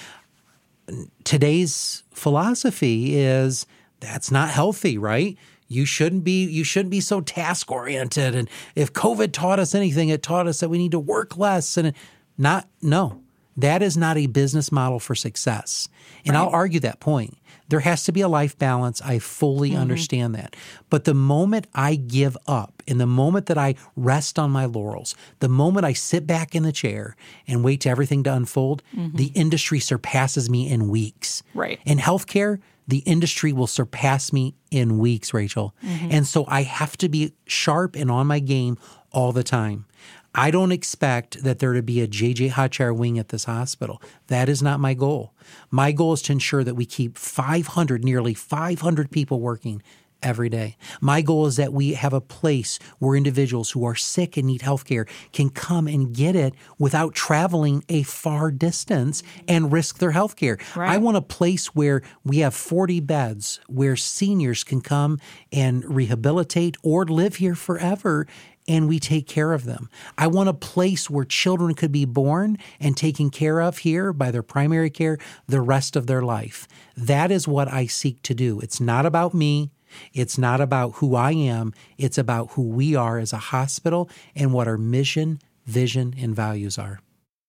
today's 1.25 2.03
philosophy 2.13 3.17
is 3.17 3.67
that's 4.01 4.31
not 4.31 4.51
healthy, 4.51 4.99
right? 4.99 5.37
You 5.69 5.87
shouldn't 5.87 6.25
be 6.25 6.45
you 6.45 6.63
shouldn't 6.63 6.91
be 6.91 7.01
so 7.01 7.21
task 7.21 7.71
oriented 7.71 8.35
and 8.35 8.51
if 8.75 8.93
COVID 8.93 9.33
taught 9.33 9.59
us 9.59 9.75
anything 9.75 10.11
it 10.11 10.23
taught 10.23 10.47
us 10.47 10.61
that 10.61 10.69
we 10.69 10.79
need 10.79 10.93
to 10.93 10.99
work 10.99 11.39
less 11.39 11.77
and 11.77 11.95
not 12.37 12.69
no. 12.83 13.21
That 13.57 13.83
is 13.83 13.97
not 13.97 14.17
a 14.17 14.27
business 14.27 14.73
model 14.73 14.99
for 14.99 15.15
success. 15.15 15.89
And 16.27 16.37
I'll 16.37 16.49
argue 16.49 16.81
that 16.81 16.99
point. 16.99 17.39
There 17.69 17.81
has 17.81 18.05
to 18.05 18.13
be 18.13 18.21
a 18.21 18.29
life 18.29 18.59
balance. 18.59 19.01
I 19.03 19.19
fully 19.19 19.71
mm-hmm. 19.71 19.81
understand 19.81 20.35
that. 20.35 20.55
But 20.91 21.05
the 21.05 21.15
moment 21.15 21.67
I 21.75 21.95
give 21.95 22.37
up 22.47 22.83
and 22.87 23.01
the 23.01 23.07
moment 23.07 23.47
that 23.47 23.59
I 23.59 23.75
rest 23.97 24.39
on 24.39 24.51
my 24.51 24.67
laurels, 24.67 25.15
the 25.41 25.49
moment 25.49 25.87
I 25.87 25.93
sit 25.93 26.27
back 26.27 26.55
in 26.55 26.63
the 26.63 26.73
chair 26.73 27.17
and 27.47 27.65
wait 27.65 27.81
to 27.83 27.89
everything 27.89 28.23
to 28.25 28.35
unfold, 28.35 28.83
mm-hmm. 28.95 29.17
the 29.17 29.33
industry 29.35 29.81
surpasses 29.81 30.51
me 30.51 30.71
in 30.71 30.89
weeks. 30.89 31.43
Right. 31.55 31.81
In 31.85 31.99
healthcare, 31.99 32.61
the 32.87 32.99
industry 32.99 33.53
will 33.53 33.67
surpass 33.67 34.33
me 34.33 34.55
in 34.71 34.99
weeks, 34.99 35.33
Rachel. 35.33 35.75
Mm-hmm. 35.83 36.09
And 36.11 36.27
so 36.27 36.45
I 36.49 36.63
have 36.63 36.97
to 36.99 37.09
be 37.09 37.33
sharp 37.47 37.97
and 37.97 38.11
on 38.11 38.27
my 38.27 38.41
game 38.41 38.77
all 39.11 39.33
the 39.33 39.45
time. 39.45 39.87
I 40.35 40.51
don't 40.51 40.73
expect 40.73 41.45
that 41.45 41.61
there 41.61 41.73
to 41.75 41.83
be 41.83 42.01
a 42.01 42.09
JJ 42.09 42.51
Hodshire 42.51 42.93
wing 42.93 43.19
at 43.19 43.29
this 43.29 43.45
hospital. 43.45 44.03
That 44.27 44.49
is 44.49 44.63
not 44.63 44.81
my 44.81 44.95
goal. 44.95 45.33
My 45.71 45.93
goal 45.93 46.15
is 46.15 46.23
to 46.23 46.33
ensure 46.33 46.65
that 46.65 46.75
we 46.75 46.87
keep 46.87 47.17
500, 47.17 48.05
nearly 48.05 48.35
500 48.35 49.11
people 49.11 49.41
working 49.41 49.83
every 50.25 50.49
day. 50.49 50.77
My 51.01 51.21
goal 51.21 51.47
is 51.47 51.57
that 51.57 51.73
we 51.73 51.93
have 51.93 52.15
a 52.15 52.21
place 52.21 52.79
where 52.99 53.15
individuals 53.15 53.73
who 53.73 53.85
are 53.85 53.95
sick 53.95 54.37
and 54.37 54.47
need 54.47 54.63
health 54.63 54.87
care 54.87 55.07
can 55.33 55.51
come 55.51 55.87
and 55.87 56.15
get 56.15 56.35
it 56.35 56.55
without 56.79 57.15
traveling 57.15 57.85
a 57.89 58.03
far 58.05 58.51
distance 58.51 59.23
and 59.47 59.71
risk 59.71 59.99
their 59.99 60.13
health 60.13 60.35
care. 60.35 60.59
I 60.75 60.97
want 60.97 61.19
a 61.19 61.23
place 61.23 61.75
where 61.75 62.03
we 62.25 62.39
have 62.39 62.55
40 62.55 63.01
beds 63.01 63.61
where 63.69 63.97
seniors 63.97 64.65
can 64.65 64.81
come 64.81 65.19
and 65.53 65.85
rehabilitate 65.85 66.77
or 66.83 67.05
live 67.05 67.37
here 67.37 67.55
forever 67.55 68.27
and 68.67 68.89
we 68.89 68.99
take 68.99 69.27
care 69.27 69.53
of 69.53 69.65
them. 69.65 69.89
I 70.17 70.27
want 70.27 70.49
a 70.49 70.55
place 70.55 71.11
where 71.11 71.25
children 71.25 71.75
could 71.75 71.93
be 71.93 72.05
born 72.05 72.59
and 72.81 72.97
taken 72.97 73.31
care 73.31 73.61
of 73.61 73.79
here 73.79 74.13
by 74.13 74.31
their 74.31 74.43
primary 74.43 74.91
care 74.91 75.19
the 75.47 75.61
rest 75.61 75.97
of 75.97 76.07
their 76.07 76.23
life. 76.23 76.67
That 76.97 77.31
is 77.31 77.47
what 77.49 77.69
I 77.69 77.87
seek 77.87 78.23
to 78.23 78.35
do. 78.35 78.61
It's 78.61 78.81
not 78.81 79.07
about 79.07 79.35
me. 79.35 79.71
It's 80.13 80.39
not 80.39 80.61
about 80.61 80.97
who 80.97 81.15
I 81.15 81.33
am. 81.33 81.73
It's 81.99 82.19
about 82.19 82.53
who 82.53 82.63
we 82.63 82.97
are 82.97 83.19
as 83.19 83.33
a 83.33 83.39
hospital 83.39 84.11
and 84.35 84.53
what 84.53 84.67
our 84.67 84.79
mission, 84.79 85.39
vision, 85.67 86.15
and 86.19 86.35
values 86.35 86.79
are. 86.79 87.01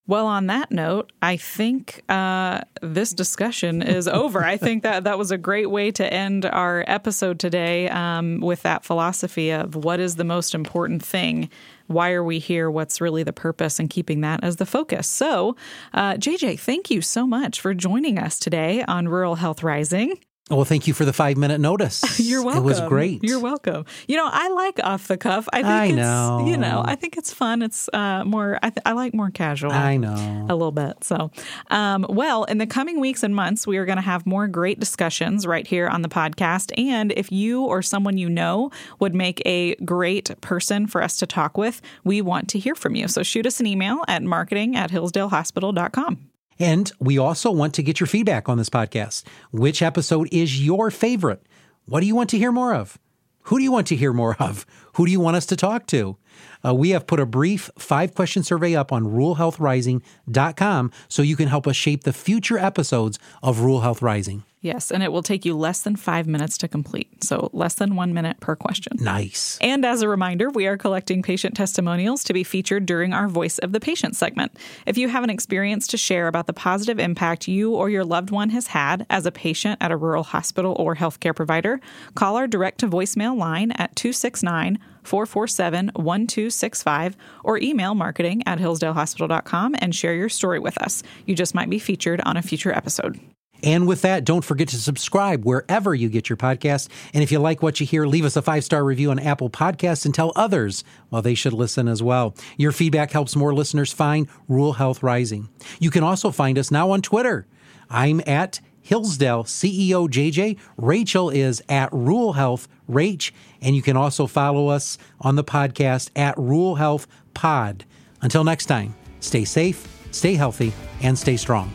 Well, 0.07 0.27
on 0.27 0.45
that 0.47 0.71
note, 0.71 1.11
I 1.23 1.35
think 1.35 2.03
uh, 2.09 2.61
this 2.83 3.11
discussion 3.11 3.81
is 3.81 4.07
over. 4.07 4.43
I 4.43 4.55
think 4.55 4.83
that 4.83 5.03
that 5.05 5.17
was 5.17 5.31
a 5.31 5.37
great 5.37 5.71
way 5.71 5.89
to 5.91 6.13
end 6.13 6.45
our 6.45 6.83
episode 6.87 7.39
today 7.39 7.89
um, 7.89 8.39
with 8.39 8.61
that 8.61 8.85
philosophy 8.85 9.49
of 9.49 9.73
what 9.73 9.99
is 9.99 10.15
the 10.15 10.23
most 10.23 10.53
important 10.53 11.03
thing. 11.03 11.49
Why 11.87 12.11
are 12.11 12.23
we 12.23 12.37
here? 12.37 12.69
What's 12.69 13.01
really 13.01 13.23
the 13.23 13.33
purpose? 13.33 13.79
And 13.79 13.89
keeping 13.89 14.21
that 14.21 14.43
as 14.43 14.57
the 14.57 14.65
focus. 14.67 15.07
So, 15.07 15.55
uh, 15.91 16.13
JJ, 16.13 16.59
thank 16.59 16.91
you 16.91 17.01
so 17.01 17.25
much 17.25 17.59
for 17.59 17.73
joining 17.73 18.19
us 18.19 18.37
today 18.37 18.83
on 18.83 19.07
Rural 19.07 19.35
Health 19.35 19.63
Rising. 19.63 20.19
Well, 20.51 20.63
thank 20.63 20.85
you 20.85 20.93
for 20.93 21.05
the 21.05 21.13
five 21.13 21.37
minute 21.37 21.59
notice. 21.59 22.19
You're 22.19 22.43
welcome. 22.43 22.61
It 22.63 22.65
was 22.67 22.79
great. 22.81 23.23
You're 23.23 23.39
welcome. 23.39 23.85
You 24.07 24.17
know, 24.17 24.29
I 24.31 24.49
like 24.49 24.79
off 24.83 25.07
the 25.07 25.17
cuff. 25.17 25.47
I 25.51 25.57
think 25.57 25.67
I 25.67 25.85
it's 25.85 25.95
know. 25.95 26.45
you 26.45 26.55
know, 26.55 26.83
I 26.85 26.93
think 26.93 27.17
it's 27.17 27.33
fun. 27.33 27.63
It's 27.63 27.89
uh, 27.93 28.23
more. 28.25 28.59
I, 28.61 28.69
th- 28.69 28.83
I 28.85 28.91
like 28.91 29.15
more 29.15 29.31
casual. 29.31 29.71
I 29.71 29.97
know. 29.97 30.45
a 30.47 30.53
little 30.53 30.71
bit. 30.71 31.03
So, 31.03 31.31
um, 31.71 32.05
well, 32.09 32.43
in 32.43 32.59
the 32.59 32.67
coming 32.67 32.99
weeks 32.99 33.23
and 33.23 33.35
months, 33.35 33.65
we 33.65 33.77
are 33.77 33.85
going 33.85 33.95
to 33.95 34.03
have 34.03 34.27
more 34.27 34.47
great 34.47 34.79
discussions 34.79 35.47
right 35.47 35.65
here 35.65 35.87
on 35.87 36.03
the 36.03 36.09
podcast. 36.09 36.71
And 36.77 37.11
if 37.13 37.31
you 37.31 37.63
or 37.65 37.81
someone 37.81 38.19
you 38.19 38.29
know 38.29 38.69
would 38.99 39.15
make 39.15 39.41
a 39.47 39.73
great 39.77 40.39
person 40.41 40.85
for 40.85 41.01
us 41.01 41.17
to 41.17 41.25
talk 41.25 41.57
with, 41.57 41.81
we 42.03 42.21
want 42.21 42.49
to 42.49 42.59
hear 42.59 42.75
from 42.75 42.93
you. 42.93 43.07
So 43.07 43.23
shoot 43.23 43.47
us 43.47 43.59
an 43.59 43.65
email 43.65 44.03
at 44.07 44.21
marketing 44.21 44.75
at 44.75 44.91
hillsdalehospital.com. 44.91 46.29
And 46.59 46.91
we 46.99 47.17
also 47.17 47.51
want 47.51 47.73
to 47.75 47.83
get 47.83 47.99
your 47.99 48.07
feedback 48.07 48.47
on 48.47 48.57
this 48.57 48.69
podcast. 48.69 49.23
Which 49.51 49.81
episode 49.81 50.29
is 50.31 50.63
your 50.63 50.89
favorite? 50.91 51.45
What 51.85 51.99
do 51.99 52.07
you 52.07 52.15
want 52.15 52.29
to 52.31 52.37
hear 52.37 52.51
more 52.51 52.73
of? 52.73 52.97
Who 53.43 53.57
do 53.57 53.63
you 53.63 53.71
want 53.71 53.87
to 53.87 53.95
hear 53.95 54.13
more 54.13 54.35
of? 54.39 54.65
Who 54.93 55.05
do 55.05 55.11
you 55.11 55.19
want 55.19 55.37
us 55.37 55.45
to 55.47 55.55
talk 55.55 55.85
to? 55.87 56.17
Uh, 56.65 56.73
we 56.73 56.89
have 56.91 57.07
put 57.07 57.19
a 57.19 57.25
brief 57.25 57.69
five 57.77 58.13
question 58.15 58.43
survey 58.43 58.75
up 58.75 58.91
on 58.91 59.05
ruralhealthrising.com 59.05 60.91
so 61.07 61.21
you 61.21 61.35
can 61.35 61.47
help 61.47 61.67
us 61.67 61.75
shape 61.75 62.03
the 62.03 62.13
future 62.13 62.57
episodes 62.57 63.19
of 63.43 63.59
Rural 63.59 63.81
Health 63.81 64.01
Rising. 64.01 64.43
Yes, 64.65 64.89
and 64.89 65.03
it 65.03 65.11
will 65.11 65.21
take 65.21 65.45
you 65.45 65.55
less 65.55 65.81
than 65.81 65.95
five 65.95 66.25
minutes 66.25 66.57
to 66.57 66.67
complete, 66.67 67.23
so 67.23 67.51
less 67.53 67.75
than 67.75 67.95
one 67.95 68.15
minute 68.15 68.39
per 68.39 68.55
question. 68.55 68.97
Nice. 68.99 69.59
And 69.61 69.85
as 69.85 70.01
a 70.01 70.09
reminder, 70.09 70.49
we 70.49 70.65
are 70.65 70.75
collecting 70.75 71.21
patient 71.21 71.55
testimonials 71.55 72.23
to 72.23 72.33
be 72.33 72.43
featured 72.43 72.87
during 72.87 73.13
our 73.13 73.27
Voice 73.27 73.59
of 73.59 73.73
the 73.73 73.79
Patient 73.79 74.15
segment. 74.15 74.57
If 74.87 74.97
you 74.97 75.07
have 75.07 75.23
an 75.23 75.29
experience 75.29 75.85
to 75.89 75.97
share 75.97 76.27
about 76.27 76.47
the 76.47 76.53
positive 76.53 76.97
impact 76.97 77.47
you 77.47 77.75
or 77.75 77.91
your 77.91 78.03
loved 78.03 78.31
one 78.31 78.49
has 78.49 78.65
had 78.65 79.05
as 79.07 79.27
a 79.27 79.31
patient 79.31 79.77
at 79.81 79.91
a 79.91 79.97
rural 79.97 80.23
hospital 80.23 80.75
or 80.79 80.95
healthcare 80.95 81.35
provider, 81.35 81.79
call 82.15 82.35
our 82.35 82.47
direct 82.47 82.79
to 82.79 82.87
voicemail 82.87 83.37
line 83.37 83.69
at 83.73 83.95
269 83.95 84.79
447 85.05 85.91
1265 85.95 87.17
or 87.43 87.57
email 87.57 87.95
marketing 87.95 88.43
at 88.45 88.59
hillsdalehospital.com 88.59 89.75
and 89.79 89.95
share 89.95 90.13
your 90.13 90.29
story 90.29 90.59
with 90.59 90.77
us. 90.81 91.03
You 91.25 91.35
just 91.35 91.55
might 91.55 91.69
be 91.69 91.79
featured 91.79 92.21
on 92.21 92.37
a 92.37 92.41
future 92.41 92.73
episode. 92.73 93.19
And 93.63 93.87
with 93.87 94.01
that, 94.03 94.25
don't 94.25 94.43
forget 94.43 94.67
to 94.69 94.77
subscribe 94.77 95.43
wherever 95.43 95.95
you 95.95 96.09
get 96.09 96.29
your 96.29 96.37
podcast. 96.37 96.89
And 97.13 97.23
if 97.23 97.31
you 97.31 97.39
like 97.39 97.63
what 97.63 97.79
you 97.79 97.85
hear, 97.85 98.05
leave 98.05 98.25
us 98.25 98.35
a 98.35 98.41
five 98.41 98.63
star 98.63 98.83
review 98.83 99.11
on 99.11 99.19
Apple 99.19 99.49
Podcasts 99.49 100.05
and 100.05 100.13
tell 100.13 100.31
others, 100.35 100.83
well, 101.09 101.21
they 101.21 101.35
should 101.35 101.53
listen 101.53 101.87
as 101.87 102.03
well. 102.03 102.35
Your 102.57 102.71
feedback 102.71 103.11
helps 103.11 103.35
more 103.35 103.53
listeners 103.53 103.91
find 103.91 104.27
Rural 104.47 104.73
Health 104.73 105.01
Rising. 105.01 105.49
You 105.79 105.89
can 105.89 106.03
also 106.03 106.31
find 106.31 106.57
us 106.57 106.69
now 106.69 106.91
on 106.91 107.01
Twitter. 107.01 107.47
I'm 107.89 108.21
at 108.27 108.59
Hillsdale 108.85 109.45
CEO 109.45 110.07
JJ. 110.07 110.57
Rachel 110.77 111.31
is 111.31 111.63
at 111.67 111.91
Rural 111.91 112.33
Health 112.33 112.67
Rach. 112.87 113.31
And 113.59 113.75
you 113.75 113.81
can 113.81 113.97
also 113.97 114.27
follow 114.27 114.67
us 114.67 114.99
on 115.19 115.35
the 115.35 115.43
podcast 115.43 116.11
at 116.15 116.37
Rural 116.37 116.75
Health 116.75 117.07
Pod. 117.33 117.83
Until 118.21 118.43
next 118.43 118.67
time, 118.67 118.93
stay 119.21 119.43
safe, 119.43 119.87
stay 120.11 120.35
healthy, 120.35 120.71
and 121.01 121.17
stay 121.17 121.35
strong. 121.35 121.73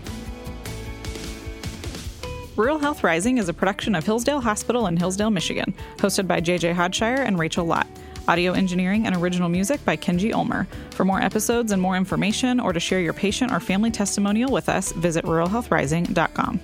Rural 2.54 2.78
Health 2.78 3.02
Rising 3.02 3.38
is 3.38 3.48
a 3.48 3.54
production 3.54 3.96
of 3.96 4.06
Hillsdale 4.06 4.40
Hospital 4.40 4.86
in 4.86 4.96
Hillsdale, 4.96 5.30
Michigan, 5.30 5.74
hosted 5.96 6.28
by 6.28 6.40
JJ 6.40 6.74
Hodshire 6.74 7.26
and 7.26 7.40
Rachel 7.40 7.64
Lott. 7.64 7.88
Audio 8.28 8.52
engineering 8.52 9.06
and 9.06 9.16
original 9.16 9.48
music 9.48 9.84
by 9.84 9.96
Kenji 9.96 10.32
Ulmer. 10.32 10.68
For 10.92 11.04
more 11.04 11.20
episodes 11.20 11.72
and 11.72 11.82
more 11.82 11.96
information, 11.96 12.60
or 12.60 12.72
to 12.72 12.78
share 12.78 13.00
your 13.00 13.14
patient 13.14 13.50
or 13.50 13.58
family 13.58 13.90
testimonial 13.90 14.52
with 14.52 14.68
us, 14.68 14.92
visit 14.92 15.24
ruralhealthrising.com. 15.24 16.60